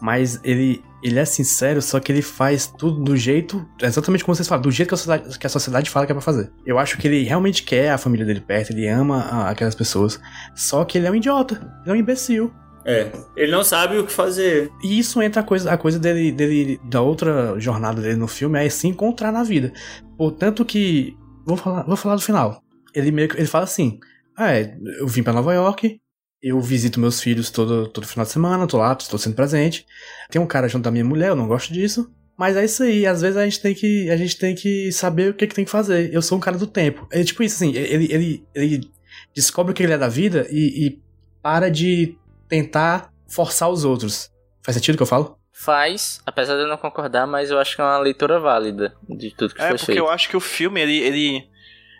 mas 0.00 0.38
ele, 0.44 0.80
ele 1.02 1.18
é 1.18 1.24
sincero, 1.24 1.82
só 1.82 1.98
que 1.98 2.12
ele 2.12 2.22
faz 2.22 2.68
tudo 2.68 3.02
do 3.02 3.16
jeito, 3.16 3.66
exatamente 3.82 4.22
como 4.24 4.36
vocês 4.36 4.46
falam, 4.46 4.62
do 4.62 4.70
jeito 4.70 4.88
que 4.90 4.94
a 4.94 4.96
sociedade, 4.98 5.38
que 5.38 5.46
a 5.46 5.50
sociedade 5.50 5.90
fala 5.90 6.06
que 6.06 6.12
é 6.12 6.14
pra 6.14 6.22
fazer. 6.22 6.52
Eu 6.64 6.78
acho 6.78 6.96
que 6.96 7.08
ele 7.08 7.24
realmente 7.24 7.64
quer 7.64 7.90
a 7.90 7.98
família 7.98 8.24
dele 8.24 8.40
perto, 8.40 8.70
ele 8.70 8.86
ama 8.86 9.20
a- 9.22 9.50
aquelas 9.50 9.74
pessoas, 9.74 10.20
só 10.54 10.84
que 10.84 10.96
ele 10.96 11.08
é 11.08 11.10
um 11.10 11.16
idiota, 11.16 11.54
ele 11.82 11.90
é 11.90 11.92
um 11.92 11.96
imbecil. 11.96 12.52
É, 12.84 13.10
ele 13.36 13.50
não 13.50 13.64
sabe 13.64 13.98
o 13.98 14.06
que 14.06 14.12
fazer. 14.12 14.70
E 14.82 14.98
isso 14.98 15.20
entra 15.20 15.42
a 15.42 15.44
coisa, 15.44 15.72
a 15.72 15.76
coisa 15.76 15.98
dele, 15.98 16.30
dele, 16.30 16.80
da 16.84 17.02
outra 17.02 17.58
jornada 17.58 18.00
dele 18.00 18.16
no 18.16 18.28
filme, 18.28 18.64
é 18.64 18.70
se 18.70 18.86
encontrar 18.86 19.32
na 19.32 19.42
vida. 19.42 19.72
Portanto 20.16 20.64
que, 20.64 21.14
vou 21.48 21.56
falar, 21.56 21.82
vou 21.84 21.96
falar 21.96 22.16
do 22.16 22.22
final. 22.22 22.62
Ele 22.94 23.10
meio 23.10 23.28
que, 23.28 23.36
ele 23.36 23.46
fala 23.46 23.64
assim, 23.64 23.98
ah, 24.36 24.52
é, 24.52 24.76
eu 25.00 25.08
vim 25.08 25.22
pra 25.22 25.32
Nova 25.32 25.52
York, 25.54 26.00
eu 26.42 26.60
visito 26.60 27.00
meus 27.00 27.20
filhos 27.20 27.50
todo, 27.50 27.88
todo 27.88 28.06
final 28.06 28.24
de 28.24 28.32
semana, 28.32 28.66
tô 28.66 28.76
lá, 28.76 28.96
estou 28.98 29.18
sendo 29.18 29.34
presente. 29.34 29.86
Tem 30.30 30.40
um 30.40 30.46
cara 30.46 30.68
junto 30.68 30.84
da 30.84 30.90
minha 30.90 31.04
mulher, 31.04 31.30
eu 31.30 31.36
não 31.36 31.48
gosto 31.48 31.72
disso. 31.72 32.12
Mas 32.36 32.56
é 32.56 32.64
isso 32.64 32.84
aí, 32.84 33.04
às 33.04 33.20
vezes 33.20 33.36
a 33.36 33.44
gente 33.44 33.60
tem 33.60 33.74
que, 33.74 34.08
a 34.10 34.16
gente 34.16 34.38
tem 34.38 34.54
que 34.54 34.92
saber 34.92 35.30
o 35.30 35.34
que, 35.34 35.46
que 35.46 35.54
tem 35.54 35.64
que 35.64 35.70
fazer. 35.70 36.14
Eu 36.14 36.22
sou 36.22 36.38
um 36.38 36.40
cara 36.40 36.56
do 36.56 36.66
tempo. 36.66 37.08
É 37.10 37.24
tipo 37.24 37.42
isso 37.42 37.56
assim, 37.56 37.74
ele, 37.74 38.12
ele, 38.12 38.46
ele 38.54 38.90
descobre 39.34 39.72
o 39.72 39.74
que 39.74 39.82
ele 39.82 39.92
é 39.92 39.98
da 39.98 40.08
vida 40.08 40.46
e, 40.50 40.86
e 40.86 41.02
para 41.42 41.68
de 41.68 42.16
tentar 42.48 43.12
forçar 43.26 43.68
os 43.68 43.84
outros. 43.84 44.30
Faz 44.62 44.76
sentido 44.76 44.94
o 44.94 44.98
que 44.98 45.02
eu 45.02 45.06
falo? 45.06 45.37
Faz, 45.60 46.20
apesar 46.24 46.54
de 46.54 46.62
eu 46.62 46.68
não 46.68 46.76
concordar, 46.76 47.26
mas 47.26 47.50
eu 47.50 47.58
acho 47.58 47.74
que 47.74 47.80
é 47.80 47.84
uma 47.84 47.98
leitura 47.98 48.38
válida 48.38 48.94
de 49.08 49.34
tudo 49.34 49.54
que 49.54 49.60
É, 49.60 49.68
foi 49.68 49.76
porque 49.76 49.86
feito. 49.86 49.98
eu 49.98 50.08
acho 50.08 50.28
que 50.28 50.36
o 50.36 50.40
filme, 50.40 50.80
ele, 50.80 50.98
ele. 50.98 51.48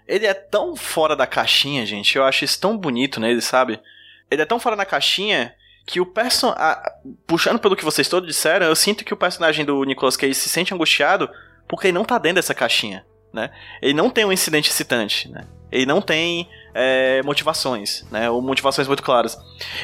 Ele 0.06 0.26
é 0.26 0.32
tão 0.32 0.76
fora 0.76 1.16
da 1.16 1.26
caixinha, 1.26 1.84
gente. 1.84 2.16
Eu 2.16 2.24
acho 2.24 2.44
isso 2.44 2.60
tão 2.60 2.78
bonito 2.78 3.18
nele, 3.20 3.40
sabe? 3.40 3.80
Ele 4.30 4.40
é 4.42 4.46
tão 4.46 4.60
fora 4.60 4.76
da 4.76 4.86
caixinha 4.86 5.54
que 5.84 6.00
o 6.00 6.06
person... 6.06 6.54
a- 6.56 6.82
Puxando 7.26 7.58
pelo 7.58 7.74
que 7.76 7.84
vocês 7.84 8.08
todos 8.08 8.26
disseram, 8.28 8.66
eu 8.66 8.76
sinto 8.76 9.04
que 9.04 9.12
o 9.12 9.16
personagem 9.16 9.64
do 9.66 9.82
Nicolas 9.84 10.16
Cage 10.16 10.34
se 10.34 10.48
sente 10.48 10.72
angustiado 10.72 11.28
porque 11.66 11.88
ele 11.88 11.94
não 11.98 12.04
tá 12.04 12.16
dentro 12.16 12.36
dessa 12.36 12.54
caixinha, 12.54 13.04
né? 13.34 13.50
Ele 13.82 13.92
não 13.92 14.08
tem 14.08 14.24
um 14.24 14.32
incidente 14.32 14.70
excitante, 14.70 15.28
né? 15.28 15.46
Ele 15.70 15.84
não 15.84 16.00
tem 16.00 16.48
é, 16.80 17.20
motivações, 17.24 18.06
né? 18.08 18.30
Ou 18.30 18.40
motivações 18.40 18.86
muito 18.86 19.02
claras. 19.02 19.36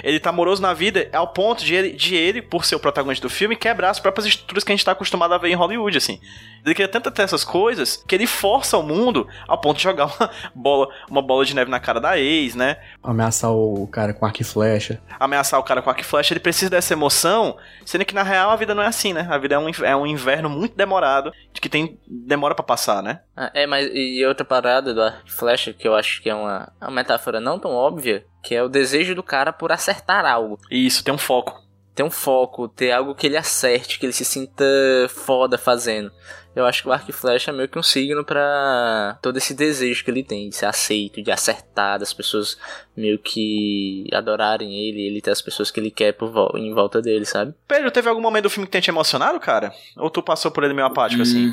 Ele 0.05 0.21
tá 0.21 0.31
amoroso 0.31 0.63
na 0.63 0.73
vida 0.73 1.09
ao 1.13 1.27
ponto 1.27 1.65
de 1.65 1.75
ele, 1.75 1.91
de 1.91 2.15
ele, 2.15 2.41
por 2.41 2.65
ser 2.65 2.77
o 2.77 2.79
protagonista 2.79 3.27
do 3.27 3.31
filme, 3.31 3.57
quebrar 3.57 3.91
as 3.91 3.99
próprias 3.99 4.27
estruturas 4.27 4.63
que 4.63 4.71
a 4.71 4.77
gente 4.77 4.85
tá 4.85 4.93
acostumado 4.93 5.35
a 5.35 5.39
ver 5.39 5.49
em 5.49 5.55
Hollywood, 5.55 5.99
assim. 5.99 6.21
Ele 6.65 6.73
quer 6.73 6.87
tanto 6.87 7.11
ter 7.11 7.23
essas 7.23 7.43
coisas 7.43 8.03
que 8.07 8.15
ele 8.15 8.29
força 8.29 8.79
o 8.79 8.83
mundo 8.83 9.27
ao 9.49 9.59
ponto 9.61 9.77
de 9.79 9.83
jogar 9.83 10.07
uma 10.21 10.31
bola, 10.55 10.89
uma 11.11 11.21
bola 11.21 11.45
de 11.45 11.53
neve 11.53 11.69
na 11.69 11.81
cara 11.81 12.01
da 12.01 12.17
ex, 12.17 12.55
né? 12.55 12.77
Ameaçar 13.03 13.51
o 13.51 13.89
cara 13.89 14.15
com 14.15 14.25
arco 14.25 14.41
e 14.41 14.45
flecha. 14.45 15.03
Ameaçar 15.19 15.59
o 15.59 15.65
cara 15.65 15.83
com 15.83 15.91
arco 15.91 16.01
e 16.01 16.05
flecha, 16.05 16.33
ele 16.33 16.41
precisa 16.41 16.71
dessa 16.71 16.93
emoção, 16.93 17.57
sendo 17.85 18.05
que 18.05 18.15
na 18.15 18.23
real 18.23 18.51
a 18.51 18.57
vida 18.57 18.73
não 18.73 18.85
é 18.85 18.87
assim, 18.87 19.13
né? 19.13 19.27
A 19.29 19.37
vida 19.37 19.57
é 19.57 19.59
um, 19.59 19.69
é 19.83 19.97
um 19.97 20.07
inverno 20.07 20.49
muito 20.49 20.77
demorado, 20.77 21.33
de 21.53 21.61
que 21.61 21.69
tem 21.69 21.99
demora 22.07 22.55
pra 22.55 22.65
passar, 22.65 23.03
né? 23.03 23.21
Ah, 23.37 23.51
é, 23.53 23.67
mas 23.67 23.91
e 23.93 24.25
outra 24.25 24.45
parada 24.45 24.95
do 24.95 25.03
arco 25.03 25.23
e 25.27 25.31
flecha 25.31 25.73
que 25.73 25.87
eu 25.89 25.95
acho 25.95 26.23
que 26.23 26.31
é 26.31 26.35
uma, 26.35 26.73
uma 26.81 26.91
metáfora 26.91 27.41
não 27.41 27.59
tão 27.59 27.73
óbvia, 27.73 28.25
que 28.43 28.55
é 28.55 28.63
o 28.63 28.69
desejo 28.69 29.15
do 29.15 29.23
cara 29.23 29.53
por 29.53 29.73
acertar 29.73 30.25
algo. 30.25 30.59
E 30.71 30.87
isso 30.87 31.03
tem 31.03 31.13
um 31.13 31.19
foco. 31.19 31.63
Ter 31.95 32.03
um 32.03 32.11
foco, 32.11 32.69
ter 32.69 32.91
algo 32.91 33.15
que 33.15 33.27
ele 33.27 33.37
acerte, 33.37 33.99
que 34.01 34.07
ele 34.07 34.13
se 34.13 34.25
sinta 34.25 34.65
foda 35.09 35.57
fazendo. 35.57 36.11
Eu 36.55 36.65
acho 36.67 36.83
que 36.83 36.89
o 36.89 36.93
arco 36.93 37.11
e 37.11 37.13
flecha 37.13 37.51
é 37.51 37.55
meio 37.55 37.69
que 37.69 37.79
um 37.79 37.83
signo 37.83 38.25
pra 38.25 39.19
todo 39.21 39.37
esse 39.37 39.55
desejo 39.55 40.05
que 40.05 40.11
ele 40.11 40.23
tem 40.23 40.49
de 40.49 40.55
ser 40.57 40.67
aceito, 40.67 41.21
de 41.23 41.31
acertar, 41.33 41.99
das 41.99 42.13
pessoas 42.13 42.57
meio 42.97 43.19
que 43.19 44.07
adorarem 44.13 44.73
ele, 44.73 45.03
ele 45.07 45.21
ter 45.21 45.31
as 45.33 45.43
pessoas 45.43 45.71
que 45.71 45.81
ele 45.81 45.91
quer 45.91 46.13
por 46.13 46.31
vol- 46.31 46.53
em 46.57 46.73
volta 46.73 47.03
dele, 47.03 47.25
sabe? 47.25 47.55
Pedro, 47.67 47.91
teve 47.91 48.09
algum 48.09 48.21
momento 48.21 48.45
do 48.45 48.51
filme 48.51 48.67
que 48.67 48.73
tenha 48.73 48.83
te 48.83 48.91
emocionado, 48.91 49.39
cara? 49.41 49.73
Ou 49.97 50.09
tu 50.11 50.23
passou 50.23 50.51
por 50.53 50.63
ele 50.63 50.75
meio 50.75 50.87
apático, 50.87 51.23
assim? 51.23 51.53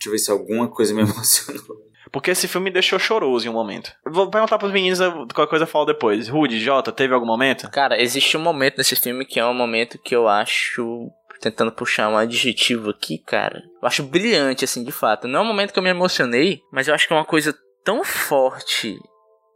Deixa 0.00 0.08
eu 0.08 0.12
ver 0.12 0.18
se 0.18 0.30
alguma 0.30 0.66
coisa 0.66 0.94
me 0.94 1.02
emocionou. 1.04 1.90
Porque 2.10 2.30
esse 2.30 2.48
filme 2.48 2.64
me 2.64 2.72
deixou 2.72 2.98
choroso 2.98 3.46
em 3.46 3.50
um 3.50 3.52
momento. 3.54 3.92
Vou 4.04 4.30
perguntar 4.30 4.58
pros 4.58 4.72
meninos, 4.72 4.98
qualquer 5.32 5.50
coisa 5.50 5.64
eu 5.64 5.68
falo 5.68 5.84
depois. 5.84 6.28
Rudy, 6.28 6.58
Jota, 6.58 6.90
teve 6.90 7.14
algum 7.14 7.26
momento? 7.26 7.70
Cara, 7.70 8.00
existe 8.00 8.36
um 8.36 8.40
momento 8.40 8.78
nesse 8.78 8.96
filme 8.96 9.24
que 9.24 9.38
é 9.38 9.46
um 9.46 9.54
momento 9.54 9.98
que 9.98 10.16
eu 10.16 10.26
acho. 10.26 11.08
Tentando 11.40 11.72
puxar 11.72 12.08
um 12.10 12.18
adjetivo 12.18 12.90
aqui, 12.90 13.16
cara. 13.16 13.62
Eu 13.80 13.88
acho 13.88 14.02
brilhante, 14.02 14.64
assim, 14.64 14.84
de 14.84 14.92
fato. 14.92 15.26
Não 15.26 15.40
é 15.40 15.42
um 15.42 15.46
momento 15.46 15.72
que 15.72 15.78
eu 15.78 15.82
me 15.82 15.88
emocionei, 15.88 16.60
mas 16.70 16.86
eu 16.86 16.94
acho 16.94 17.06
que 17.06 17.14
é 17.14 17.16
uma 17.16 17.24
coisa 17.24 17.56
tão 17.82 18.04
forte 18.04 18.98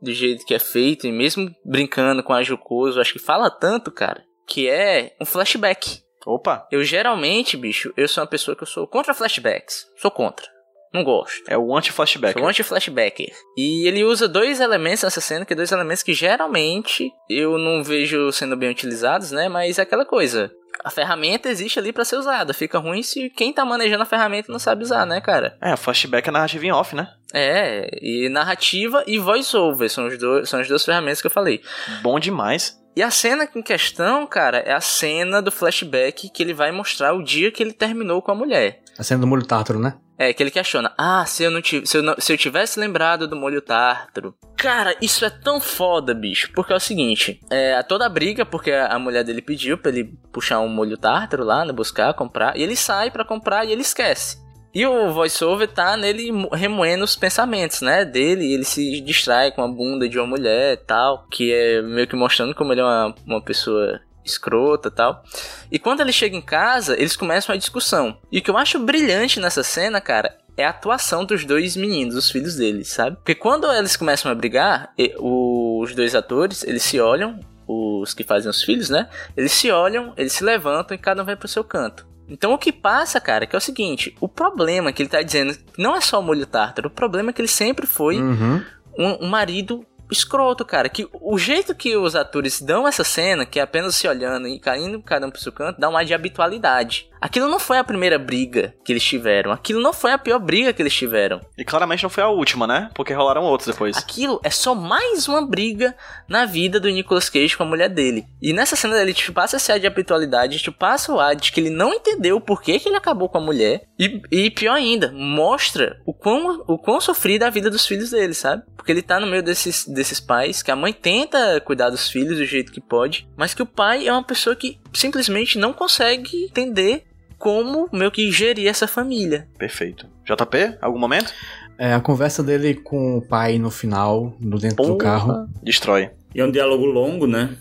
do 0.01 0.13
jeito 0.13 0.47
que 0.47 0.55
é 0.55 0.59
feito, 0.59 1.07
e 1.07 1.13
mesmo 1.13 1.51
brincando 1.65 2.23
com 2.23 2.33
a 2.33 2.43
Jocoso, 2.43 2.99
eu 2.99 3.03
acho 3.03 3.13
que 3.13 3.19
fala 3.19 3.51
tanto, 3.51 3.91
cara, 3.91 4.23
que 4.47 4.69
é 4.69 5.15
um 5.21 5.25
flashback. 5.25 6.04
Opa, 6.27 6.67
Eu 6.71 6.83
geralmente, 6.85 7.57
bicho, 7.57 7.93
eu 7.97 8.09
sou 8.09 8.23
uma 8.23 8.31
pessoa 8.31 8.57
que 8.57 8.63
eu 8.63 8.67
sou 8.67 8.87
contra 8.87 9.15
flashbacks. 9.15 9.87
Sou 9.97 10.11
contra. 10.11 10.55
Não 10.93 11.03
gosto. 11.03 11.43
é 11.49 11.59
o 11.59 11.77
anti-flashback. 11.77 12.35
Sou 12.39 12.47
um 12.47 12.49
anti-flashbacker. 12.49 13.33
E 13.57 13.85
ele 13.89 14.05
usa 14.05 14.29
dois 14.29 14.61
elementos 14.61 15.03
nessa 15.03 15.21
cena, 15.21 15.45
que 15.45 15.53
é 15.53 15.57
dois 15.57 15.73
elementos 15.73 16.05
que 16.05 16.15
geralmente 16.15 17.11
eu 17.29 17.59
não 17.59 17.83
vejo 17.83 18.31
sendo 18.31 18.57
bem 18.57 18.71
utilizados, 18.71 19.33
né? 19.33 19.49
Mas 19.49 19.81
é 19.81 19.83
aquela 19.83 20.05
coisa. 20.05 20.53
A 20.85 20.91
ferramenta 20.91 21.49
existe 21.49 21.81
ali 21.81 21.93
pra 21.93 22.05
ser 22.05 22.17
usada. 22.17 22.55
Fica 22.55 22.79
ruim 22.79 23.03
se 23.03 23.29
quem 23.31 23.53
tá 23.53 23.65
manejando 23.65 24.05
a 24.05 24.07
ferramenta 24.07 24.53
não 24.53 24.59
sabe 24.61 24.85
usar, 24.85 25.05
né, 25.05 25.21
cara? 25.21 25.59
É, 25.61 25.75
o 25.75 25.77
flashback 25.77 26.29
é 26.29 26.33
narrativa 26.33 26.65
em 26.65 26.71
off, 26.73 26.95
né? 26.95 27.13
É, 27.33 27.89
e 28.01 28.29
narrativa 28.29 29.03
e 29.05 29.19
voice-over 29.19 29.91
são, 29.91 30.07
os 30.07 30.17
dois, 30.17 30.49
são 30.49 30.61
as 30.61 30.69
duas 30.69 30.85
ferramentas 30.85 31.21
que 31.21 31.27
eu 31.27 31.31
falei. 31.31 31.61
Bom 32.03 32.21
demais. 32.21 32.79
E 32.97 33.03
a 33.03 33.11
cena 33.11 33.49
em 33.55 33.63
questão, 33.63 34.27
cara, 34.27 34.59
é 34.59 34.73
a 34.73 34.81
cena 34.81 35.43
do 35.43 35.51
flashback 35.51 36.29
que 36.31 36.43
ele 36.43 36.55
vai 36.55 36.71
mostrar 36.71 37.13
o 37.13 37.23
dia 37.25 37.51
que 37.51 37.63
ele 37.63 37.73
terminou 37.73 38.23
com 38.23 38.31
a 38.31 38.35
mulher. 38.35 38.83
A 38.97 39.03
cena 39.03 39.21
do 39.21 39.27
molho 39.27 39.45
tártaro, 39.45 39.81
né? 39.81 39.95
É, 40.17 40.33
que 40.33 40.41
ele 40.41 40.51
questiona. 40.53 40.93
Ah, 40.97 41.27
se 41.27 41.43
eu, 41.43 41.51
não 41.51 41.61
se, 41.61 41.83
eu 41.93 42.03
não- 42.03 42.15
se 42.17 42.33
eu 42.33 42.39
tivesse 42.39 42.79
lembrado 42.79 43.27
do 43.27 43.35
molho 43.35 43.61
tártaro. 43.61 44.33
Cara, 44.57 44.95
isso 45.03 45.25
é 45.25 45.31
tão 45.31 45.61
foda, 45.61 46.15
bicho. 46.15 46.53
Porque 46.55 46.73
é 46.73 46.77
o 46.77 46.81
seguinte: 46.81 47.41
é 47.51 47.83
toda 47.83 48.07
a 48.07 48.09
briga, 48.09 48.47
porque 48.47 48.71
a 48.71 48.97
mulher 48.97 49.25
dele 49.25 49.43
pediu 49.43 49.77
pra 49.77 49.91
ele 49.91 50.17
puxar 50.33 50.61
um 50.61 50.69
molho 50.69 50.97
tártaro 50.97 51.43
lá, 51.43 51.65
né? 51.65 51.73
Buscar, 51.73 52.15
comprar. 52.15 52.57
E 52.57 52.63
ele 52.63 52.77
sai 52.77 53.11
pra 53.11 53.25
comprar 53.25 53.65
e 53.65 53.73
ele 53.73 53.83
esquece. 53.83 54.39
E 54.75 54.85
o 54.87 55.13
voiceover 55.13 55.69
tá 55.69 55.97
nele 55.97 56.33
mo- 56.33 56.49
remoendo 56.53 57.05
os 57.05 57.15
pensamentos, 57.15 57.81
né? 57.81 58.05
Dele, 58.05 58.53
ele 58.53 58.65
se 58.65 59.01
distrai 59.01 59.53
com 59.53 59.63
a 59.63 59.69
bunda 59.69 60.09
de 60.09 60.19
uma 60.19 60.27
mulher 60.27 60.75
e 60.75 60.77
tal. 60.79 61.27
Que 61.31 61.53
é 61.53 61.81
meio 61.83 62.09
que 62.09 62.17
mostrando 62.17 62.55
como 62.55 62.73
ele 62.73 62.81
é 62.81 62.85
uma, 62.85 63.15
uma 63.25 63.41
pessoa 63.41 64.01
escrota 64.25 64.91
tal. 64.91 65.23
E 65.71 65.79
quando 65.79 66.01
ele 66.01 66.13
chega 66.13 66.37
em 66.37 66.41
casa, 66.43 66.95
eles 66.99 67.15
começam 67.15 67.55
a 67.55 67.59
discussão. 67.59 68.17
E 68.33 68.39
o 68.39 68.43
que 68.43 68.51
eu 68.51 68.57
acho 68.57 68.79
brilhante 68.79 69.39
nessa 69.39 69.63
cena, 69.63 70.01
cara, 70.01 70.37
é 70.57 70.65
a 70.65 70.71
atuação 70.71 71.25
dos 71.25 71.45
dois 71.45 71.77
meninos, 71.77 72.17
os 72.17 72.31
filhos 72.31 72.57
deles, 72.57 72.89
sabe? 72.89 73.17
Porque 73.17 73.35
quando 73.35 73.71
eles 73.71 73.97
começam 73.97 74.33
a 74.33 74.35
brigar, 74.35 74.93
os 75.21 75.95
dois 75.95 76.15
atores, 76.15 76.65
eles 76.65 76.83
se 76.83 76.99
olham, 76.99 77.39
os 77.69 78.15
que 78.15 78.25
fazem 78.25 78.51
os 78.51 78.63
filhos, 78.63 78.89
né? 78.91 79.09
Eles 79.37 79.53
se 79.53 79.71
olham, 79.71 80.15
eles 80.17 80.33
se 80.33 80.43
levantam 80.45 80.95
e 80.95 80.99
cada 80.99 81.23
um 81.23 81.25
vai 81.25 81.37
pro 81.37 81.47
seu 81.49 81.63
canto. 81.63 82.07
Então 82.29 82.53
o 82.53 82.59
que 82.59 82.73
passa, 82.73 83.21
cara, 83.21 83.47
que 83.47 83.55
é 83.55 83.59
o 83.59 83.61
seguinte, 83.61 84.17
o 84.21 84.29
problema 84.29 84.93
que 84.93 85.03
ele 85.03 85.09
tá 85.11 85.21
dizendo 85.23 85.57
não 85.77 85.95
é 85.95 86.01
só 86.01 86.21
o 86.21 86.23
molho 86.23 86.47
tártaro, 86.47 86.89
o 86.89 86.91
problema 86.91 87.31
é 87.31 87.33
que 87.33 87.41
ele 87.41 87.49
sempre 87.49 87.87
foi 87.87 88.21
Uhum. 88.21 88.63
um, 88.99 89.27
um 89.27 89.29
marido 89.29 89.85
escroto, 90.11 90.65
cara. 90.65 90.89
Que 90.89 91.09
o 91.13 91.37
jeito 91.39 91.75
que 91.75 91.97
os 91.97 92.15
atores 92.15 92.61
dão 92.61 92.87
essa 92.87 93.05
cena, 93.05 93.45
que 93.45 93.59
é 93.59 93.63
apenas 93.63 93.95
se 93.95 94.07
olhando 94.07 94.47
e 94.49 94.59
caindo 94.59 95.03
cada 95.03 95.27
um 95.27 95.31
pro 95.31 95.41
seu 95.41 95.53
canto, 95.53 95.81
dá 95.81 95.89
um 95.89 95.97
ar 95.97 96.05
de 96.05 96.15
habitualidade. 96.15 97.09
Aquilo 97.25 97.49
não 97.49 97.59
foi 97.59 97.79
a 97.79 97.85
primeira 97.85 98.19
briga 98.19 98.75
que 98.85 98.93
eles 98.93 99.03
tiveram. 99.03 99.51
Aquilo 99.51 99.81
não 99.81 99.95
foi 99.95 100.13
a 100.13 100.19
pior 100.19 100.39
briga 100.39 100.75
que 100.75 100.83
eles 100.83 100.93
tiveram. 100.93 101.41
E 101.57 101.65
claramente 101.65 102.03
não 102.03 102.11
foi 102.11 102.23
a 102.23 102.29
última, 102.29 102.67
né? 102.67 102.91
Porque 102.95 103.15
rolaram 103.15 103.45
outros 103.45 103.73
depois. 103.73 103.97
Aquilo 103.97 104.39
é 104.45 104.51
só 104.51 104.75
mais 104.75 105.27
uma 105.27 105.41
briga 105.41 105.97
na 106.29 106.45
vida 106.45 106.79
do 106.79 106.91
Nicolas 106.91 107.31
Cage 107.31 107.57
com 107.57 107.63
a 107.63 107.67
mulher 107.67 107.89
dele. 107.89 108.27
E 108.43 108.53
nessa 108.53 108.77
cena 108.77 109.01
ele 109.01 109.15
te 109.15 109.33
passa 109.33 109.57
esse 109.57 109.73
ar 109.73 109.81
de 109.81 109.87
habitualidade, 109.87 110.59
te 110.59 110.71
passa 110.71 111.15
o 111.15 111.19
ar 111.19 111.35
de 111.35 111.51
que 111.51 111.61
ele 111.61 111.71
não 111.71 111.95
entendeu 111.95 112.39
por 112.43 112.61
que, 112.61 112.79
que 112.79 112.91
ele 112.91 112.97
acabou 112.97 113.27
com 113.27 113.39
a 113.39 113.41
mulher. 113.41 113.85
E, 113.99 114.21
e 114.31 114.51
pior 114.51 114.75
ainda, 114.75 115.11
mostra 115.11 115.99
o 116.05 116.13
quão, 116.13 116.63
o 116.69 116.77
quão 116.77 117.01
sofrida 117.01 117.47
é 117.47 117.49
a 117.49 117.51
vida 117.51 117.71
dos 117.71 117.87
filhos 117.87 118.11
dele, 118.11 118.35
sabe? 118.35 118.65
Porque 118.77 118.93
ele 118.93 119.01
tá 119.01 119.19
no 119.19 119.27
meio 119.27 119.43
desses, 119.43 119.89
desses 119.89 120.21
pais, 120.21 120.63
que 120.63 120.71
a 120.71 120.77
mãe 120.77 120.93
tenta 120.93 121.59
cuidar 121.63 121.89
dos 121.89 122.07
filhos 122.07 122.37
do 122.37 122.45
jeito 122.45 122.71
que 122.71 122.83
pode, 122.83 123.27
mas 123.35 123.55
que 123.55 123.63
o 123.63 123.67
pai 123.67 124.07
é 124.07 124.13
uma 124.13 124.23
pessoa 124.23 124.55
que 124.55 124.79
simplesmente 124.93 125.59
não 125.59 125.73
consegue 125.73 126.45
entender 126.45 127.07
como 127.45 127.91
meio 127.93 128.11
que 128.11 128.33
gerir 128.33 128.67
essa 128.67 128.89
família. 128.89 129.47
Perfeito. 129.59 130.07
JP, 130.25 130.79
algum 130.81 130.99
momento? 130.99 131.31
É, 131.77 131.93
a 131.93 132.01
conversa 132.01 132.43
dele 132.43 132.73
com 132.73 133.19
o 133.19 133.21
pai 133.21 133.59
no 133.59 133.71
final, 133.71 134.35
no 134.41 134.59
dentro 134.59 134.83
do 134.83 134.97
carro. 134.97 135.47
Destrói. 135.63 136.09
E 136.35 136.41
é 136.41 136.45
um 136.45 136.51
diálogo 136.51 136.87
longo, 136.87 137.27
né? 137.27 137.55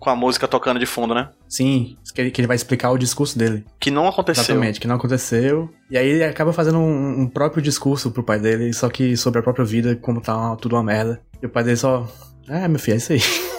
Com 0.00 0.08
a 0.08 0.16
música 0.16 0.48
tocando 0.48 0.80
de 0.80 0.86
fundo, 0.86 1.14
né? 1.14 1.28
Sim, 1.46 1.98
que 2.14 2.20
ele, 2.22 2.30
que 2.30 2.40
ele 2.40 2.48
vai 2.48 2.56
explicar 2.56 2.90
o 2.92 2.96
discurso 2.96 3.38
dele. 3.38 3.62
Que 3.78 3.90
não 3.90 4.08
aconteceu. 4.08 4.42
Exatamente, 4.42 4.80
que 4.80 4.88
não 4.88 4.96
aconteceu. 4.96 5.68
E 5.90 5.98
aí 5.98 6.08
ele 6.08 6.24
acaba 6.24 6.50
fazendo 6.50 6.78
um, 6.78 7.20
um 7.20 7.28
próprio 7.28 7.62
discurso 7.62 8.10
pro 8.10 8.22
pai 8.22 8.38
dele, 8.38 8.72
só 8.72 8.88
que 8.88 9.18
sobre 9.18 9.40
a 9.40 9.42
própria 9.42 9.66
vida, 9.66 9.94
como 9.96 10.18
tá 10.18 10.56
tudo 10.56 10.76
uma 10.76 10.82
merda. 10.82 11.20
E 11.42 11.44
o 11.44 11.50
pai 11.50 11.62
dele 11.62 11.76
só. 11.76 12.08
Ah, 12.48 12.68
meu 12.68 12.78
filho, 12.78 12.94
é 12.94 12.96
isso 12.96 13.12
aí. 13.12 13.20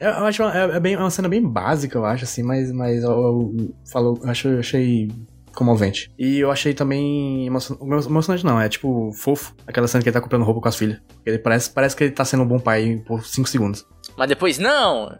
Eu, 0.00 0.10
eu 0.10 0.24
acho 0.26 0.42
uma, 0.42 0.56
é, 0.56 0.76
é 0.76 0.80
bem, 0.80 0.94
é 0.94 0.98
uma 0.98 1.10
cena 1.10 1.28
bem 1.28 1.42
básica, 1.42 1.98
eu 1.98 2.04
acho, 2.04 2.24
assim, 2.24 2.42
mas, 2.42 2.72
mas 2.72 3.02
eu, 3.02 3.10
eu, 3.10 3.74
falou, 3.90 4.18
eu 4.22 4.30
achei, 4.30 4.52
eu 4.52 4.60
achei 4.60 5.08
comovente. 5.54 6.12
E 6.18 6.38
eu 6.38 6.50
achei 6.50 6.74
também 6.74 7.46
emocion... 7.46 7.76
emocionante, 7.80 8.44
não, 8.44 8.60
é 8.60 8.68
tipo 8.68 9.10
fofo, 9.12 9.54
aquela 9.66 9.88
cena 9.88 10.02
que 10.02 10.08
ele 10.08 10.14
tá 10.14 10.20
comprando 10.20 10.44
roupa 10.44 10.60
com 10.60 10.68
as 10.68 10.76
filhas. 10.76 11.00
Ele 11.24 11.38
parece, 11.38 11.70
parece 11.70 11.96
que 11.96 12.04
ele 12.04 12.12
tá 12.12 12.24
sendo 12.24 12.42
um 12.42 12.46
bom 12.46 12.58
pai 12.58 13.02
por 13.06 13.24
5 13.24 13.48
segundos. 13.48 13.86
Mas 14.16 14.28
depois, 14.28 14.58
não! 14.58 15.16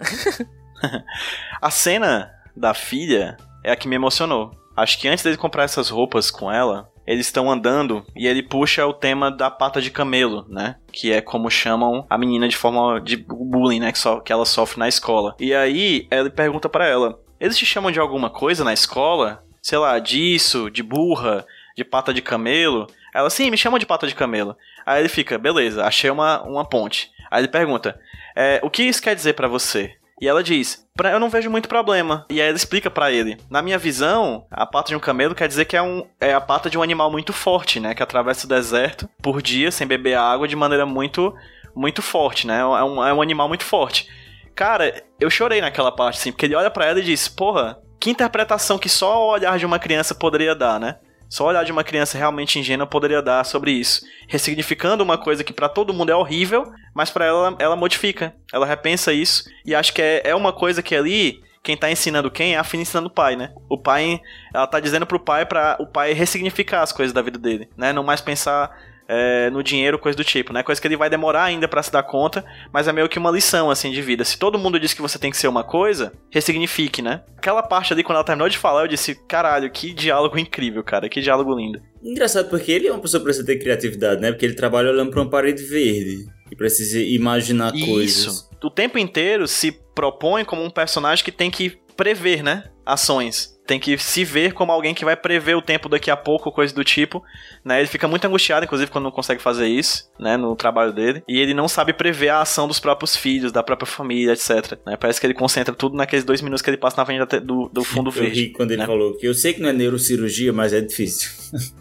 a 1.60 1.70
cena 1.70 2.30
da 2.54 2.74
filha 2.74 3.36
é 3.64 3.72
a 3.72 3.76
que 3.76 3.88
me 3.88 3.96
emocionou. 3.96 4.50
Acho 4.76 5.00
que 5.00 5.08
antes 5.08 5.24
dele 5.24 5.36
comprar 5.36 5.64
essas 5.64 5.88
roupas 5.88 6.30
com 6.30 6.52
ela, 6.52 6.88
eles 7.06 7.26
estão 7.26 7.50
andando 7.50 8.04
e 8.16 8.26
ele 8.26 8.42
puxa 8.42 8.86
o 8.86 8.92
tema 8.92 9.30
da 9.30 9.50
pata 9.50 9.80
de 9.80 9.90
camelo, 9.90 10.44
né? 10.48 10.76
Que 10.92 11.12
é 11.12 11.20
como 11.20 11.50
chamam 11.50 12.04
a 12.10 12.18
menina 12.18 12.48
de 12.48 12.56
forma 12.56 13.00
de 13.00 13.16
bullying, 13.16 13.80
né? 13.80 13.92
Que, 13.92 13.98
so, 13.98 14.20
que 14.20 14.32
ela 14.32 14.44
sofre 14.44 14.78
na 14.78 14.88
escola. 14.88 15.36
E 15.38 15.54
aí 15.54 16.08
ele 16.10 16.30
pergunta 16.30 16.68
para 16.68 16.86
ela: 16.86 17.18
Eles 17.38 17.56
te 17.56 17.64
chamam 17.64 17.92
de 17.92 18.00
alguma 18.00 18.28
coisa 18.28 18.64
na 18.64 18.72
escola? 18.72 19.44
Sei 19.62 19.78
lá, 19.78 19.98
disso, 19.98 20.70
de 20.70 20.82
burra, 20.82 21.44
de 21.76 21.84
pata 21.84 22.12
de 22.12 22.22
camelo? 22.22 22.86
Ela, 23.14 23.30
sim, 23.30 23.50
me 23.50 23.56
chamam 23.56 23.78
de 23.78 23.86
pata 23.86 24.06
de 24.06 24.14
camelo. 24.14 24.56
Aí 24.84 25.00
ele 25.00 25.08
fica, 25.08 25.38
beleza, 25.38 25.84
achei 25.84 26.10
uma, 26.10 26.42
uma 26.42 26.64
ponte. 26.64 27.10
Aí 27.30 27.40
ele 27.40 27.48
pergunta: 27.48 27.98
é, 28.34 28.60
O 28.62 28.70
que 28.70 28.82
isso 28.82 29.02
quer 29.02 29.14
dizer 29.14 29.34
para 29.34 29.48
você? 29.48 29.96
E 30.20 30.26
ela 30.26 30.42
diz: 30.42 30.86
pra, 30.96 31.10
Eu 31.10 31.20
não 31.20 31.28
vejo 31.28 31.50
muito 31.50 31.68
problema. 31.68 32.24
E 32.30 32.40
aí 32.40 32.48
ela 32.48 32.56
explica 32.56 32.90
para 32.90 33.10
ele: 33.10 33.38
Na 33.50 33.62
minha 33.62 33.78
visão, 33.78 34.46
a 34.50 34.66
pata 34.66 34.88
de 34.88 34.96
um 34.96 35.00
camelo 35.00 35.34
quer 35.34 35.48
dizer 35.48 35.64
que 35.66 35.76
é, 35.76 35.82
um, 35.82 36.06
é 36.20 36.32
a 36.32 36.40
pata 36.40 36.70
de 36.70 36.78
um 36.78 36.82
animal 36.82 37.10
muito 37.10 37.32
forte, 37.32 37.78
né? 37.78 37.94
Que 37.94 38.02
atravessa 38.02 38.46
o 38.46 38.48
deserto 38.48 39.08
por 39.22 39.42
dia 39.42 39.70
sem 39.70 39.86
beber 39.86 40.16
água 40.16 40.48
de 40.48 40.56
maneira 40.56 40.86
muito, 40.86 41.34
muito 41.74 42.02
forte, 42.02 42.46
né? 42.46 42.60
É 42.60 42.64
um, 42.64 43.04
é 43.04 43.12
um 43.12 43.22
animal 43.22 43.48
muito 43.48 43.64
forte. 43.64 44.08
Cara, 44.54 45.02
eu 45.20 45.28
chorei 45.28 45.60
naquela 45.60 45.92
parte, 45.92 46.18
assim, 46.18 46.32
porque 46.32 46.46
ele 46.46 46.54
olha 46.54 46.70
para 46.70 46.86
ela 46.86 46.98
e 46.98 47.04
diz: 47.04 47.28
Porra, 47.28 47.78
que 48.00 48.10
interpretação 48.10 48.78
que 48.78 48.88
só 48.88 49.22
o 49.22 49.32
olhar 49.32 49.58
de 49.58 49.66
uma 49.66 49.78
criança 49.78 50.14
poderia 50.14 50.54
dar, 50.54 50.80
né? 50.80 50.96
Só 51.28 51.46
olhar 51.46 51.64
de 51.64 51.72
uma 51.72 51.84
criança 51.84 52.16
realmente 52.16 52.58
ingênua 52.58 52.86
poderia 52.86 53.20
dar 53.20 53.44
sobre 53.44 53.72
isso, 53.72 54.02
ressignificando 54.28 55.02
uma 55.02 55.18
coisa 55.18 55.42
que 55.42 55.52
para 55.52 55.68
todo 55.68 55.92
mundo 55.92 56.10
é 56.10 56.16
horrível, 56.16 56.72
mas 56.94 57.10
para 57.10 57.24
ela 57.24 57.56
ela 57.58 57.76
modifica, 57.76 58.34
ela 58.52 58.66
repensa 58.66 59.12
isso 59.12 59.44
e 59.64 59.74
acho 59.74 59.92
que 59.92 60.02
é, 60.02 60.22
é 60.24 60.34
uma 60.34 60.52
coisa 60.52 60.82
que 60.82 60.94
ali 60.94 61.42
quem 61.62 61.76
tá 61.76 61.90
ensinando 61.90 62.30
quem 62.30 62.54
é 62.54 62.58
a 62.58 62.64
filha 62.64 62.82
ensinando 62.82 63.08
o 63.08 63.12
pai, 63.12 63.34
né? 63.34 63.52
O 63.68 63.76
pai, 63.76 64.20
ela 64.54 64.68
tá 64.68 64.78
dizendo 64.78 65.04
pro 65.04 65.18
pai 65.18 65.44
para 65.44 65.76
o 65.80 65.86
pai 65.86 66.12
ressignificar 66.12 66.82
as 66.82 66.92
coisas 66.92 67.12
da 67.12 67.20
vida 67.20 67.38
dele, 67.38 67.68
né? 67.76 67.92
Não 67.92 68.04
mais 68.04 68.20
pensar 68.20 68.70
é, 69.08 69.50
no 69.50 69.62
dinheiro, 69.62 69.98
coisa 69.98 70.16
do 70.16 70.24
tipo, 70.24 70.52
né? 70.52 70.62
Coisa 70.62 70.80
que 70.80 70.86
ele 70.86 70.96
vai 70.96 71.08
demorar 71.08 71.44
ainda 71.44 71.68
para 71.68 71.82
se 71.82 71.92
dar 71.92 72.02
conta, 72.02 72.44
mas 72.72 72.88
é 72.88 72.92
meio 72.92 73.08
que 73.08 73.18
uma 73.18 73.30
lição, 73.30 73.70
assim, 73.70 73.90
de 73.90 74.02
vida. 74.02 74.24
Se 74.24 74.38
todo 74.38 74.58
mundo 74.58 74.80
diz 74.80 74.92
que 74.92 75.02
você 75.02 75.18
tem 75.18 75.30
que 75.30 75.36
ser 75.36 75.48
uma 75.48 75.64
coisa, 75.64 76.12
ressignifique, 76.30 77.00
né? 77.00 77.22
Aquela 77.36 77.62
parte 77.62 77.92
ali, 77.92 78.02
quando 78.02 78.16
ela 78.16 78.24
terminou 78.24 78.48
de 78.48 78.58
falar, 78.58 78.82
eu 78.82 78.88
disse, 78.88 79.14
caralho, 79.26 79.70
que 79.70 79.92
diálogo 79.92 80.38
incrível, 80.38 80.82
cara, 80.82 81.08
que 81.08 81.20
diálogo 81.20 81.54
lindo. 81.54 81.80
Engraçado, 82.02 82.48
porque 82.48 82.72
ele 82.72 82.88
é 82.88 82.92
uma 82.92 83.00
pessoa 83.00 83.20
que 83.20 83.24
precisa 83.24 83.46
ter 83.46 83.58
criatividade, 83.58 84.20
né? 84.20 84.32
Porque 84.32 84.46
ele 84.46 84.54
trabalha 84.54 84.90
olhando 84.90 85.10
pra 85.10 85.20
uma 85.20 85.30
parede 85.30 85.62
verde 85.62 86.26
e 86.50 86.56
precisa 86.56 87.00
imaginar 87.00 87.74
Isso. 87.74 87.86
coisas. 87.86 88.16
Isso. 88.16 88.50
O 88.62 88.70
tempo 88.70 88.98
inteiro 88.98 89.46
se 89.46 89.72
propõe 89.94 90.44
como 90.44 90.62
um 90.62 90.70
personagem 90.70 91.24
que 91.24 91.32
tem 91.32 91.50
que 91.50 91.78
prever, 91.96 92.42
né? 92.42 92.64
Ações 92.84 93.55
tem 93.66 93.80
que 93.80 93.98
se 93.98 94.24
ver 94.24 94.52
como 94.52 94.70
alguém 94.72 94.94
que 94.94 95.04
vai 95.04 95.16
prever 95.16 95.56
o 95.56 95.62
tempo 95.62 95.88
daqui 95.88 96.10
a 96.10 96.16
pouco, 96.16 96.52
coisa 96.52 96.74
do 96.74 96.84
tipo, 96.84 97.22
né? 97.64 97.80
Ele 97.80 97.88
fica 97.88 98.06
muito 98.06 98.24
angustiado, 98.24 98.64
inclusive, 98.64 98.90
quando 98.90 99.04
não 99.04 99.10
consegue 99.10 99.42
fazer 99.42 99.66
isso, 99.66 100.08
né, 100.18 100.36
no 100.36 100.54
trabalho 100.54 100.92
dele, 100.92 101.22
e 101.28 101.38
ele 101.38 101.52
não 101.52 101.68
sabe 101.68 101.92
prever 101.92 102.28
a 102.28 102.40
ação 102.40 102.68
dos 102.68 102.78
próprios 102.78 103.16
filhos, 103.16 103.52
da 103.52 103.62
própria 103.62 103.86
família, 103.86 104.32
etc. 104.32 104.78
Né? 104.86 104.96
Parece 104.96 105.20
que 105.20 105.26
ele 105.26 105.34
concentra 105.34 105.74
tudo 105.74 105.96
naqueles 105.96 106.24
dois 106.24 106.40
minutos 106.40 106.62
que 106.62 106.70
ele 106.70 106.76
passa 106.76 106.96
na 106.96 107.04
frente 107.04 107.40
do, 107.40 107.68
do 107.68 107.84
fundo 107.84 108.10
verde. 108.10 108.40
Eu 108.40 108.46
ri 108.46 108.52
quando 108.52 108.70
ele 108.70 108.80
né? 108.80 108.86
falou 108.86 109.16
que 109.16 109.26
eu 109.26 109.34
sei 109.34 109.52
que 109.52 109.60
não 109.60 109.68
é 109.68 109.72
neurocirurgia, 109.72 110.52
mas 110.52 110.72
é 110.72 110.80
difícil. 110.80 111.30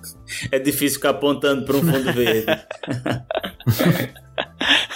é 0.51 0.59
difícil 0.59 0.95
ficar 0.95 1.11
apontando 1.11 1.65
para 1.65 1.77
um 1.77 1.81
fundo 1.81 2.13
verde. 2.13 2.45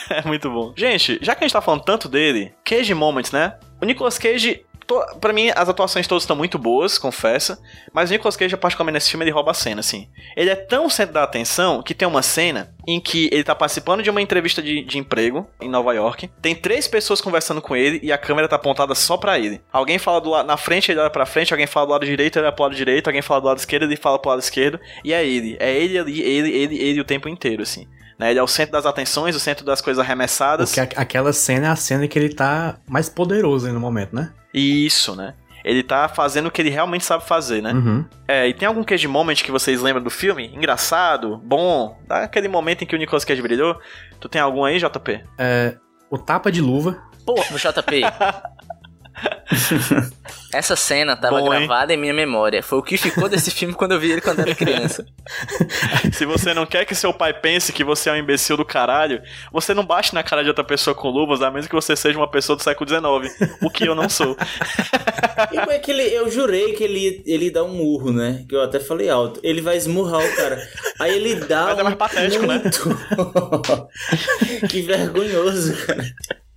é 0.10 0.26
muito 0.26 0.50
bom. 0.50 0.74
Gente, 0.76 1.20
já 1.22 1.36
que 1.36 1.44
a 1.44 1.48
gente 1.48 1.54
tá 1.54 1.62
falando 1.62 1.84
tanto 1.84 2.10
dele, 2.10 2.54
Cage 2.64 2.94
Moments, 2.94 3.32
né? 3.32 3.58
O 3.82 3.86
Nicolas 3.86 4.18
Cage 4.18 4.66
para 5.22 5.34
mim, 5.34 5.52
as 5.56 5.70
atuações 5.70 6.08
todas 6.08 6.24
estão 6.24 6.36
muito 6.36 6.58
boas, 6.58 6.98
confesso. 6.98 7.58
Mas 7.94 8.10
o 8.10 8.14
Nicolas 8.14 8.36
Cage, 8.36 8.58
particularmente 8.58 8.96
nesse 8.96 9.10
filme, 9.10 9.24
ele 9.24 9.32
rouba 9.32 9.52
a 9.52 9.54
cena, 9.54 9.80
assim. 9.80 10.08
Ele 10.36 10.50
é 10.50 10.56
tão 10.56 10.90
centro 10.90 11.14
da 11.14 11.24
atenção 11.24 11.84
que 11.84 11.94
tem 11.94 12.08
uma 12.08 12.22
cena 12.22 12.74
em 12.88 13.00
que 13.00 13.30
ele 13.32 13.44
tá 13.44 13.54
participando 13.54 14.02
de 14.02 14.10
uma 14.10 14.22
entrevista 14.22 14.62
de, 14.62 14.84
de 14.84 14.98
emprego 14.98 15.48
em 15.62 15.70
Nova 15.70 15.94
York. 15.94 16.30
Tem 16.42 16.56
três 16.56 16.88
pessoas 16.88 17.22
conversando 17.22 17.62
com 17.62 17.76
ele 17.76 18.00
e 18.02 18.12
a 18.12 18.18
câmera 18.18 18.48
tá 18.48 18.56
apontada 18.56 18.96
só 18.96 19.16
para 19.16 19.38
ele. 19.38 19.62
Alguém 19.72 20.00
fala 20.00 20.20
do 20.20 20.30
lado 20.30 20.48
na 20.48 20.58
frente, 20.58 20.92
ele 20.92 21.00
olha 21.00 21.10
pra 21.10 21.26
frente, 21.26 21.54
alguém 21.54 21.68
fala 21.68 21.86
do 21.86 21.92
lado 21.92 22.06
direito, 22.06 22.40
ele 22.40 22.46
olha 22.46 22.56
pro 22.56 22.64
lado 22.64 22.76
direito, 22.76 23.08
alguém 23.08 23.22
fala 23.22 23.42
do 23.42 23.48
lado 23.48 23.58
esquerdo, 23.60 23.84
ele 23.84 23.96
fala 23.96 24.18
pro 24.18 24.32
lado 24.32 24.40
esquerdo. 24.40 24.80
E 25.04 25.14
é 25.14 25.26
ele. 25.26 25.56
É 25.60 25.72
ele 25.72 26.00
ali, 26.00 26.22
ele, 26.22 26.50
ele, 26.50 26.78
ele 26.78 27.02
o 27.02 27.06
tempo 27.06 27.30
inteiro, 27.30 27.62
assim. 27.62 27.88
Né? 28.18 28.32
Ele 28.32 28.40
é 28.40 28.44
o 28.44 28.48
centro 28.48 28.74
das 28.74 28.86
atenções, 28.86 29.36
o 29.36 29.40
centro 29.40 29.66
das 29.66 29.82
coisas 29.82 30.04
arremessadas. 30.04 30.76
Porque 30.76 30.96
aquela 30.96 31.32
cena 31.32 31.68
é 31.68 31.70
a 31.70 31.76
cena 31.76 32.08
que 32.08 32.20
ele 32.20 32.30
tá 32.30 32.78
mais 32.88 33.08
poderoso 33.08 33.72
no 33.72 33.80
momento, 33.80 34.14
né? 34.14 34.34
Isso, 34.54 35.16
né? 35.16 35.36
Ele 35.64 35.84
tá 35.84 36.08
fazendo 36.08 36.48
o 36.48 36.52
que 36.52 36.62
ele 36.62 36.70
realmente 36.70 37.04
sabe 37.04 37.26
fazer, 37.26 37.62
né? 37.62 37.74
Uhum. 37.74 38.06
É, 38.28 38.48
e 38.48 38.54
tem 38.54 38.68
algum 38.68 38.84
Cage 38.84 39.08
Moment 39.08 39.36
que 39.36 39.52
vocês 39.52 39.82
lembram 39.82 40.04
do 40.04 40.10
filme? 40.10 40.48
Engraçado, 40.54 41.38
bom, 41.38 42.00
daquele 42.08 42.48
momento 42.48 42.84
em 42.84 42.88
que 42.88 42.96
o 42.96 42.98
Nicolas 42.98 43.26
Cage 43.26 43.42
brilhou. 43.42 43.80
Tu 44.20 44.30
tem 44.30 44.42
algum 44.42 44.64
aí, 44.64 44.80
JP? 44.80 45.24
É, 45.38 45.78
o 46.10 46.18
tapa 46.18 46.52
de 46.52 46.62
luva. 46.62 47.02
Pô, 47.26 47.36
JP. 47.36 48.02
Essa 50.52 50.76
cena 50.76 51.16
tava 51.16 51.40
Bom, 51.40 51.50
gravada 51.50 51.94
em 51.94 51.98
minha 51.98 52.14
memória. 52.14 52.64
Foi 52.64 52.80
o 52.80 52.84
que 52.84 52.98
ficou 52.98 53.30
desse 53.30 53.50
filme 53.52 53.74
quando 53.74 53.94
eu 53.94 54.00
vi 54.00 54.12
ele 54.12 54.22
quando 54.22 54.40
era 54.40 54.56
criança. 54.56 55.06
Se 56.12 56.26
você 56.26 56.54
não 56.54 56.66
quer 56.66 56.86
que 56.86 56.96
seu 56.96 57.14
pai 57.14 57.34
pense 57.34 57.72
que 57.72 57.84
você 57.84 58.10
é 58.10 58.14
um 58.14 58.18
imbecil 58.18 58.58
do 58.58 58.66
caralho, 58.66 59.22
você 59.52 59.74
não 59.74 59.86
bate 59.86 60.14
na 60.14 60.24
cara 60.24 60.42
de 60.42 60.50
outra 60.50 60.64
pessoa 60.64 60.96
com 60.96 61.10
luvas, 61.10 61.42
a 61.42 61.52
menos 61.52 61.68
que 61.68 61.76
você 61.76 61.96
seja 61.96 62.18
uma 62.18 62.30
pessoa 62.30 62.56
do 62.56 62.64
século 62.64 62.90
XIX. 62.90 63.56
O 63.62 63.70
que 63.70 63.86
eu 63.86 63.94
não 63.94 64.10
sou. 64.10 64.36
E 65.52 65.58
como 65.58 65.72
é 65.72 65.80
que 65.80 65.92
ele. 65.92 66.04
Eu 66.04 66.30
jurei 66.32 66.74
que 66.74 66.84
ele, 66.84 67.24
ele 67.26 67.52
dá 67.52 67.64
um 67.64 67.74
murro, 67.74 68.12
né? 68.12 68.46
Que 68.48 68.56
eu 68.56 68.64
até 68.64 68.80
falei 68.80 69.10
alto. 69.10 69.40
Ele 69.44 69.62
vai 69.62 69.78
esmurrar 69.78 70.20
o 70.20 70.36
cara. 70.36 70.60
Aí 71.00 71.16
ele 71.16 71.36
dá. 71.36 71.66
Mas 71.66 71.78
um 71.78 71.80
é 71.80 71.84
mais 71.84 71.96
patético, 71.96 72.46
muito... 72.46 72.90
né? 72.90 74.68
que 74.68 74.82
vergonhoso, 74.82 75.76
cara. 75.86 76.04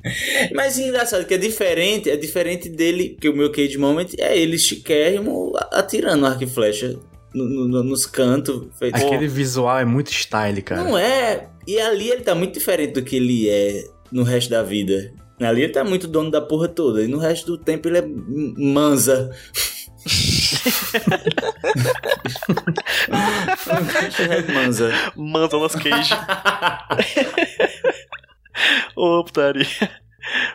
Mas 0.54 0.78
engraçado 0.78 1.26
que 1.26 1.34
é 1.34 1.38
diferente, 1.38 2.10
é 2.10 2.16
diferente 2.16 2.68
dele, 2.68 3.16
que 3.20 3.28
o 3.28 3.36
meu 3.36 3.50
Cage 3.50 3.78
Moment 3.78 4.08
é 4.18 4.36
ele 4.36 4.58
chiquérrimo 4.58 5.52
atirando 5.70 6.26
arco 6.26 6.44
e 6.44 6.46
flecha 6.46 6.98
no, 7.34 7.44
no, 7.68 7.82
nos 7.82 8.06
cantos. 8.06 8.66
Feito. 8.78 8.96
Aquele 8.96 9.28
visual 9.28 9.78
é 9.78 9.84
muito 9.84 10.10
style, 10.12 10.62
cara. 10.62 10.82
Não 10.82 10.98
é. 10.98 11.48
E 11.66 11.78
ali 11.80 12.10
ele 12.10 12.22
tá 12.22 12.34
muito 12.34 12.54
diferente 12.54 12.94
do 12.94 13.02
que 13.02 13.16
ele 13.16 13.48
é 13.48 13.84
no 14.10 14.22
resto 14.22 14.50
da 14.50 14.62
vida. 14.62 15.12
Ali 15.40 15.62
ele 15.62 15.72
tá 15.72 15.82
muito 15.82 16.06
dono 16.06 16.30
da 16.30 16.40
porra 16.40 16.68
toda. 16.68 17.02
E 17.02 17.08
no 17.08 17.18
resto 17.18 17.56
do 17.56 17.58
tempo 17.58 17.88
ele 17.88 17.98
é 17.98 18.04
manza. 18.56 19.30
manza. 24.52 24.92
Manza 25.16 25.56
Las 25.56 25.74
Cage. 25.74 26.14
Ô, 28.96 29.24
putaria. 29.24 29.66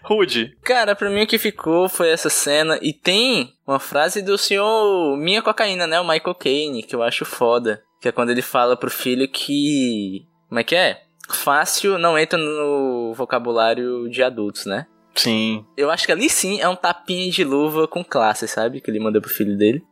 Rude. 0.03 0.55
Cara, 0.63 0.95
pra 0.95 1.09
mim 1.09 1.23
o 1.23 1.27
que 1.27 1.37
ficou 1.37 1.89
foi 1.89 2.09
essa 2.09 2.29
cena. 2.29 2.79
E 2.81 2.93
tem 2.93 3.53
uma 3.65 3.79
frase 3.79 4.21
do 4.21 4.37
senhor 4.37 5.17
Minha 5.17 5.41
Cocaína, 5.41 5.85
né? 5.85 5.99
O 5.99 6.07
Michael 6.07 6.35
Caine, 6.35 6.83
que 6.83 6.95
eu 6.95 7.03
acho 7.03 7.25
foda. 7.25 7.83
Que 8.01 8.09
é 8.09 8.11
quando 8.11 8.29
ele 8.29 8.41
fala 8.41 8.77
pro 8.77 8.89
filho 8.89 9.27
que. 9.27 10.25
Como 10.47 10.59
é 10.59 10.63
que 10.63 10.75
é? 10.75 11.01
Fácil 11.29 11.97
não 11.97 12.17
entra 12.17 12.39
no 12.39 13.13
vocabulário 13.13 14.09
de 14.09 14.23
adultos, 14.23 14.65
né? 14.65 14.87
Sim. 15.13 15.65
Eu 15.75 15.89
acho 15.89 16.05
que 16.05 16.11
ali 16.11 16.29
sim 16.29 16.61
é 16.61 16.69
um 16.69 16.75
tapinha 16.75 17.29
de 17.29 17.43
luva 17.43 17.87
com 17.87 18.03
classe, 18.03 18.47
sabe? 18.47 18.79
Que 18.79 18.89
ele 18.89 18.99
manda 18.99 19.19
pro 19.19 19.29
filho 19.29 19.57
dele. 19.57 19.83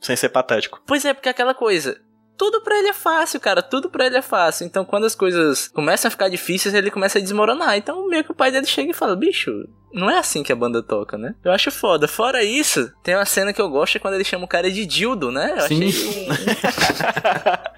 Sem 0.00 0.14
ser 0.14 0.28
patético. 0.28 0.82
Pois 0.86 1.04
é, 1.04 1.14
porque 1.14 1.30
aquela 1.30 1.54
coisa. 1.54 1.98
Tudo 2.36 2.60
pra 2.62 2.76
ele 2.78 2.88
é 2.88 2.92
fácil, 2.92 3.38
cara. 3.38 3.62
Tudo 3.62 3.88
pra 3.88 4.06
ele 4.06 4.16
é 4.16 4.22
fácil. 4.22 4.66
Então, 4.66 4.84
quando 4.84 5.04
as 5.04 5.14
coisas 5.14 5.68
começam 5.68 6.08
a 6.08 6.10
ficar 6.10 6.28
difíceis, 6.28 6.74
ele 6.74 6.90
começa 6.90 7.18
a 7.18 7.22
desmoronar. 7.22 7.76
Então, 7.76 8.08
meio 8.08 8.24
que 8.24 8.32
o 8.32 8.34
pai 8.34 8.50
dele 8.50 8.66
chega 8.66 8.90
e 8.90 8.94
fala: 8.94 9.14
Bicho, 9.14 9.52
não 9.92 10.10
é 10.10 10.18
assim 10.18 10.42
que 10.42 10.52
a 10.52 10.56
banda 10.56 10.82
toca, 10.82 11.16
né? 11.16 11.34
Eu 11.44 11.52
acho 11.52 11.70
foda. 11.70 12.08
Fora 12.08 12.42
isso, 12.42 12.92
tem 13.02 13.14
uma 13.14 13.24
cena 13.24 13.52
que 13.52 13.60
eu 13.60 13.68
gosto 13.70 13.96
é 13.96 14.00
quando 14.00 14.14
ele 14.14 14.24
chama 14.24 14.44
o 14.44 14.48
cara 14.48 14.70
de 14.70 14.84
Dildo, 14.84 15.30
né? 15.30 15.54
Eu 15.56 15.60
Sim. 15.62 15.88
achei 15.88 16.28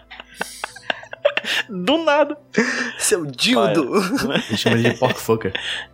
Do 1.69 2.05
nada. 2.05 2.37
Seu 2.99 3.25
Dildo! 3.27 3.95
Ele 4.49 4.57
chama 4.57 4.77
ele 4.77 4.91
de 4.91 4.97
porkfucker. 4.99 5.53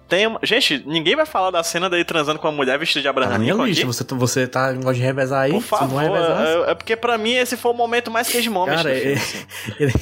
Tem 0.08 0.26
uma... 0.26 0.38
Gente, 0.42 0.82
ninguém 0.86 1.16
vai 1.16 1.24
falar 1.24 1.50
da 1.50 1.62
cena 1.62 1.88
dele 1.88 2.04
transando 2.04 2.38
com 2.38 2.46
uma 2.46 2.52
mulher 2.54 2.78
vestida 2.78 3.00
de 3.00 3.04
Tá 3.04 3.10
Abraham 3.10 3.30
na 3.30 3.38
minha 3.38 3.52
Lincoln 3.54 3.66
lista. 3.66 3.82
aqui? 3.82 3.86
Você, 3.86 4.04
você 4.14 4.46
tá 4.46 4.70
gosta 4.74 4.92
de 4.94 5.00
revezar 5.00 5.40
aí? 5.40 5.52
Por 5.52 5.62
favor, 5.62 6.02
revezar, 6.02 6.46
é, 6.46 6.70
é 6.72 6.74
porque 6.74 6.94
pra 6.94 7.16
mim 7.16 7.32
esse 7.32 7.56
foi 7.56 7.70
o 7.70 7.74
momento 7.74 8.10
mais 8.10 8.28
queijo 8.28 8.50
moment 8.50 8.76
Cara, 8.76 8.90
é- 8.94 9.14
assim. 9.14 9.38
ele, 9.80 9.92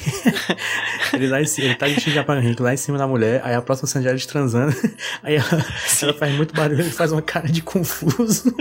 ele, 1.13 1.27
lá 1.29 1.41
em 1.41 1.45
cima, 1.45 1.67
ele 1.67 1.75
tá 1.75 1.85
vestido 1.85 2.11
de 2.11 2.19
Abraham 2.19 2.41
Lincoln 2.41 2.63
lá 2.63 2.73
em 2.73 2.77
cima 2.77 2.97
da 2.97 3.07
mulher, 3.07 3.39
aí 3.45 3.55
a 3.55 3.61
próxima 3.61 3.87
cena 3.87 4.03
já 4.03 4.09
é 4.09 4.13
eles 4.13 4.25
transando, 4.25 4.75
aí 5.23 5.35
ela, 5.35 5.65
ela 6.01 6.13
faz 6.13 6.35
muito 6.35 6.53
barulho, 6.53 6.81
ele 6.81 6.89
faz 6.91 7.13
uma 7.13 7.21
cara 7.21 7.47
de 7.47 7.61
confuso. 7.61 8.53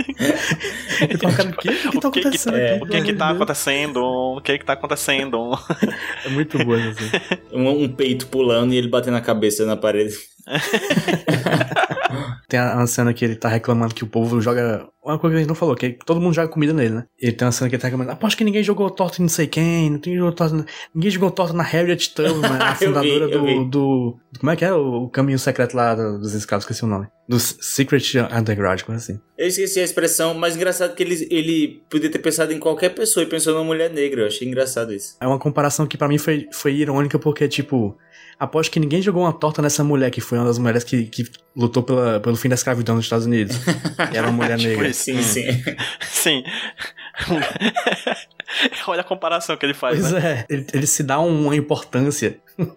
Ele 1.01 1.19
tá 1.19 1.27
uma 1.29 1.37
cara 1.37 1.51
de 1.51 1.57
que 1.57 1.99
tá 2.01 2.09
O 2.09 2.13
que 2.13 2.21
que, 2.21 2.29
acontecendo 2.29 2.57
é, 2.57 2.77
o 2.81 2.87
que 2.87 2.93
que 3.01 3.03
Pelo 3.07 3.19
tá 3.19 3.27
de 3.27 3.35
acontecendo? 3.35 4.01
O 4.05 4.41
que 4.41 4.59
que 4.59 4.65
tá 4.65 4.73
acontecendo? 4.75 5.59
É 6.25 6.29
muito 6.29 6.65
boa 6.65 6.79
cena. 6.95 7.41
Um, 7.53 7.69
um 7.69 7.89
peito 7.89 8.29
pulando 8.29 8.73
e 8.73 8.77
ele 8.77 8.87
batendo 8.87 9.17
a 9.17 9.21
cabeça 9.21 9.67
na 9.67 9.77
parede. 9.77 10.15
Tem 12.51 12.59
a- 12.61 12.75
uma 12.75 12.87
cena 12.87 13.15
que 13.15 13.25
ele 13.25 13.37
tá 13.37 13.49
reclamando 13.49 13.95
que 13.95 14.05
o 14.05 14.07
povo 14.07 14.41
joga. 14.41 14.87
Uma 15.03 15.19
coisa 15.19 15.33
que 15.33 15.37
a 15.37 15.41
gente 15.41 15.49
não 15.49 15.55
falou, 15.55 15.75
que 15.75 15.97
todo 16.05 16.21
mundo 16.21 16.35
joga 16.35 16.49
comida 16.49 16.75
nele, 16.75 16.91
né? 16.97 17.05
Ele 17.19 17.33
tem 17.33 17.47
uma 17.47 17.53
cena 17.53 17.71
que 17.71 17.77
ele 17.77 17.81
tá 17.81 17.89
reclamando. 17.89 18.11
Aposto 18.13 18.37
que 18.37 18.45
ninguém 18.45 18.63
jogou 18.63 18.91
torta 18.91 19.17
em 19.19 19.23
não 19.23 19.29
sei 19.31 19.47
quem, 19.47 19.89
não 19.89 19.99
tem 19.99 20.15
jogou 20.15 20.33
torta, 20.33 20.67
ninguém 20.95 21.11
jogou 21.11 21.31
torta 21.31 21.55
na 21.55 21.63
Harriet 21.63 22.13
Tubman, 22.13 22.51
a 22.61 22.75
vi, 22.75 22.85
fundadora 22.85 23.25
eu 23.25 23.31
do, 23.31 23.45
vi. 23.47 23.71
do. 23.71 24.19
Como 24.39 24.51
é 24.53 24.57
que 24.57 24.65
é? 24.65 24.73
O 24.75 25.09
caminho 25.09 25.39
secreto 25.39 25.75
lá 25.75 25.95
do- 25.95 26.19
dos 26.19 26.35
escravos, 26.35 26.65
esqueci 26.65 26.85
o 26.85 26.89
nome. 26.89 27.07
Do 27.27 27.39
Secret 27.39 28.03
Underground, 28.37 28.83
coisa 28.83 29.01
assim. 29.01 29.21
Eu 29.39 29.47
esqueci 29.47 29.79
a 29.81 29.85
expressão, 29.85 30.35
mas 30.35 30.57
engraçado 30.57 30.95
que 30.95 31.03
ele, 31.03 31.27
ele 31.31 31.83
podia 31.89 32.11
ter 32.11 32.19
pensado 32.19 32.53
em 32.53 32.59
qualquer 32.59 32.91
pessoa 32.91 33.23
e 33.25 33.27
pensou 33.29 33.55
numa 33.55 33.65
mulher 33.65 33.89
negra. 33.91 34.23
Eu 34.23 34.27
achei 34.27 34.47
engraçado 34.47 34.93
isso. 34.93 35.17
É 35.21 35.27
uma 35.27 35.39
comparação 35.39 35.87
que 35.87 35.97
pra 35.97 36.09
mim 36.09 36.19
foi, 36.19 36.49
foi 36.53 36.75
irônica, 36.75 37.19
porque, 37.19 37.47
tipo, 37.49 37.97
aposto 38.41 38.71
que 38.73 38.81
ninguém 38.81 39.01
jogou 39.03 39.23
uma 39.23 39.33
torta 39.33 39.61
nessa 39.63 39.85
mulher, 39.85 40.11
que 40.11 40.21
foi 40.21 40.39
uma 40.39 40.47
das 40.47 40.59
mulheres 40.59 40.83
que, 40.83 41.05
que 41.05 41.25
lutou 41.55 41.83
pela, 41.83 42.19
pelo 42.19 42.35
fim 42.37 42.49
da 42.49 42.55
escravidão 42.55 42.97
nos 42.97 43.05
Estados 43.05 43.27
Unidos. 43.27 43.57
E 44.13 44.17
era 44.17 44.27
uma 44.29 44.33
mulher 44.33 44.57
Tipo 44.59 44.71
negra. 44.71 44.89
isso. 44.89 45.05
Sim, 45.05 45.23
sim. 45.23 45.65
Sim. 46.01 46.43
Olha 48.89 49.03
a 49.03 49.05
comparação 49.05 49.57
que 49.57 49.65
ele 49.65 49.75
faz, 49.75 50.01
Pois 50.01 50.13
né? 50.13 50.45
é, 50.49 50.53
ele, 50.53 50.67
ele 50.73 50.87
se 50.87 51.03
dá 51.03 51.21
uma 51.21 51.55
importância. 51.55 52.39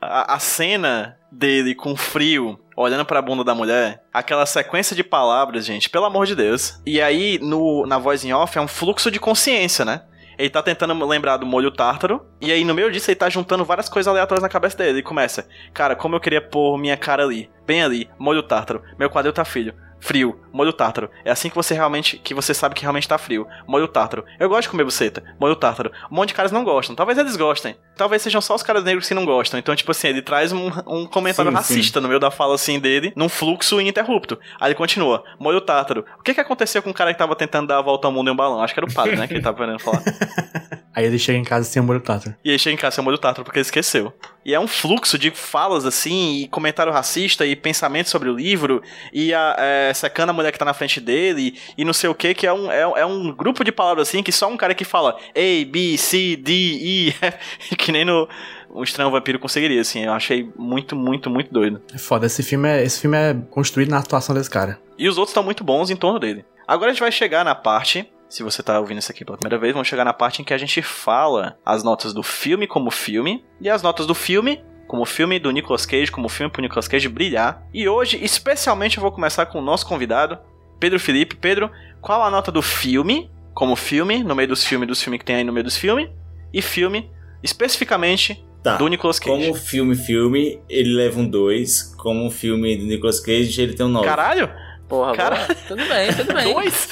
A, 0.00 0.34
a 0.34 0.38
cena 0.38 1.16
dele 1.30 1.74
com 1.74 1.94
frio, 1.96 2.58
olhando 2.76 3.04
pra 3.04 3.22
bunda 3.22 3.44
da 3.44 3.54
mulher, 3.54 4.02
aquela 4.12 4.44
sequência 4.44 4.94
de 4.96 5.04
palavras, 5.04 5.64
gente, 5.64 5.88
pelo 5.88 6.04
amor 6.04 6.26
de 6.26 6.34
Deus. 6.34 6.80
E 6.84 7.00
aí, 7.00 7.38
no, 7.40 7.86
na 7.86 7.98
voz 7.98 8.24
em 8.24 8.32
off, 8.32 8.58
é 8.58 8.60
um 8.60 8.68
fluxo 8.68 9.10
de 9.10 9.20
consciência, 9.20 9.84
né? 9.84 10.02
Ele 10.42 10.50
tá 10.50 10.60
tentando 10.60 11.06
lembrar 11.06 11.36
do 11.36 11.46
molho 11.46 11.70
tártaro, 11.70 12.26
e 12.40 12.50
aí 12.50 12.64
no 12.64 12.74
meio 12.74 12.90
disso 12.90 13.08
ele 13.08 13.14
tá 13.14 13.30
juntando 13.30 13.64
várias 13.64 13.88
coisas 13.88 14.10
aleatórias 14.10 14.42
na 14.42 14.48
cabeça 14.48 14.76
dele. 14.76 14.90
Ele 14.90 15.02
começa, 15.02 15.46
cara, 15.72 15.94
como 15.94 16.16
eu 16.16 16.20
queria 16.20 16.42
pôr 16.42 16.76
minha 16.76 16.96
cara 16.96 17.22
ali, 17.22 17.48
bem 17.64 17.80
ali, 17.80 18.10
molho 18.18 18.42
tártaro, 18.42 18.82
meu 18.98 19.08
quadril 19.08 19.32
tá 19.32 19.44
filho. 19.44 19.72
Frio, 20.02 20.36
molho 20.52 20.72
tártaro. 20.72 21.08
É 21.24 21.30
assim 21.30 21.48
que 21.48 21.54
você 21.54 21.74
realmente. 21.74 22.18
que 22.18 22.34
você 22.34 22.52
sabe 22.52 22.74
que 22.74 22.82
realmente 22.82 23.06
tá 23.06 23.16
frio. 23.16 23.46
Molho 23.68 23.86
tártaro. 23.86 24.24
Eu 24.36 24.48
gosto 24.48 24.62
de 24.62 24.68
comer 24.70 24.82
buceta. 24.82 25.22
Molho 25.38 25.54
tártaro. 25.54 25.92
Um 26.10 26.16
monte 26.16 26.30
de 26.30 26.34
caras 26.34 26.50
não 26.50 26.64
gostam. 26.64 26.96
Talvez 26.96 27.16
eles 27.16 27.36
gostem. 27.36 27.76
Talvez 27.96 28.20
sejam 28.20 28.40
só 28.40 28.56
os 28.56 28.64
caras 28.64 28.82
negros 28.82 29.06
que 29.06 29.14
não 29.14 29.24
gostam. 29.24 29.60
Então, 29.60 29.76
tipo 29.76 29.92
assim, 29.92 30.08
ele 30.08 30.20
traz 30.20 30.50
um, 30.50 30.72
um 30.88 31.06
comentário 31.06 31.52
Sim, 31.52 31.56
racista 31.56 32.00
no 32.00 32.08
meio 32.08 32.18
da 32.18 32.32
fala 32.32 32.56
assim 32.56 32.80
dele, 32.80 33.12
num 33.14 33.28
fluxo 33.28 33.80
ininterrupto. 33.80 34.40
Aí 34.60 34.70
ele 34.70 34.74
continua. 34.74 35.22
Molho 35.38 35.60
tártaro. 35.60 36.04
O 36.18 36.22
que 36.24 36.34
que 36.34 36.40
aconteceu 36.40 36.82
com 36.82 36.90
o 36.90 36.94
cara 36.94 37.12
que 37.12 37.18
tava 37.18 37.36
tentando 37.36 37.68
dar 37.68 37.78
a 37.78 37.82
volta 37.82 38.08
ao 38.08 38.12
mundo 38.12 38.28
em 38.28 38.32
um 38.32 38.36
balão? 38.36 38.60
Acho 38.60 38.74
que 38.74 38.80
era 38.80 38.90
o 38.90 38.92
padre, 38.92 39.14
né? 39.14 39.28
Que 39.28 39.34
ele 39.34 39.42
tava 39.42 39.56
querendo 39.56 39.78
falar. 39.78 40.02
Aí 40.94 41.06
ele 41.06 41.18
chega 41.18 41.38
em 41.38 41.44
casa 41.44 41.64
sem 41.68 41.80
molho 41.82 42.00
tártaro. 42.00 42.36
E 42.44 42.50
aí 42.50 42.58
chega 42.58 42.74
em 42.74 42.76
casa 42.78 42.96
seu 42.96 43.04
molho 43.04 43.16
tártaro 43.18 43.44
porque 43.44 43.58
ele 43.58 43.64
esqueceu. 43.66 44.12
E 44.44 44.52
é 44.54 44.60
um 44.60 44.66
fluxo 44.66 45.16
de 45.16 45.30
falas 45.30 45.86
assim, 45.86 46.42
e 46.42 46.48
comentário 46.48 46.92
racista, 46.92 47.46
e 47.46 47.54
pensamento 47.56 48.10
sobre 48.10 48.28
o 48.28 48.34
livro, 48.36 48.82
e 49.12 49.32
a, 49.32 49.56
é, 49.58 49.94
secando 49.94 50.30
a 50.30 50.32
mulher 50.32 50.52
que 50.52 50.58
tá 50.58 50.64
na 50.64 50.74
frente 50.74 51.00
dele, 51.00 51.58
e 51.78 51.84
não 51.84 51.92
sei 51.92 52.10
o 52.10 52.14
que, 52.14 52.34
que 52.34 52.46
é 52.46 52.52
um, 52.52 52.70
é, 52.70 52.86
um- 52.86 52.96
é 52.98 53.06
um 53.06 53.32
grupo 53.32 53.62
de 53.64 53.70
palavras 53.72 54.08
assim 54.08 54.22
que 54.22 54.32
só 54.32 54.48
um 54.48 54.56
cara 54.56 54.74
que 54.74 54.84
fala 54.84 55.16
A, 55.34 55.64
B, 55.70 55.96
C, 55.96 56.36
D, 56.36 56.52
E, 56.52 57.08
F, 57.20 57.76
que 57.78 57.90
nem 57.92 58.04
no. 58.04 58.28
Um 58.74 58.82
estranho 58.82 59.10
vampiro 59.10 59.38
conseguiria, 59.38 59.80
assim. 59.82 60.02
Eu 60.04 60.12
achei 60.14 60.50
muito, 60.56 60.96
muito, 60.96 61.28
muito 61.28 61.52
doido. 61.52 61.82
É 61.94 61.98
foda, 61.98 62.24
esse 62.26 62.42
filme 62.42 62.68
é, 62.68 62.82
esse 62.82 63.00
filme 63.00 63.16
é 63.18 63.34
construído 63.50 63.90
na 63.90 63.98
atuação 63.98 64.34
desse 64.34 64.48
cara. 64.48 64.78
E 64.98 65.06
os 65.08 65.18
outros 65.18 65.30
estão 65.32 65.42
muito 65.42 65.62
bons 65.62 65.90
em 65.90 65.96
torno 65.96 66.18
dele. 66.18 66.42
Agora 66.66 66.90
a 66.90 66.92
gente 66.94 67.00
vai 67.02 67.12
chegar 67.12 67.44
na 67.44 67.54
parte. 67.54 68.08
Se 68.32 68.42
você 68.42 68.62
tá 68.62 68.80
ouvindo 68.80 68.96
isso 68.98 69.12
aqui 69.12 69.26
pela 69.26 69.36
primeira 69.36 69.58
vez, 69.58 69.74
vamos 69.74 69.86
chegar 69.86 70.06
na 70.06 70.12
parte 70.14 70.40
em 70.40 70.44
que 70.44 70.54
a 70.54 70.56
gente 70.56 70.80
fala 70.80 71.58
as 71.66 71.84
notas 71.84 72.14
do 72.14 72.22
filme 72.22 72.66
como 72.66 72.90
filme 72.90 73.44
e 73.60 73.68
as 73.68 73.82
notas 73.82 74.06
do 74.06 74.14
filme 74.14 74.64
como 74.88 75.04
filme 75.04 75.38
do 75.38 75.50
Nicolas 75.50 75.84
Cage, 75.84 76.10
como 76.10 76.30
filme 76.30 76.50
pro 76.50 76.62
Nicolas 76.62 76.88
Cage 76.88 77.10
brilhar. 77.10 77.62
E 77.74 77.86
hoje, 77.86 78.18
especialmente, 78.24 78.96
eu 78.96 79.02
vou 79.02 79.12
começar 79.12 79.44
com 79.44 79.58
o 79.58 79.62
nosso 79.62 79.86
convidado, 79.86 80.38
Pedro 80.80 80.98
Felipe. 80.98 81.36
Pedro, 81.36 81.70
qual 82.00 82.22
a 82.22 82.30
nota 82.30 82.50
do 82.50 82.62
filme, 82.62 83.30
como 83.52 83.76
filme, 83.76 84.22
no 84.24 84.34
meio 84.34 84.48
dos 84.48 84.64
filmes, 84.64 84.88
dos 84.88 85.02
filmes 85.02 85.18
que 85.18 85.26
tem 85.26 85.36
aí 85.36 85.44
no 85.44 85.52
meio 85.52 85.64
dos 85.64 85.76
filmes, 85.76 86.08
e 86.54 86.62
filme, 86.62 87.10
especificamente, 87.42 88.42
Tá. 88.62 88.76
do 88.76 88.88
Nicolas 88.88 89.18
Cage? 89.18 89.30
Como 89.30 89.54
filme, 89.54 89.94
filme, 89.94 90.58
ele 90.70 90.94
leva 90.94 91.20
um 91.20 91.28
2. 91.28 91.94
Como 91.98 92.30
filme 92.30 92.76
do 92.78 92.84
Nicolas 92.86 93.20
Cage, 93.20 93.60
ele 93.60 93.74
tem 93.74 93.84
um 93.84 93.90
9. 93.90 94.06
Caralho? 94.06 94.50
Porra, 94.88 95.14
Cara- 95.14 95.36
boa. 95.36 95.54
tudo 95.68 95.84
bem, 95.86 96.12
tudo 96.14 96.32
bem. 96.34 96.52
Dois? 96.54 96.88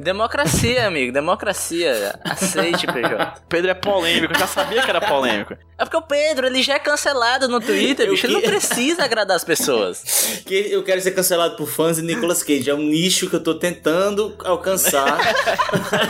Democracia, 0.00 0.86
amigo, 0.86 1.12
democracia. 1.12 2.18
Aceite, 2.24 2.86
PJ. 2.86 3.34
Pedro 3.50 3.70
é 3.70 3.74
polêmico, 3.74 4.32
eu 4.32 4.38
já 4.38 4.46
sabia 4.46 4.82
que 4.82 4.88
era 4.88 5.00
polêmico. 5.00 5.54
É 5.76 5.84
porque 5.84 5.96
o 5.96 6.02
Pedro, 6.02 6.46
ele 6.46 6.62
já 6.62 6.74
é 6.74 6.78
cancelado 6.78 7.46
no 7.48 7.60
Twitter, 7.60 8.08
bicho. 8.08 8.26
Ele 8.26 8.32
não 8.34 8.40
precisa 8.40 9.04
agradar 9.04 9.36
as 9.36 9.44
pessoas. 9.44 10.42
Que 10.46 10.72
eu 10.72 10.82
quero 10.82 11.00
ser 11.02 11.10
cancelado 11.10 11.54
por 11.56 11.68
fãs 11.68 11.96
de 11.96 12.02
Nicolas 12.02 12.42
Cage. 12.42 12.70
É 12.70 12.74
um 12.74 12.78
nicho 12.78 13.28
que 13.28 13.36
eu 13.36 13.42
tô 13.42 13.54
tentando 13.54 14.34
alcançar. 14.44 15.18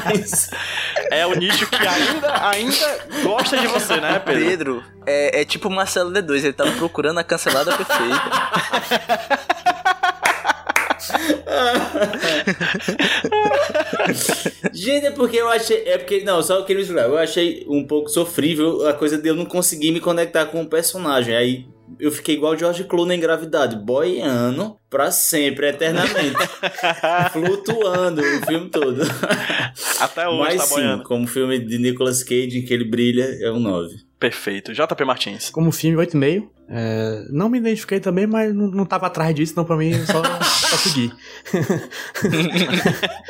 Mas- 0.05 0.51
É 1.11 1.27
o 1.27 1.35
nicho 1.35 1.67
que 1.67 1.75
ainda, 1.77 2.49
ainda 2.51 2.99
gosta 3.25 3.57
de 3.59 3.67
você, 3.67 3.97
né, 4.01 4.21
Pedro? 4.21 4.45
Pedro 4.45 4.85
é, 5.05 5.41
é 5.41 5.45
tipo 5.45 5.67
o 5.67 5.71
Marcelo 5.73 6.13
D2, 6.13 6.37
ele 6.45 6.53
tava 6.53 6.71
procurando 6.73 7.19
a 7.19 7.25
cancelada 7.25 7.77
perfeita. 7.77 8.23
Gente, 14.73 15.07
é 15.07 15.11
porque 15.11 15.37
eu 15.37 15.49
achei. 15.49 15.83
É 15.87 15.99
porque. 15.99 16.23
Não, 16.25 16.43
só 16.43 16.57
eu 16.57 16.65
queria 16.65 16.83
explicar. 16.83 17.09
Eu 17.09 17.19
achei 17.19 17.65
um 17.69 17.87
pouco 17.87 18.09
sofrível 18.09 18.89
a 18.89 18.93
coisa 18.93 19.19
de 19.19 19.29
eu 19.29 19.35
não 19.35 19.45
conseguir 19.45 19.93
me 19.93 20.01
conectar 20.01 20.47
com 20.47 20.63
o 20.63 20.69
personagem. 20.69 21.35
Aí 21.35 21.67
eu 21.99 22.11
fiquei 22.13 22.35
igual 22.37 22.53
o 22.53 22.57
George 22.59 22.85
Clooney 22.85 23.17
em 23.17 23.21
gravidade, 23.21 23.77
boiando 23.77 24.77
pra 24.89 25.11
sempre, 25.11 25.69
eternamente. 25.69 26.37
flutuando 27.33 28.21
o 28.21 28.47
filme 28.47 28.69
todo. 28.71 29.01
Até 30.01 30.29
hoje 30.29 30.39
Mas 30.41 30.57
tá 30.57 30.63
sim, 30.67 30.75
boiando. 30.75 31.03
como 31.05 31.27
filme 31.27 31.59
de 31.59 31.79
Nicolas 31.79 32.23
Cage 32.23 32.59
em 32.59 32.65
que 32.65 32.73
ele 32.75 32.85
brilha, 32.85 33.25
é 33.43 33.51
um 33.51 33.61
9. 33.61 33.95
Perfeito. 34.19 34.73
JP 34.75 35.05
Martins. 35.05 35.49
Como 35.51 35.73
filme, 35.73 35.97
8,5. 36.05 36.49
É, 36.73 37.25
não 37.31 37.49
me 37.49 37.59
identifiquei 37.59 37.99
também, 37.99 38.27
mas 38.27 38.55
não, 38.55 38.67
não 38.69 38.85
tava 38.87 39.07
atrás 39.07 39.35
disso, 39.35 39.53
então 39.53 39.65
pra 39.65 39.77
mim 39.77 39.93
só, 40.07 40.23
só 40.43 40.77
seguir. 40.77 41.13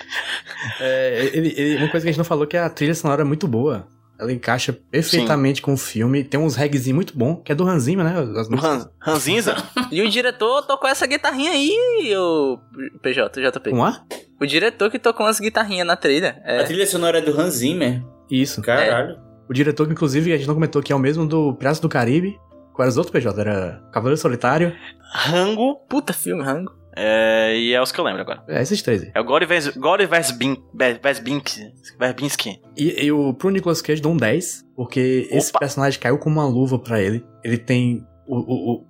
É, 0.79 1.31
ele- 1.33 1.55
ele- 1.57 1.77
uma 1.77 1.89
coisa 1.89 2.05
que 2.05 2.09
a 2.11 2.13
gente 2.13 2.19
não 2.19 2.25
falou 2.25 2.45
é 2.45 2.47
que 2.47 2.57
a 2.57 2.69
trilha 2.69 2.95
sonora 2.95 3.23
é 3.23 3.25
muito 3.25 3.49
boa. 3.49 3.87
Ela 4.21 4.33
encaixa 4.33 4.73
perfeitamente 4.91 5.62
com 5.62 5.73
o 5.73 5.77
filme. 5.77 6.23
Tem 6.23 6.39
uns 6.39 6.55
reggaezinho 6.57 6.95
muito 6.97 7.16
bom, 7.16 7.37
que 7.37 7.51
é 7.51 7.55
do 7.55 7.66
Hans 7.66 7.85
Zimmer, 7.85 8.05
né? 8.05 8.14
As 8.39 8.49
Han, 8.51 8.91
Ranzinza? 9.01 9.57
E 9.91 10.03
o 10.03 10.09
diretor 10.11 10.62
tocou 10.66 10.89
essa 10.89 11.07
guitarrinha 11.07 11.51
aí, 11.53 12.14
o 12.16 12.59
PJ, 13.03 13.41
JP. 13.41 13.71
Um 13.73 13.83
A? 13.85 14.05
O 14.41 14.47
diretor 14.47 14.91
que 14.91 14.99
tocou 14.99 15.27
umas 15.27 15.41
guitarrinhas 15.41 15.87
na 15.87 15.97
trilha. 15.97 16.41
A 16.45 16.53
É. 16.53 16.62
trilha 16.64 16.87
sonora 16.87 17.18
é 17.18 17.21
do 17.23 17.39
Hans 17.39 17.55
Zimmer. 17.55 18.03
Isso. 18.31 18.62
Caralho. 18.62 19.18
O 19.49 19.53
diretor, 19.53 19.87
que 19.87 19.93
inclusive, 19.93 20.33
a 20.33 20.37
gente 20.37 20.47
não 20.47 20.55
comentou 20.55 20.81
que 20.83 20.93
é 20.93 20.97
o 20.97 20.99
mesmo 20.99 21.27
do 21.27 21.55
Piratas 21.55 21.81
do 21.81 21.89
Caribe, 21.89 22.39
Qual 22.73 22.85
era 22.85 22.91
os 22.91 22.97
outros, 22.97 23.12
PJ? 23.12 23.39
Era 23.41 23.83
Cavaleiro 23.93 24.16
Solitário? 24.21 24.73
Rango 25.12 25.77
Puta 25.89 26.12
filme, 26.12 26.43
Rango. 26.43 26.73
É, 26.97 27.57
e 27.57 27.72
é 27.72 27.80
os 27.80 27.93
que 27.93 27.99
eu 28.01 28.05
lembro 28.05 28.20
agora. 28.22 28.43
É, 28.49 28.61
esses 28.62 28.82
três 28.82 29.03
aí. 29.03 29.11
É 29.14 29.20
o 29.20 29.24
Gore 29.24 29.47
Vers- 29.47 29.76
Gore 29.76 30.07
Ver- 30.07 31.01
Verbinski. 31.03 31.61
Verbinski. 31.99 32.61
E 32.76 32.95
eu, 33.07 33.34
pro 33.34 33.51
Nicolas 33.51 33.80
Cage, 33.82 34.01
dou 34.03 34.12
um 34.12 34.16
10, 34.16 34.64
porque 34.76 35.28
esse 35.30 35.51
Opa. 35.51 35.61
personagem 35.61 36.01
caiu 36.01 36.18
como 36.18 36.36
uma 36.41 36.47
luva 36.49 36.78
pra 36.78 37.01
ele. 37.01 37.24
Ele 37.45 37.59
tem 37.59 38.05
o, 38.26 38.36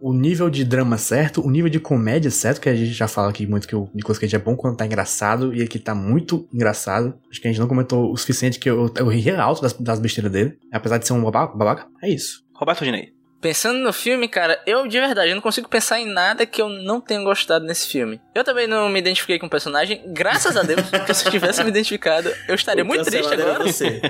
o, 0.07 0.11
o 0.11 0.13
nível 0.13 0.51
de 0.51 0.65
drama 0.65 0.99
certo, 0.99 1.41
o 1.45 1.51
nível 1.51 1.71
de 1.71 1.81
comédia 1.81 2.31
certo, 2.31 2.61
que 2.61 2.69
a 2.69 2.75
gente 2.75 2.93
já 2.93 3.09
fala 3.09 3.31
aqui 3.31 3.47
muito 3.47 3.67
que 3.67 3.75
o 3.75 3.89
Nicolas 3.95 4.19
Cage 4.19 4.37
é 4.37 4.39
bom 4.39 4.55
quando 4.55 4.77
tá 4.77 4.85
engraçado, 4.85 5.55
e 5.55 5.63
aqui 5.63 5.79
tá 5.79 5.95
muito 5.95 6.47
engraçado. 6.53 7.15
Acho 7.31 7.41
que 7.41 7.49
a 7.49 7.51
gente 7.51 7.61
não 7.61 7.69
comentou 7.69 8.13
o 8.13 8.17
suficiente 8.17 8.59
que 8.59 8.69
eu, 8.69 8.93
eu 8.97 9.09
ri 9.09 9.31
alto 9.31 9.63
das, 9.63 9.73
das 9.75 9.99
besteiras 9.99 10.31
dele, 10.33 10.59
apesar 10.73 10.99
de 10.99 11.07
ser 11.07 11.13
um 11.15 11.23
babaca. 11.23 11.57
babaca. 11.57 11.87
É 12.03 12.09
isso. 12.11 12.43
Roberto 12.55 12.85
Dinei. 12.85 13.09
Pensando 13.41 13.79
no 13.79 13.93
filme, 13.93 14.29
cara, 14.29 14.61
eu 14.67 14.87
de 14.87 15.01
verdade 15.01 15.31
eu 15.31 15.35
não 15.35 15.43
consigo 15.43 15.69
pensar 15.69 15.99
em 15.99 16.07
nada 16.07 16.45
que 16.45 16.61
eu 16.61 16.69
não 16.69 17.01
tenha 17.01 17.23
gostado 17.23 17.65
nesse 17.65 17.89
filme. 17.89 18.21
Eu 18.35 18.45
também 18.45 18.67
não 18.67 18.89
me 18.89 18.99
identifiquei 18.99 19.39
com 19.39 19.47
o 19.47 19.51
personagem, 19.51 20.03
graças 20.09 20.57
a 20.57 20.63
Deus, 20.63 20.83
porque 20.91 21.13
se 21.15 21.27
eu 21.27 21.31
tivesse 21.31 21.65
me 21.65 21.71
identificado, 21.71 22.31
eu 22.47 22.55
estaria 22.55 22.85
muito 22.85 23.05
triste 23.05 23.31
Cancelado 23.31 23.43
era 23.43 23.55
agora. 23.55 23.73
Você. 23.73 24.03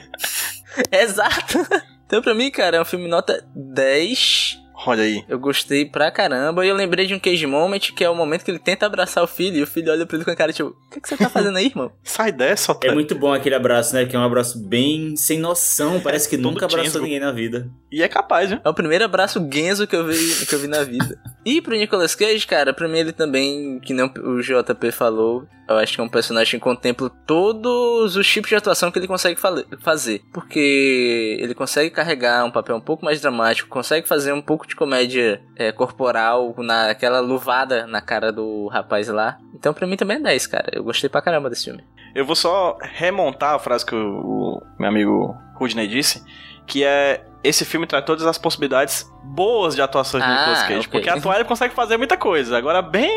Exato. 0.91 1.59
Então, 2.07 2.21
pra 2.21 2.35
mim, 2.35 2.51
cara, 2.51 2.79
é 2.79 2.81
um 2.81 2.85
filme 2.85 3.07
nota 3.07 3.45
10. 3.55 4.60
Olha 4.87 5.03
aí. 5.03 5.25
Eu 5.29 5.39
gostei 5.39 5.85
pra 5.85 6.11
caramba. 6.11 6.65
E 6.65 6.69
eu 6.69 6.75
lembrei 6.75 7.07
de 7.07 7.15
um 7.15 7.19
Cage 7.19 7.47
Moment, 7.47 7.79
que 7.95 8.03
é 8.03 8.09
o 8.09 8.15
momento 8.15 8.45
que 8.45 8.51
ele 8.51 8.59
tenta 8.59 8.87
abraçar 8.87 9.23
o 9.23 9.27
filho. 9.27 9.59
E 9.59 9.63
o 9.63 9.67
filho 9.67 9.93
olha 9.93 10.07
pra 10.07 10.17
ele 10.17 10.25
com 10.25 10.31
a 10.31 10.37
cara, 10.37 10.53
tipo, 10.53 10.71
o 10.71 10.91
que, 10.91 11.01
que 11.01 11.09
você 11.09 11.17
tá 11.17 11.29
fazendo 11.29 11.57
aí, 11.59 11.67
irmão? 11.67 11.93
Sai 12.03 12.33
dessa, 12.33 12.73
É 12.73 12.75
otário. 12.75 12.95
muito 12.95 13.15
bom 13.15 13.33
aquele 13.33 13.55
abraço, 13.55 13.95
né? 13.95 14.07
Que 14.07 14.17
é 14.17 14.19
um 14.19 14.25
abraço 14.25 14.59
bem 14.59 15.15
sem 15.17 15.39
noção. 15.39 16.01
Parece 16.01 16.29
que 16.29 16.37
Todo 16.37 16.51
nunca 16.51 16.65
abraçou 16.67 17.03
ninguém 17.03 17.21
na 17.21 17.33
vida. 17.33 17.71
E 17.93 18.03
é 18.03 18.09
capaz, 18.09 18.49
viu? 18.51 18.61
É 18.65 18.69
o 18.69 18.75
primeiro 18.75 19.05
abraço 19.05 19.47
Genzo 19.53 19.87
que 19.87 19.97
eu 19.97 20.07
vi, 20.07 20.47
que 20.47 20.55
eu 20.55 20.59
vi 20.59 20.67
na 20.69 20.83
vida. 20.83 21.19
E 21.45 21.61
pro 21.61 21.77
Nicolas 21.77 22.15
Cage, 22.15 22.47
cara, 22.47 22.73
pra 22.73 22.89
mim 22.89 22.99
ele 22.99 23.13
também, 23.13 23.81
que 23.81 23.93
nem 23.93 24.05
o 24.07 24.41
JP 24.41 24.93
falou, 24.93 25.45
eu 25.69 25.77
acho 25.77 25.95
que 25.95 26.01
é 26.01 26.05
um 26.05 26.09
personagem 26.09 26.59
que 26.59 26.65
contempla 26.65 27.11
todos 27.27 28.17
os 28.17 28.27
tipos 28.29 28.49
de 28.49 28.57
atuação 28.57 28.91
que 28.91 28.99
ele 28.99 29.07
consegue 29.09 29.39
fazer. 29.81 30.21
Porque 30.33 31.37
ele 31.41 31.55
consegue 31.55 31.91
carregar 31.91 32.45
um 32.45 32.51
papel 32.51 32.77
um 32.77 32.81
pouco 32.81 33.05
mais 33.05 33.21
dramático, 33.21 33.69
consegue 33.69 34.07
fazer 34.07 34.33
um 34.33 34.43
pouco 34.43 34.67
de 34.71 34.77
comédia 34.77 35.43
é, 35.57 35.71
corporal, 35.73 36.55
naquela 36.59 37.21
luvada 37.21 37.87
na 37.87 38.01
cara 38.01 38.33
do 38.33 38.67
rapaz 38.69 39.09
lá. 39.09 39.37
Então 39.55 39.75
pra 39.75 39.87
mim 39.87 39.97
também 39.97 40.17
é 40.17 40.21
10, 40.21 40.47
cara. 40.47 40.69
Eu 40.73 40.83
gostei 40.83 41.11
pra 41.11 41.21
caramba 41.21 41.51
desse 41.51 41.65
filme. 41.67 41.85
Eu 42.15 42.25
vou 42.25 42.35
só 42.35 42.77
remontar 42.81 43.55
a 43.55 43.59
frase 43.59 43.85
que 43.85 43.95
o, 43.95 43.99
o 43.99 44.63
meu 44.79 44.89
amigo 44.89 45.37
Rudney 45.57 45.87
disse, 45.87 46.25
que 46.67 46.83
é 46.85 47.25
esse 47.45 47.65
filme 47.65 47.87
traz 47.87 48.05
todas 48.05 48.25
as 48.27 48.37
possibilidades 48.39 49.09
boas 49.25 49.75
de 49.75 49.83
atuações 49.83 50.23
Ah, 50.25 50.29
Nicolas 50.29 50.63
Cage, 50.63 50.79
ok. 50.81 50.89
porque 50.91 51.09
atuar 51.11 51.37
ele 51.37 51.45
consegue 51.45 51.75
fazer 51.75 51.97
muita 51.97 52.17
coisa. 52.17 52.57
Agora 52.57 52.81
bem 52.83 53.11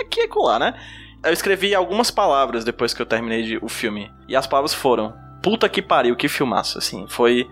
aqui 0.00 0.20
e 0.20 0.24
acolá, 0.24 0.58
né? 0.58 0.74
Eu 1.24 1.32
escrevi 1.32 1.74
algumas 1.74 2.10
palavras 2.10 2.64
depois 2.64 2.94
que 2.94 3.02
eu 3.02 3.06
terminei 3.06 3.42
de- 3.42 3.58
o 3.62 3.68
filme, 3.68 4.10
e 4.28 4.34
as 4.34 4.46
palavras 4.46 4.72
foram: 4.72 5.12
"Puta 5.42 5.68
que 5.68 5.82
pariu, 5.82 6.16
que 6.16 6.28
filmaço", 6.28 6.78
assim. 6.78 7.06
Foi 7.08 7.46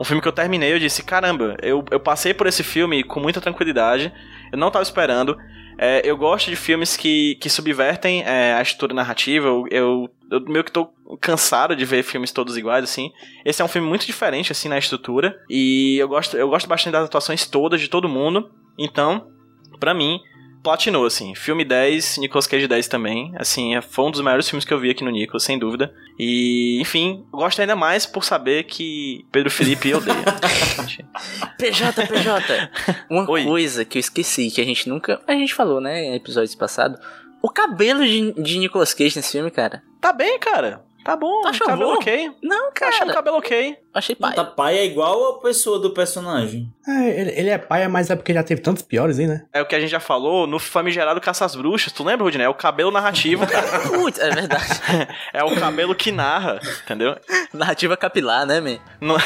um 0.00 0.04
filme 0.04 0.22
que 0.22 0.28
eu 0.28 0.32
terminei, 0.32 0.72
eu 0.72 0.78
disse: 0.78 1.02
"Caramba, 1.02 1.56
eu, 1.62 1.84
eu 1.90 2.00
passei 2.00 2.32
por 2.32 2.46
esse 2.46 2.62
filme 2.62 3.04
com 3.04 3.20
muita 3.20 3.40
tranquilidade. 3.40 4.12
Eu 4.50 4.58
não 4.58 4.70
tava 4.70 4.82
esperando. 4.82 5.36
É, 5.82 6.02
eu 6.04 6.14
gosto 6.16 6.50
de 6.50 6.56
filmes 6.56 6.94
que, 6.96 7.36
que 7.36 7.48
subvertem 7.48 8.22
é, 8.22 8.54
a 8.54 8.60
estrutura 8.60 8.92
narrativa. 8.92 9.46
Eu, 9.46 9.64
eu, 9.70 10.10
eu 10.30 10.40
meio 10.42 10.62
que 10.62 10.70
tô 10.70 10.92
cansado 11.20 11.74
de 11.74 11.84
ver 11.86 12.02
filmes 12.02 12.32
todos 12.32 12.56
iguais, 12.56 12.84
assim. 12.84 13.10
Esse 13.46 13.62
é 13.62 13.64
um 13.64 13.68
filme 13.68 13.88
muito 13.88 14.04
diferente, 14.04 14.52
assim, 14.52 14.68
na 14.68 14.78
estrutura. 14.78 15.40
E 15.48 15.96
eu 15.98 16.06
gosto, 16.06 16.36
eu 16.36 16.50
gosto 16.50 16.68
bastante 16.68 16.92
das 16.92 17.06
atuações 17.06 17.46
todas, 17.46 17.80
de 17.80 17.88
todo 17.88 18.10
mundo. 18.10 18.50
Então, 18.78 19.28
pra 19.78 19.94
mim, 19.94 20.20
platinou, 20.62 21.06
assim. 21.06 21.34
Filme 21.34 21.64
10, 21.64 22.18
Nicolas 22.18 22.46
Cage 22.46 22.66
10 22.68 22.88
também. 22.88 23.32
Assim, 23.36 23.74
é- 23.74 23.80
foi 23.80 24.04
um 24.04 24.10
dos 24.10 24.20
maiores 24.20 24.48
filmes 24.48 24.64
que 24.64 24.72
eu 24.72 24.78
vi 24.80 24.90
aqui 24.90 25.02
no 25.04 25.10
Nicolas, 25.10 25.42
sem 25.42 25.58
dúvida. 25.58 25.92
E, 26.18 26.78
enfim, 26.80 27.24
gosto 27.32 27.60
ainda 27.60 27.74
mais 27.76 28.04
por 28.06 28.24
saber 28.24 28.64
que 28.64 29.24
Pedro 29.32 29.50
Felipe 29.50 29.92
odeia. 29.94 30.16
PJ, 31.58 32.06
PJ. 32.06 32.70
Uma 33.10 33.28
Oi. 33.30 33.44
coisa 33.44 33.84
que 33.84 33.98
eu 33.98 34.00
esqueci, 34.00 34.50
que 34.50 34.60
a 34.60 34.64
gente 34.64 34.88
nunca. 34.88 35.20
A 35.26 35.32
gente 35.32 35.54
falou, 35.54 35.80
né, 35.80 36.02
em 36.04 36.14
episódios 36.14 36.54
passados. 36.54 36.98
O 37.42 37.48
cabelo 37.48 38.04
de, 38.04 38.32
de 38.32 38.58
Nicolas 38.58 38.92
Cage 38.92 39.16
nesse 39.16 39.32
filme, 39.32 39.50
cara. 39.50 39.82
tá 40.00 40.12
bem, 40.12 40.38
cara. 40.38 40.84
Tá 41.02 41.16
bom, 41.16 41.40
Tá 41.40 41.52
cabelo 41.58 41.92
bom? 41.92 41.94
ok. 41.94 42.30
Não, 42.42 42.70
Tá 42.72 42.88
achando 42.88 43.04
o 43.04 43.06
cara. 43.06 43.14
cabelo 43.14 43.36
ok. 43.38 43.76
Achei 43.92 44.14
pai. 44.14 44.34
tá 44.34 44.44
pai 44.44 44.78
é 44.78 44.84
igual 44.84 45.30
a 45.30 45.40
pessoa 45.40 45.78
do 45.78 45.90
personagem. 45.90 46.72
É, 46.86 47.20
ele, 47.20 47.30
ele 47.30 47.50
é 47.50 47.58
paia, 47.58 47.88
mas 47.88 48.08
é 48.08 48.16
porque 48.16 48.32
já 48.32 48.42
teve 48.42 48.60
tantos 48.60 48.82
piores 48.82 49.18
aí, 49.18 49.26
né? 49.26 49.44
É 49.52 49.60
o 49.60 49.66
que 49.66 49.74
a 49.74 49.80
gente 49.80 49.90
já 49.90 50.00
falou 50.00 50.46
no 50.46 50.58
famigerado 50.58 51.20
Caça 51.20 51.44
às 51.44 51.54
Bruxas. 51.56 51.92
Tu 51.92 52.04
lembra, 52.04 52.24
Rudinei? 52.24 52.46
É 52.46 52.48
o 52.48 52.54
cabelo 52.54 52.90
narrativo. 52.90 53.44
Putz, 53.92 54.18
é 54.18 54.30
verdade. 54.30 54.64
É 55.32 55.44
o 55.44 55.54
cabelo 55.54 55.94
que 55.94 56.10
narra, 56.10 56.58
entendeu? 56.84 57.16
Narrativa 57.52 57.96
capilar, 57.96 58.44
né, 58.44 58.60
man? 58.60 58.78
Não, 59.00 59.16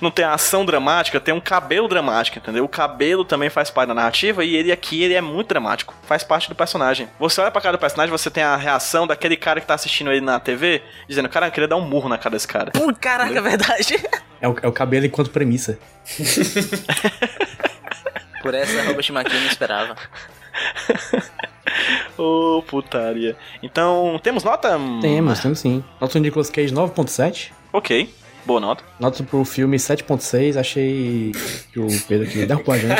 não 0.00 0.10
tem 0.10 0.24
a 0.24 0.34
ação 0.34 0.64
dramática, 0.64 1.18
tem 1.20 1.34
um 1.34 1.40
cabelo 1.40 1.88
dramático, 1.88 2.38
entendeu? 2.38 2.64
O 2.64 2.68
cabelo 2.68 3.24
também 3.24 3.50
faz 3.50 3.70
parte 3.70 3.88
da 3.88 3.94
narrativa 3.94 4.44
e 4.44 4.54
ele 4.54 4.70
aqui, 4.70 5.02
ele 5.02 5.14
é 5.14 5.20
muito 5.20 5.48
dramático. 5.48 5.94
Faz 6.02 6.22
parte 6.22 6.48
do 6.48 6.54
personagem. 6.54 7.08
Você 7.18 7.40
olha 7.40 7.50
pra 7.50 7.60
cara 7.60 7.76
do 7.76 7.80
personagem, 7.80 8.10
você 8.10 8.30
tem 8.30 8.42
a 8.42 8.56
reação 8.56 9.06
daquele 9.06 9.36
cara 9.36 9.60
que 9.60 9.66
tá 9.66 9.74
assistindo 9.74 10.10
ele 10.10 10.20
na 10.20 10.38
TV, 10.38 10.82
dizendo, 11.08 11.28
cara, 11.28 11.48
eu 11.48 11.52
queria 11.52 11.68
dar 11.68 11.76
um 11.76 11.86
murro 11.86 12.08
na 12.08 12.18
cara 12.18 12.34
desse 12.34 12.48
cara. 12.48 12.70
Pô, 12.70 12.92
caraca, 12.94 13.36
é 13.36 13.40
verdade. 13.40 13.96
É 14.40 14.48
o, 14.48 14.56
é 14.62 14.68
o 14.68 14.72
cabelo 14.72 15.06
enquanto 15.06 15.30
premissa. 15.30 15.78
Por 18.42 18.54
essa 18.54 18.82
Robert 18.82 19.10
McKee 19.10 19.40
não 19.40 19.46
esperava. 19.46 19.96
Ô, 22.16 22.62
putaria. 22.66 23.36
Então, 23.62 24.18
temos 24.22 24.44
nota? 24.44 24.78
Temos, 25.00 25.40
temos 25.40 25.58
sim. 25.58 25.84
Nota 26.00 26.18
do 26.18 26.22
Nicolas 26.22 26.50
Cage 26.50 26.72
9.7. 26.72 27.50
Ok, 27.72 28.12
boa 28.44 28.60
nota. 28.60 28.84
Nota 28.98 29.22
pro 29.22 29.44
filme 29.44 29.76
7.6. 29.76 30.58
Achei 30.58 31.32
que 31.72 31.78
o 31.78 31.86
Pedro 32.06 32.26
aqui 32.26 32.46
derrubou 32.46 32.74
a 32.74 32.78
gente. 32.78 32.94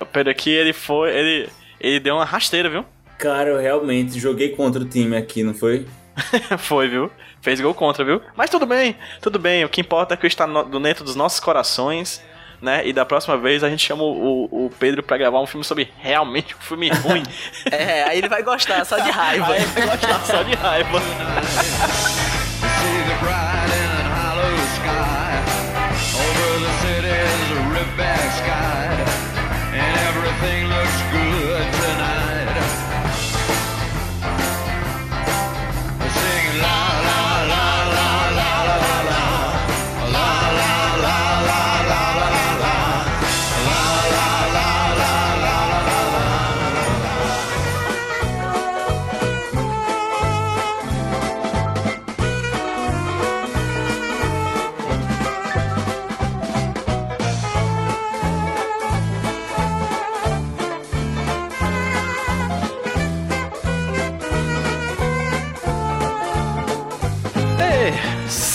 O 0.00 0.06
Pedro 0.06 0.30
aqui, 0.30 0.50
ele 0.50 0.72
foi, 0.72 1.16
ele, 1.16 1.48
ele 1.80 2.00
deu 2.00 2.16
uma 2.16 2.24
rasteira, 2.24 2.68
viu? 2.68 2.84
Cara, 3.18 3.50
eu 3.50 3.60
realmente 3.60 4.18
joguei 4.18 4.50
contra 4.50 4.82
o 4.82 4.84
time 4.84 5.16
aqui, 5.16 5.44
não 5.44 5.54
foi? 5.54 5.86
Foi, 6.58 6.88
viu? 6.88 7.10
Fez 7.40 7.60
gol 7.60 7.74
contra, 7.74 8.04
viu? 8.04 8.20
Mas 8.36 8.50
tudo 8.50 8.66
bem, 8.66 8.96
tudo 9.20 9.38
bem. 9.38 9.64
O 9.64 9.68
que 9.68 9.80
importa 9.80 10.14
é 10.14 10.16
que 10.16 10.26
está 10.26 10.46
no, 10.46 10.64
dentro 10.80 11.04
dos 11.04 11.16
nossos 11.16 11.40
corações, 11.40 12.22
né? 12.60 12.86
E 12.86 12.92
da 12.92 13.04
próxima 13.04 13.36
vez 13.36 13.64
a 13.64 13.68
gente 13.68 13.84
chama 13.84 14.04
o, 14.04 14.66
o 14.66 14.70
Pedro 14.78 15.02
pra 15.02 15.16
gravar 15.16 15.40
um 15.40 15.46
filme 15.46 15.64
sobre 15.64 15.90
realmente 15.98 16.54
um 16.54 16.60
filme 16.60 16.88
ruim. 16.88 17.22
É, 17.70 18.04
aí 18.04 18.18
ele 18.18 18.28
vai 18.28 18.42
gostar, 18.42 18.84
só 18.84 18.98
de 18.98 19.10
raiva. 19.10 19.52
Aí 19.52 19.62
ele 19.62 19.66
vai 19.66 19.86
gostar 19.86 20.20
só 20.20 20.42
de 20.42 20.54
raiva. 20.54 21.00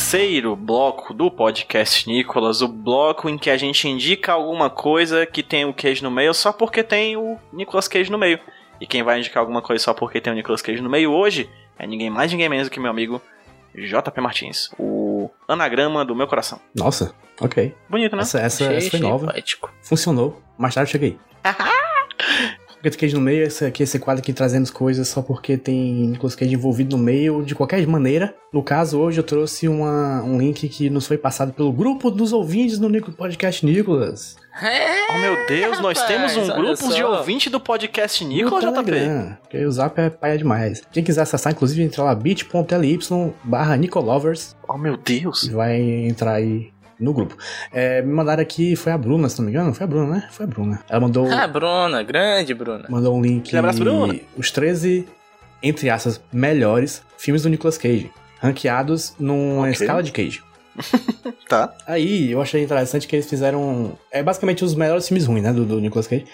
Terceiro 0.10 0.56
bloco 0.56 1.14
do 1.14 1.30
podcast 1.30 2.08
Nicolas, 2.08 2.62
o 2.62 2.68
bloco 2.70 3.28
em 3.28 3.38
que 3.38 3.50
a 3.50 3.58
gente 3.58 3.90
indica 3.90 4.32
alguma 4.32 4.70
coisa 4.70 5.26
que 5.26 5.44
tem 5.44 5.66
o 5.66 5.74
Cage 5.74 6.02
no 6.02 6.10
meio 6.10 6.34
só 6.34 6.54
porque 6.54 6.82
tem 6.82 7.18
o 7.18 7.38
Nicolas 7.52 7.90
Cage 7.90 8.10
no 8.10 8.18
meio. 8.18 8.40
E 8.80 8.88
quem 8.88 9.04
vai 9.04 9.20
indicar 9.20 9.42
alguma 9.42 9.62
coisa 9.62 9.84
só 9.84 9.94
porque 9.94 10.22
tem 10.22 10.32
o 10.32 10.36
Nicolas 10.38 10.62
Cage 10.62 10.82
no 10.82 10.90
meio 10.90 11.12
hoje 11.12 11.50
é 11.78 11.86
ninguém 11.86 12.10
mais, 12.10 12.32
ninguém 12.32 12.48
menos 12.48 12.70
do 12.70 12.72
que 12.72 12.80
meu 12.80 12.90
amigo 12.90 13.22
JP 13.76 14.22
Martins, 14.22 14.70
o 14.80 15.30
anagrama 15.46 16.06
do 16.06 16.16
meu 16.16 16.26
coração. 16.26 16.58
Nossa, 16.74 17.14
ok. 17.42 17.76
Bonito, 17.90 18.16
né? 18.16 18.22
Essa, 18.22 18.40
essa, 18.40 18.64
Achei, 18.64 18.78
essa 18.78 18.90
foi 18.92 19.00
nova. 19.02 19.34
poético. 19.34 19.74
Funcionou. 19.82 20.42
Mais 20.58 20.74
tarde 20.74 20.88
eu 20.88 20.92
cheguei. 20.94 21.20
Nicolas 22.88 22.96
Cage 22.96 23.16
no 23.16 23.22
meio, 23.22 23.44
esse 23.44 23.66
aqui, 23.66 23.84
esse 23.84 24.00
quadro 24.00 24.22
aqui 24.22 24.34
trazendo 24.34 24.72
coisas 24.72 25.08
só 25.08 25.22
porque 25.22 25.58
tem 25.58 26.08
Nicolas 26.08 26.36
Cage 26.36 26.54
envolvido 26.54 26.98
no 26.98 27.04
meio, 27.04 27.44
de 27.44 27.54
qualquer 27.56 27.86
maneira. 27.88 28.34
No 28.54 28.64
caso, 28.64 29.00
hoje 29.00 29.20
eu 29.20 29.24
trouxe 29.24 29.68
uma, 29.68 30.24
um 30.24 30.38
link 30.38 30.68
que 30.70 30.90
nos 30.90 31.06
foi 31.06 31.18
passado 31.18 31.52
pelo 31.54 31.72
grupo 31.72 32.10
dos 32.10 32.32
ouvintes 32.34 32.80
do 32.80 32.90
Nico- 32.90 33.12
podcast 33.12 33.66
Nicolas. 33.66 34.36
É, 34.62 34.98
Oh 35.14 35.20
meu 35.20 35.48
Deus, 35.48 35.80
nós 35.80 36.00
rapaz, 36.00 36.34
temos 36.34 36.50
um 36.50 36.56
grupo 36.56 36.94
de 36.94 37.04
ouvinte 37.04 37.50
do 37.50 37.60
podcast 37.60 38.24
no 38.24 38.32
Nicolas 38.32 38.64
JP. 38.64 38.84
Telegram, 38.84 39.38
porque 39.42 39.66
o 39.66 39.72
Zap 39.72 40.00
é 40.02 40.10
paia 40.10 40.38
demais. 40.38 40.82
Quem 40.92 41.04
quiser 41.04 41.22
acessar, 41.22 41.54
inclusive, 41.54 41.82
entra 41.84 42.04
lá 42.04 42.16
bit.ly 42.16 43.00
barra 43.44 43.76
Nicolovers 43.78 44.56
Oh 44.68 44.78
meu 44.78 44.98
Deus. 44.98 45.44
e 45.44 45.52
vai 45.52 45.80
entrar 45.80 46.34
aí 46.36 46.72
no 47.00 47.14
grupo. 47.14 47.36
É, 47.72 48.02
me 48.02 48.12
mandaram 48.14 48.42
aqui, 48.42 48.76
foi 48.76 48.92
a 48.92 48.98
Bruna, 48.98 49.30
se 49.30 49.38
não 49.40 49.46
me 49.46 49.52
engano, 49.52 49.74
foi 49.74 49.84
a 49.84 49.88
Bruna, 49.88 50.16
né? 50.16 50.28
Foi 50.32 50.46
a 50.46 50.48
Bruna. 50.48 50.80
Ela 50.90 51.00
mandou, 51.00 51.32
Ah, 51.32 51.48
Bruna, 51.48 52.02
grande 52.04 52.54
Bruna. 52.54 52.86
mandou 52.90 53.16
um 53.18 53.22
link. 53.22 53.48
Aquele 53.48 53.60
abraço, 53.60 53.80
Bruna. 53.80 54.16
Os 54.38 54.52
13, 54.52 55.08
entre 55.62 55.90
aspas, 55.90 56.20
melhores 56.32 57.02
filmes 57.18 57.44
do 57.44 57.50
Nicolas 57.50 57.78
Cage. 57.78 58.12
Ranqueados 58.42 59.14
numa 59.20 59.62
Ok. 59.62 59.72
escala 59.72 60.02
de 60.04 60.12
Cage. 60.12 60.44
Tá. 61.48 61.74
Aí 61.88 62.30
eu 62.30 62.42
achei 62.42 62.62
interessante 62.62 63.08
que 63.08 63.16
eles 63.16 63.30
fizeram. 63.30 63.94
É 64.12 64.22
basicamente 64.22 64.66
os 64.66 64.76
melhores 64.76 65.08
filmes 65.08 65.26
ruins, 65.26 65.44
né? 65.44 65.54
Do, 65.54 65.64
do 65.64 65.80
Nicolas 65.80 66.06
Cage. 66.06 66.26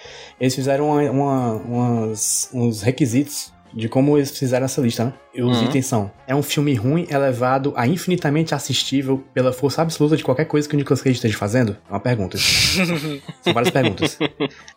Eles 0.42 0.56
fizeram 0.56 0.90
uma, 0.90 1.02
uma- 1.12 1.54
umas- 1.54 2.50
uns 2.52 2.82
requisitos 2.82 3.54
de 3.74 3.90
como 3.90 4.18
eles 4.18 4.38
fizeram 4.38 4.66
essa 4.66 4.80
lista, 4.82 5.06
né? 5.06 5.14
E 5.34 5.42
os 5.42 5.58
Uhum. 5.58 5.66
itens 5.66 5.86
são: 5.88 6.12
é 6.28 6.36
um 6.36 6.44
filme 6.44 6.74
ruim 6.76 7.08
elevado 7.10 7.74
a 7.76 7.88
infinitamente 7.88 8.54
assistível 8.54 9.24
pela 9.34 9.52
força 9.52 9.82
absoluta 9.82 10.16
de 10.16 10.24
qualquer 10.24 10.46
coisa 10.46 10.68
que 10.70 10.76
o 10.76 10.78
Nicolas 10.78 11.02
Cage 11.02 11.16
esteja 11.16 11.38
fazendo? 11.38 11.76
É 11.90 11.94
uma 11.94 12.00
pergunta. 12.00 12.38
São 13.42 13.54
várias 13.54 13.72
perguntas. 13.72 14.18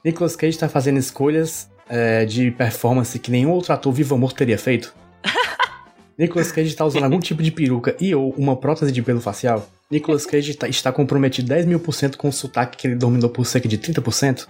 Nicolas 0.05 0.35
Cage 0.37 0.59
tá 0.59 0.69
fazendo 0.69 0.99
escolhas 0.99 1.69
é, 1.89 2.25
de 2.25 2.51
performance 2.51 3.19
que 3.19 3.31
nenhum 3.31 3.51
outro 3.51 3.73
ator 3.73 3.93
vivo 3.93 4.15
ou 4.15 4.21
morto 4.21 4.37
teria 4.37 4.59
feito? 4.59 4.95
Nicolas 6.19 6.51
Cage 6.51 6.69
está 6.69 6.85
usando 6.85 7.05
algum 7.05 7.21
tipo 7.21 7.43
de 7.43 7.51
peruca 7.51 7.95
e 8.01 8.15
ou 8.15 8.31
uma 8.39 8.57
prótese 8.57 8.91
de 8.91 9.03
pelo 9.03 9.21
facial? 9.21 9.69
Nicolas 9.91 10.25
Cage 10.25 10.55
tá- 10.55 10.67
está 10.69 10.91
comprometido 10.91 11.47
10 11.49 11.67
mil 11.67 11.79
por 11.79 11.93
cento 11.93 12.17
com 12.17 12.29
o 12.29 12.33
sotaque 12.33 12.77
que 12.79 12.87
ele 12.87 12.97
dominou 12.97 13.29
por 13.29 13.45
cerca 13.47 13.69
de 13.69 13.77
30%? 13.79 14.47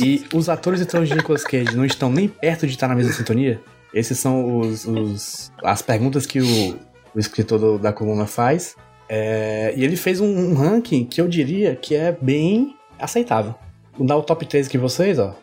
E 0.00 0.24
os 0.34 0.48
atores 0.48 0.80
e 0.80 0.86
de 0.86 1.14
Nicolas 1.14 1.44
Cage 1.44 1.76
não 1.76 1.84
estão 1.84 2.10
nem 2.10 2.28
perto 2.28 2.66
de 2.66 2.72
estar 2.74 2.88
na 2.88 2.94
mesma 2.94 3.12
sintonia? 3.12 3.60
Esses 3.92 4.18
são 4.18 4.58
os, 4.60 4.84
os- 4.86 5.52
as 5.62 5.80
perguntas 5.82 6.26
que 6.26 6.40
o, 6.40 6.76
o 7.14 7.18
escritor 7.18 7.58
do- 7.58 7.78
da 7.78 7.92
coluna 7.92 8.26
faz. 8.26 8.76
É, 9.08 9.72
e 9.76 9.82
ele 9.84 9.96
fez 9.96 10.20
um, 10.20 10.26
um 10.26 10.54
ranking 10.54 11.04
que 11.04 11.20
eu 11.20 11.26
diria 11.28 11.74
que 11.74 11.94
é 11.94 12.12
bem 12.20 12.74
aceitável. 12.98 13.54
Vou 13.96 14.06
dar 14.06 14.16
o 14.16 14.22
top 14.22 14.44
3 14.46 14.66
aqui 14.66 14.76
pra 14.78 14.88
vocês, 14.88 15.18
ó. 15.18 15.34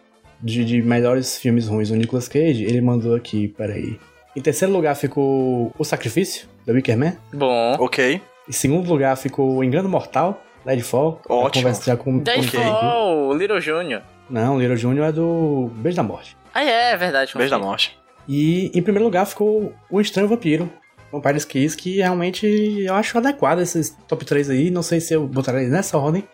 De, 0.42 0.64
de 0.64 0.82
melhores 0.82 1.38
filmes 1.38 1.68
ruins 1.68 1.90
do 1.90 1.96
Nicolas 1.96 2.28
Cage. 2.28 2.64
Ele 2.64 2.82
mandou 2.82 3.16
aqui, 3.16 3.48
peraí. 3.48 3.98
Em 4.36 4.42
terceiro 4.42 4.72
lugar 4.74 4.96
ficou 4.96 5.72
O 5.80 5.84
Sacrifício, 5.84 6.48
da 6.66 6.74
Wicker 6.74 6.98
Man. 6.98 7.14
Bom. 7.34 7.78
Ok. 7.80 8.22
Em 8.48 8.52
segundo 8.52 8.88
lugar 8.88 9.16
ficou 9.18 9.56
O 9.56 9.64
Engano 9.64 9.90
Mortal, 9.90 10.44
Deadfall. 10.66 11.20
Ótimo. 11.28 11.46
Já 11.48 11.52
conversa 11.62 11.84
já 11.92 11.98
com, 11.98 12.04
com- 12.04 12.20
Deadfall, 12.20 13.34
Little 13.36 13.60
Junior. 13.62 14.02
Não, 14.30 14.60
Little 14.60 14.78
Junior 14.78 15.08
é 15.08 15.12
do 15.12 15.70
Beijo 15.76 15.96
da 15.96 16.04
Morte. 16.04 16.36
Ah, 16.54 16.64
é, 16.64 16.92
é 16.92 16.98
verdade. 16.98 17.32
Beijo 17.36 17.52
da 17.52 17.60
morte. 17.60 17.98
E 18.28 18.72
em 18.74 18.82
primeiro 18.82 19.06
lugar 19.06 19.26
ficou 19.26 19.74
O 19.90 20.02
Estranho 20.02 20.28
Vampiro. 20.28 20.72
Vampires 21.12 21.46
Kiss, 21.46 21.78
que 21.78 21.98
realmente 21.98 22.46
eu 22.46 22.94
acho 22.96 23.18
adequado 23.18 23.60
esses 23.60 23.96
top 24.08 24.26
3 24.26 24.50
aí. 24.50 24.72
Não 24.72 24.82
sei 24.82 25.00
se 25.00 25.14
eu 25.14 25.28
botaria 25.28 25.62
eles 25.62 25.72
nessa 25.72 25.98
ordem. 25.98 26.28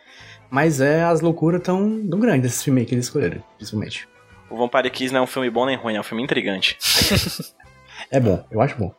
Mas 0.49 0.81
é 0.81 1.03
as 1.03 1.21
loucuras 1.21 1.61
tão, 1.61 2.05
tão 2.09 2.19
grandes 2.19 2.43
desses 2.43 2.63
filmes 2.63 2.81
aí 2.81 2.87
que 2.87 2.95
eles 2.95 3.05
escolheram, 3.05 3.43
principalmente. 3.57 4.07
O 4.49 4.57
Vampire 4.57 4.89
Kiss 4.89 5.13
não 5.13 5.21
é 5.21 5.23
um 5.23 5.27
filme 5.27 5.49
bom 5.49 5.65
nem 5.65 5.77
ruim, 5.77 5.95
é 5.95 5.99
um 5.99 6.03
filme 6.03 6.23
intrigante. 6.23 6.77
É 8.09 8.19
bom, 8.19 8.43
eu 8.51 8.59
acho 8.59 8.75
bom. 8.77 8.93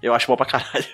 Eu 0.00 0.14
acho 0.14 0.26
bom 0.26 0.36
pra 0.36 0.46
caralho. 0.46 0.84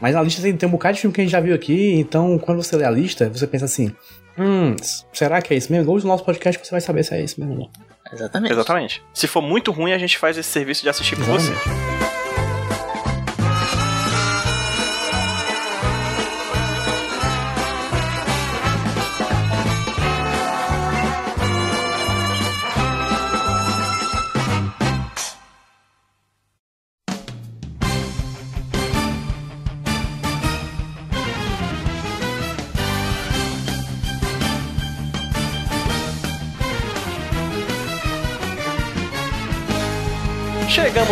Mas 0.00 0.14
na 0.14 0.22
lista 0.22 0.40
tem, 0.40 0.56
tem 0.56 0.68
um 0.68 0.72
bocado 0.72 0.94
de 0.94 1.00
filme 1.00 1.14
que 1.14 1.20
a 1.20 1.24
gente 1.24 1.32
já 1.32 1.40
viu 1.40 1.54
aqui, 1.54 1.94
então 1.96 2.38
quando 2.38 2.62
você 2.62 2.76
lê 2.76 2.84
a 2.84 2.90
lista, 2.90 3.28
você 3.28 3.46
pensa 3.46 3.66
assim: 3.66 3.92
hum, 4.38 4.74
será 5.12 5.42
que 5.42 5.52
é 5.52 5.56
isso 5.56 5.70
mesmo? 5.70 5.92
Hoje 5.92 6.04
no 6.04 6.10
nosso 6.10 6.24
podcast 6.24 6.64
você 6.64 6.70
vai 6.70 6.80
saber 6.80 7.04
se 7.04 7.14
é 7.14 7.22
isso 7.22 7.38
mesmo 7.38 7.54
ou 7.54 7.60
não. 7.60 7.70
Exatamente. 8.12 8.52
Exatamente. 8.52 9.02
Se 9.14 9.26
for 9.26 9.42
muito 9.42 9.70
ruim, 9.70 9.92
a 9.92 9.98
gente 9.98 10.18
faz 10.18 10.36
esse 10.36 10.48
serviço 10.48 10.82
de 10.82 10.88
assistir 10.88 11.16
com 11.16 11.22
você. 11.22 11.52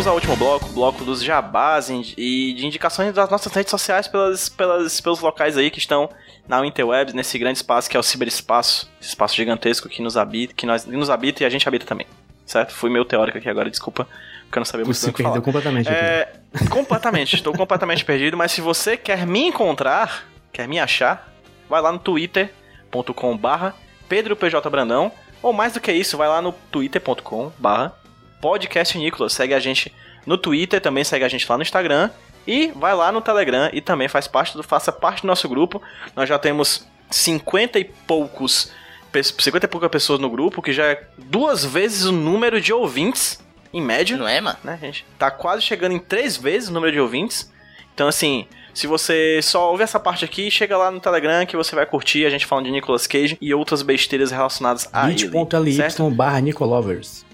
Ao 0.08 0.14
último 0.14 0.36
bloco, 0.36 0.68
bloco 0.70 1.04
dos 1.04 1.22
jabás 1.22 1.90
e 1.90 2.54
de 2.54 2.66
indicações 2.66 3.12
das 3.12 3.28
nossas 3.28 3.52
redes 3.52 3.70
sociais 3.70 4.08
pelas, 4.08 4.48
pelas, 4.48 5.00
pelos 5.00 5.20
locais 5.20 5.56
aí 5.56 5.70
que 5.70 5.78
estão 5.78 6.08
na 6.46 6.64
Interwebs, 6.66 7.12
nesse 7.12 7.38
grande 7.38 7.58
espaço 7.58 7.90
que 7.90 7.96
é 7.96 8.00
o 8.00 8.02
ciberespaço, 8.02 8.90
esse 9.00 9.10
espaço 9.10 9.36
gigantesco 9.36 9.88
que 9.88 10.00
nos 10.00 10.16
habita, 10.16 10.54
que 10.54 10.64
nós 10.64 10.84
que 10.84 10.96
nos 10.96 11.10
habita 11.10 11.42
e 11.42 11.46
a 11.46 11.50
gente 11.50 11.68
habita 11.68 11.84
também. 11.84 12.06
Certo? 12.46 12.72
Fui 12.72 12.88
meio 12.88 13.04
teórico 13.04 13.36
aqui 13.36 13.48
agora, 13.48 13.68
desculpa, 13.68 14.06
porque 14.44 14.58
eu 14.58 14.60
não 14.60 14.64
sabia 14.64 14.86
muito 14.86 14.98
bem 14.98 15.10
o 15.10 15.12
que 15.12 15.22
falar. 15.22 15.40
completamente. 15.42 15.88
É, 15.90 16.32
completamente, 16.70 17.34
estou 17.36 17.52
completamente 17.52 18.02
perdido, 18.02 18.36
mas 18.36 18.52
se 18.52 18.62
você 18.62 18.96
quer 18.96 19.26
me 19.26 19.40
encontrar, 19.40 20.26
quer 20.50 20.66
me 20.66 20.80
achar, 20.80 21.30
vai 21.68 21.82
lá 21.82 21.92
no 21.92 21.98
twitter.com 21.98 23.36
barra 23.36 23.74
Pedro 24.08 24.34
PJ 24.34 24.70
Brandão, 24.70 25.12
ou 25.42 25.52
mais 25.52 25.74
do 25.74 25.80
que 25.80 25.92
isso, 25.92 26.16
vai 26.16 26.28
lá 26.28 26.40
no 26.40 26.52
twitter.com 26.52 27.52
barra 27.58 27.92
podcast 28.40 28.96
Nicolas, 28.98 29.32
segue 29.32 29.54
a 29.54 29.60
gente 29.60 29.92
no 30.26 30.36
Twitter, 30.38 30.80
também 30.80 31.04
segue 31.04 31.24
a 31.24 31.28
gente 31.28 31.46
lá 31.48 31.56
no 31.56 31.62
Instagram, 31.62 32.10
e 32.46 32.68
vai 32.74 32.94
lá 32.94 33.10
no 33.12 33.20
Telegram 33.20 33.68
e 33.72 33.80
também 33.80 34.08
faz 34.08 34.26
parte 34.26 34.56
do, 34.56 34.62
faça 34.62 34.90
parte 34.92 35.22
do 35.22 35.26
nosso 35.26 35.48
grupo, 35.48 35.80
nós 36.16 36.28
já 36.28 36.38
temos 36.38 36.86
50 37.10 37.78
e 37.78 37.84
poucos, 37.84 38.70
pe- 39.12 39.22
50 39.22 39.66
e 39.66 39.68
poucas 39.68 39.90
pessoas 39.90 40.18
no 40.20 40.30
grupo, 40.30 40.62
que 40.62 40.72
já 40.72 40.84
é 40.86 41.02
duas 41.16 41.64
vezes 41.64 42.04
o 42.04 42.12
número 42.12 42.60
de 42.60 42.72
ouvintes, 42.72 43.38
em 43.72 43.82
média 43.82 44.16
Não 44.16 44.26
é, 44.28 44.40
mano? 44.40 44.56
né, 44.64 44.78
gente? 44.80 45.04
Tá 45.18 45.30
quase 45.30 45.62
chegando 45.62 45.92
em 45.92 45.98
três 45.98 46.36
vezes 46.36 46.68
o 46.70 46.72
número 46.72 46.92
de 46.92 47.00
ouvintes. 47.00 47.52
Então, 47.94 48.08
assim, 48.08 48.46
se 48.72 48.86
você 48.86 49.40
só 49.42 49.70
ouve 49.70 49.82
essa 49.82 50.00
parte 50.00 50.24
aqui, 50.24 50.50
chega 50.50 50.76
lá 50.78 50.90
no 50.90 51.00
Telegram 51.00 51.44
que 51.44 51.56
você 51.56 51.74
vai 51.74 51.84
curtir 51.84 52.24
a 52.24 52.30
gente 52.30 52.46
falando 52.46 52.64
de 52.66 52.70
Nicolas 52.70 53.06
Cage 53.06 53.36
e 53.40 53.52
outras 53.52 53.82
besteiras 53.82 54.30
relacionadas 54.30 54.88
a 54.92 55.10
ele. 55.10 55.28
bit.ly 55.28 56.10
barra 56.14 56.40
Nicolovers. 56.40 57.26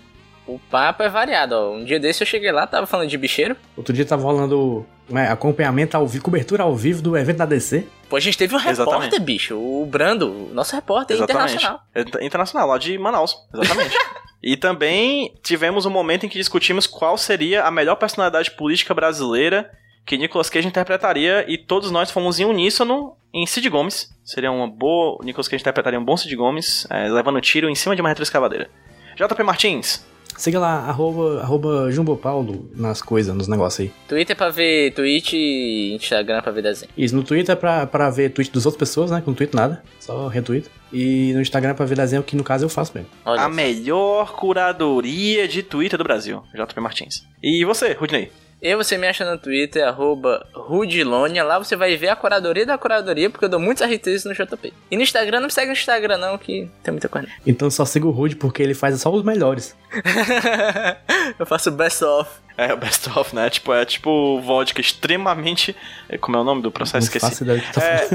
O 0.47 0.59
papo 0.59 1.03
é 1.03 1.09
variado, 1.09 1.55
ó. 1.55 1.72
Um 1.72 1.84
dia 1.84 1.99
desse 1.99 2.22
eu 2.22 2.26
cheguei 2.26 2.53
lá, 2.53 2.66
tava 2.66 2.86
falando 2.86 3.09
de 3.09 3.16
bicheiro. 3.16 3.57
Outro 3.76 3.95
dia 3.95 4.05
tava 4.05 4.22
rolando 4.22 4.86
né, 5.09 5.30
acompanhamento 5.30 5.97
ao 5.97 6.07
vivo, 6.07 6.24
cobertura 6.24 6.62
ao 6.62 6.76
vivo 6.76 7.03
do 7.03 7.16
evento 7.16 7.38
da 7.38 7.47
DC. 7.47 7.86
Pô, 8.09 8.16
a 8.16 8.20
gente 8.20 8.36
teve 8.36 8.55
um 8.55 8.59
repórter, 8.59 8.84
Exatamente. 8.84 9.20
bicho. 9.20 9.57
O 9.57 9.86
Brando, 9.86 10.51
nosso 10.53 10.74
repórter 10.74 11.16
Exatamente. 11.16 11.55
internacional. 11.55 11.80
É 11.95 12.24
Internacional, 12.24 12.68
lá 12.68 12.78
de 12.78 12.99
Manaus. 12.99 13.36
Exatamente. 13.55 13.97
e 14.42 14.57
também 14.57 15.34
tivemos 15.42 15.86
um 15.86 15.90
momento 15.90 16.26
em 16.26 16.28
que 16.28 16.38
discutimos 16.38 16.86
qual 16.86 17.16
seria 17.16 17.64
a 17.64 17.70
melhor 17.70 17.97
personalidade 17.97 18.51
política 18.51 18.92
brasileira 18.95 19.70
que 20.07 20.18
Nicolas 20.18 20.51
Cage 20.51 20.68
interpretaria 20.68 21.45
e 21.49 21.57
todos 21.57 21.90
nós 21.90 22.11
fomos 22.11 22.38
em 22.38 22.45
uníssono 22.45 23.16
em 23.32 23.47
Cid 23.47 23.68
Gomes. 23.70 24.11
Seria 24.22 24.53
uma 24.53 24.68
boa... 24.68 25.18
Nicolas 25.24 25.49
Cage 25.49 25.62
interpretaria 25.62 25.99
um 25.99 26.05
bom 26.05 26.16
Cid 26.16 26.36
Gomes, 26.36 26.86
é, 26.90 27.09
levando 27.09 27.40
tiro 27.40 27.70
em 27.70 27.74
cima 27.74 27.97
de 27.97 28.03
uma 28.03 28.11
retroescavadeira. 28.11 28.68
JP 29.16 29.42
Martins, 29.42 30.05
Siga 30.37 30.59
lá, 30.59 30.80
arroba, 30.80 31.41
arroba 31.43 31.91
Jumbo 31.91 32.16
Paulo 32.16 32.68
nas 32.74 33.01
coisas, 33.01 33.35
nos 33.35 33.49
negócios 33.49 33.87
aí. 33.87 33.93
Twitter 34.09 34.37
pra 34.37 34.51
ver 34.51 34.93
tweet 34.93 35.37
e 35.37 35.95
Instagram 35.95 36.43
pra 36.43 36.53
ver 36.53 36.62
desenho. 36.62 36.91
Isso, 36.97 37.14
no 37.14 37.22
Twitter 37.22 37.53
é 37.53 37.57
pra, 37.57 37.87
pra 37.87 38.11
ver 38.11 38.30
tweet 38.30 38.53
das 38.53 38.66
outras 38.66 38.78
pessoas, 38.89 39.11
né? 39.11 39.20
Que 39.20 39.26
não 39.26 39.35
tweet 39.35 39.55
nada, 39.55 39.82
só 40.01 40.28
retweet. 40.28 40.68
E 40.93 41.32
no 41.35 41.41
Instagram 41.41 41.70
é 41.70 41.74
pra 41.74 41.87
ver 41.87 41.97
desenho, 41.97 42.22
que 42.22 42.37
no 42.37 42.45
caso 42.45 42.64
eu 42.64 42.68
faço 42.68 42.93
mesmo. 42.95 43.09
Olha 43.24 43.41
a 43.41 43.45
só. 43.45 43.51
melhor 43.51 44.32
curadoria 44.37 45.47
de 45.49 45.62
Twitter 45.62 45.99
do 45.99 46.05
Brasil. 46.05 46.43
JP 46.55 46.80
Martins. 46.80 47.26
E 47.43 47.64
você, 47.64 47.93
Rudney? 47.93 48.30
E 48.64 48.74
você 48.74 48.96
me 48.96 49.06
acha 49.06 49.30
no 49.30 49.36
Twitter, 49.36 49.86
arroba 49.86 50.46
Rudilonia. 50.54 51.44
Lá 51.44 51.58
você 51.58 51.76
vai 51.76 51.98
ver 51.98 52.08
a 52.08 52.16
curadoria 52.16 52.64
da 52.64 52.78
curadoria, 52.78 53.28
porque 53.28 53.44
eu 53.44 53.48
dou 53.50 53.60
muitos 53.60 53.86
RTs 53.86 54.24
no 54.24 54.32
JP. 54.32 54.72
E 54.90 54.96
no 54.96 55.02
Instagram, 55.02 55.40
não 55.40 55.48
me 55.48 55.52
segue 55.52 55.66
no 55.66 55.74
Instagram 55.74 56.16
não, 56.16 56.38
que 56.38 56.70
tem 56.82 56.90
muita 56.90 57.06
coisa. 57.06 57.28
Então 57.46 57.70
só 57.70 57.84
siga 57.84 58.06
o 58.06 58.10
Rude, 58.10 58.36
porque 58.36 58.62
ele 58.62 58.72
faz 58.72 58.98
só 58.98 59.12
os 59.12 59.22
melhores. 59.22 59.76
eu 61.38 61.44
faço 61.44 61.70
best 61.72 62.02
of. 62.02 62.30
É, 62.56 62.72
o 62.72 62.76
best 62.78 63.06
of, 63.10 63.36
né? 63.36 63.50
Tipo, 63.50 63.74
é 63.74 63.84
tipo 63.84 64.40
vodka 64.40 64.80
extremamente. 64.80 65.76
é, 66.08 66.16
Como 66.16 66.34
é 66.34 66.40
o 66.40 66.44
nome 66.44 66.62
do 66.62 66.72
processo? 66.72 67.06
não 67.06 67.16
Esqueci. 67.16 67.44
ideia 67.44 67.60
que 67.60 67.70
tá 67.70 67.84
É. 67.84 68.08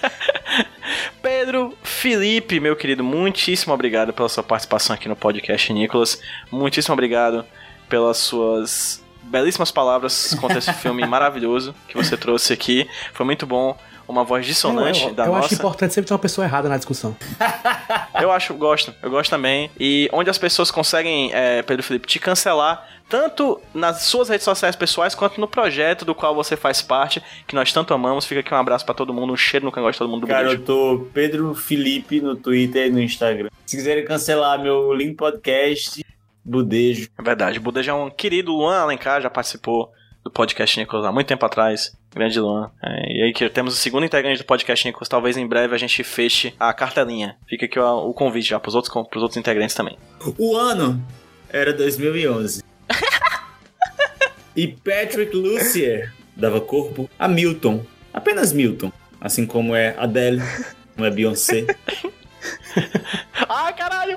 Pedro 1.20 1.76
Felipe, 1.82 2.58
meu 2.58 2.74
querido, 2.74 3.04
muitíssimo 3.04 3.74
obrigado 3.74 4.14
pela 4.14 4.30
sua 4.30 4.42
participação 4.42 4.94
aqui 4.96 5.10
no 5.10 5.14
podcast, 5.16 5.70
Nicolas. 5.74 6.18
Muitíssimo 6.50 6.94
obrigado 6.94 7.44
pelas 7.86 8.16
suas 8.16 9.02
belíssimas 9.30 9.70
palavras 9.70 10.34
contra 10.40 10.58
esse 10.58 10.72
filme 10.74 11.04
maravilhoso 11.06 11.74
que 11.88 11.96
você 11.96 12.16
trouxe 12.16 12.52
aqui. 12.52 12.88
Foi 13.12 13.24
muito 13.24 13.46
bom. 13.46 13.76
Uma 14.08 14.24
voz 14.24 14.44
dissonante 14.44 15.04
eu, 15.04 15.08
eu, 15.10 15.14
da 15.14 15.26
eu 15.26 15.32
nossa. 15.32 15.46
acho 15.46 15.54
importante 15.54 15.94
sempre 15.94 16.08
ter 16.08 16.14
uma 16.14 16.18
pessoa 16.18 16.44
errada 16.44 16.68
na 16.68 16.76
discussão. 16.76 17.16
Eu 18.20 18.32
acho, 18.32 18.52
gosto, 18.54 18.92
eu 19.02 19.08
gosto 19.08 19.30
também. 19.30 19.70
E 19.78 20.10
onde 20.12 20.28
as 20.28 20.36
pessoas 20.36 20.70
conseguem, 20.70 21.30
é, 21.32 21.62
Pedro 21.62 21.82
Felipe, 21.82 22.06
te 22.06 22.18
cancelar, 22.18 22.86
tanto 23.08 23.60
nas 23.72 24.02
suas 24.02 24.28
redes 24.28 24.44
sociais 24.44 24.76
pessoais, 24.76 25.14
quanto 25.14 25.40
no 25.40 25.48
projeto 25.48 26.04
do 26.04 26.14
qual 26.14 26.34
você 26.34 26.56
faz 26.56 26.82
parte, 26.82 27.22
que 27.46 27.54
nós 27.54 27.72
tanto 27.72 27.94
amamos. 27.94 28.26
Fica 28.26 28.40
aqui 28.40 28.52
um 28.52 28.56
abraço 28.58 28.84
pra 28.84 28.94
todo 28.94 29.14
mundo, 29.14 29.32
um 29.32 29.36
cheiro 29.36 29.64
no 29.64 29.72
cangote 29.72 29.94
de 29.94 29.98
todo 29.98 30.10
mundo 30.10 30.22
do 30.22 30.26
Cara, 30.26 30.48
beijo. 30.48 30.60
eu 30.60 30.64
tô 30.64 31.06
Pedro 31.14 31.54
Felipe 31.54 32.20
no 32.20 32.36
Twitter 32.36 32.88
e 32.88 32.90
no 32.90 33.00
Instagram. 33.00 33.48
Se 33.64 33.76
quiserem 33.76 34.04
cancelar 34.04 34.60
meu 34.60 34.92
link 34.92 35.14
podcast, 35.14 36.04
budejo. 36.44 37.08
É 37.18 37.22
verdade, 37.22 37.58
o 37.58 37.62
Buda 37.62 37.80
é 37.84 37.92
um 37.92 38.10
querido, 38.10 38.52
Luan 38.52 38.78
Alencar 38.78 39.20
já 39.20 39.30
participou 39.30 39.92
do 40.22 40.30
podcast 40.30 40.78
Nicolas 40.78 41.06
há 41.06 41.12
muito 41.12 41.26
tempo 41.26 41.44
atrás. 41.44 41.96
Grande 42.12 42.40
Luan. 42.40 42.70
É, 42.82 43.12
e 43.12 43.22
aí 43.22 43.32
que 43.32 43.48
temos 43.48 43.74
o 43.74 43.76
segundo 43.76 44.04
integrante 44.04 44.38
do 44.38 44.44
podcast 44.44 44.86
Nicolas. 44.86 45.08
Talvez 45.08 45.36
em 45.36 45.46
breve 45.46 45.74
a 45.74 45.78
gente 45.78 46.02
feche 46.02 46.52
a 46.58 46.72
cartelinha. 46.72 47.36
Fica 47.48 47.66
aqui 47.66 47.78
o, 47.78 48.10
o 48.10 48.14
convite 48.14 48.48
já 48.48 48.58
pros 48.58 48.74
outros, 48.74 48.92
pros 49.08 49.22
outros 49.22 49.36
integrantes 49.36 49.74
também. 49.74 49.96
O 50.36 50.56
ano 50.56 51.02
era 51.48 51.72
2011. 51.72 52.62
e 54.56 54.68
Patrick 54.68 55.34
Lucier 55.34 56.12
dava 56.36 56.60
corpo 56.60 57.08
a 57.18 57.28
Milton. 57.28 57.84
Apenas 58.12 58.52
Milton. 58.52 58.92
Assim 59.20 59.46
como 59.46 59.74
é 59.74 59.94
Adele, 59.96 60.42
como 60.94 61.06
é 61.06 61.10
Beyoncé. 61.10 61.66
Ai, 63.48 63.72
caralho! 63.74 64.16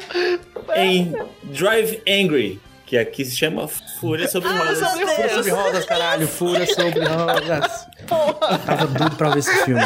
em 0.75 1.13
Drive 1.43 2.01
Angry, 2.07 2.59
que 2.85 2.97
aqui 2.97 3.25
se 3.25 3.35
chama 3.35 3.67
Fúria 3.99 4.27
sobre 4.27 4.49
Rodas. 4.49 4.79
Fúria 4.79 5.29
sobre 5.29 5.51
rodas, 5.51 5.85
caralho. 5.85 6.27
Fúria 6.27 6.65
sobre 6.67 6.99
rodas. 7.05 7.87
Eu 8.09 8.59
tava 8.59 8.87
doido 8.87 9.15
pra 9.15 9.29
ver 9.29 9.39
esse 9.39 9.63
filme. 9.65 9.81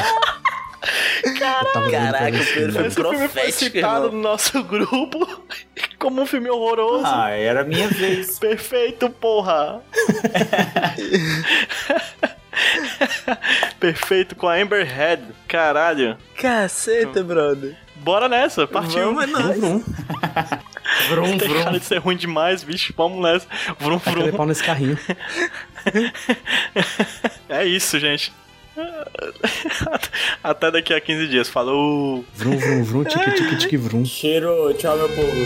Caraca, 1.40 2.32
ver 2.32 2.36
esse 2.36 2.54
filme. 2.54 2.72
foi 2.74 2.86
Esse 2.88 2.96
filme 2.96 3.18
foi 3.18 3.28
profético, 3.28 3.60
citado 3.60 4.06
irmão. 4.08 4.12
no 4.12 4.22
nosso 4.30 4.64
grupo 4.64 5.46
como 6.00 6.22
um 6.22 6.26
filme 6.26 6.50
horroroso. 6.50 7.04
Ah, 7.06 7.30
era 7.32 7.64
minha 7.64 7.88
vez. 7.90 8.40
Perfeito, 8.40 9.10
porra! 9.10 9.82
Perfeito 13.80 14.36
com 14.36 14.48
a 14.48 14.56
Amber 14.56 14.86
Head. 14.86 15.24
Caralho. 15.48 16.18
Caceta, 16.36 17.24
brother. 17.24 17.76
Bora 18.08 18.30
nessa, 18.30 18.66
partiu. 18.66 19.14
Vamos, 19.14 19.24
é 19.24 19.28
nóis. 19.28 19.60
Vrum, 19.60 19.84
Vrum, 21.10 21.38
Tem 21.38 21.54
cara 21.62 21.78
de 21.78 21.84
ser 21.84 21.98
ruim 21.98 22.16
demais, 22.16 22.64
bicho. 22.64 22.94
Vamos 22.96 23.22
nessa. 23.22 23.46
Vrum, 23.78 23.98
Aquele 23.98 24.28
vrum. 24.30 24.38
pau 24.38 24.46
nesse 24.46 24.64
carrinho. 24.64 24.98
É 27.50 27.66
isso, 27.66 28.00
gente. 28.00 28.32
Até 30.42 30.72
daqui 30.72 30.94
a 30.94 31.02
15 31.02 31.28
dias. 31.28 31.50
Falou! 31.50 32.24
Vrum, 32.34 32.58
vrum, 32.58 32.84
vrum, 32.86 33.04
tique, 33.04 33.32
tique, 33.32 33.56
tique, 33.58 33.76
vrum. 33.78 34.06
Cheiro, 34.06 34.74
tchau, 34.76 34.96
meu 34.96 35.10
povo. 35.10 35.46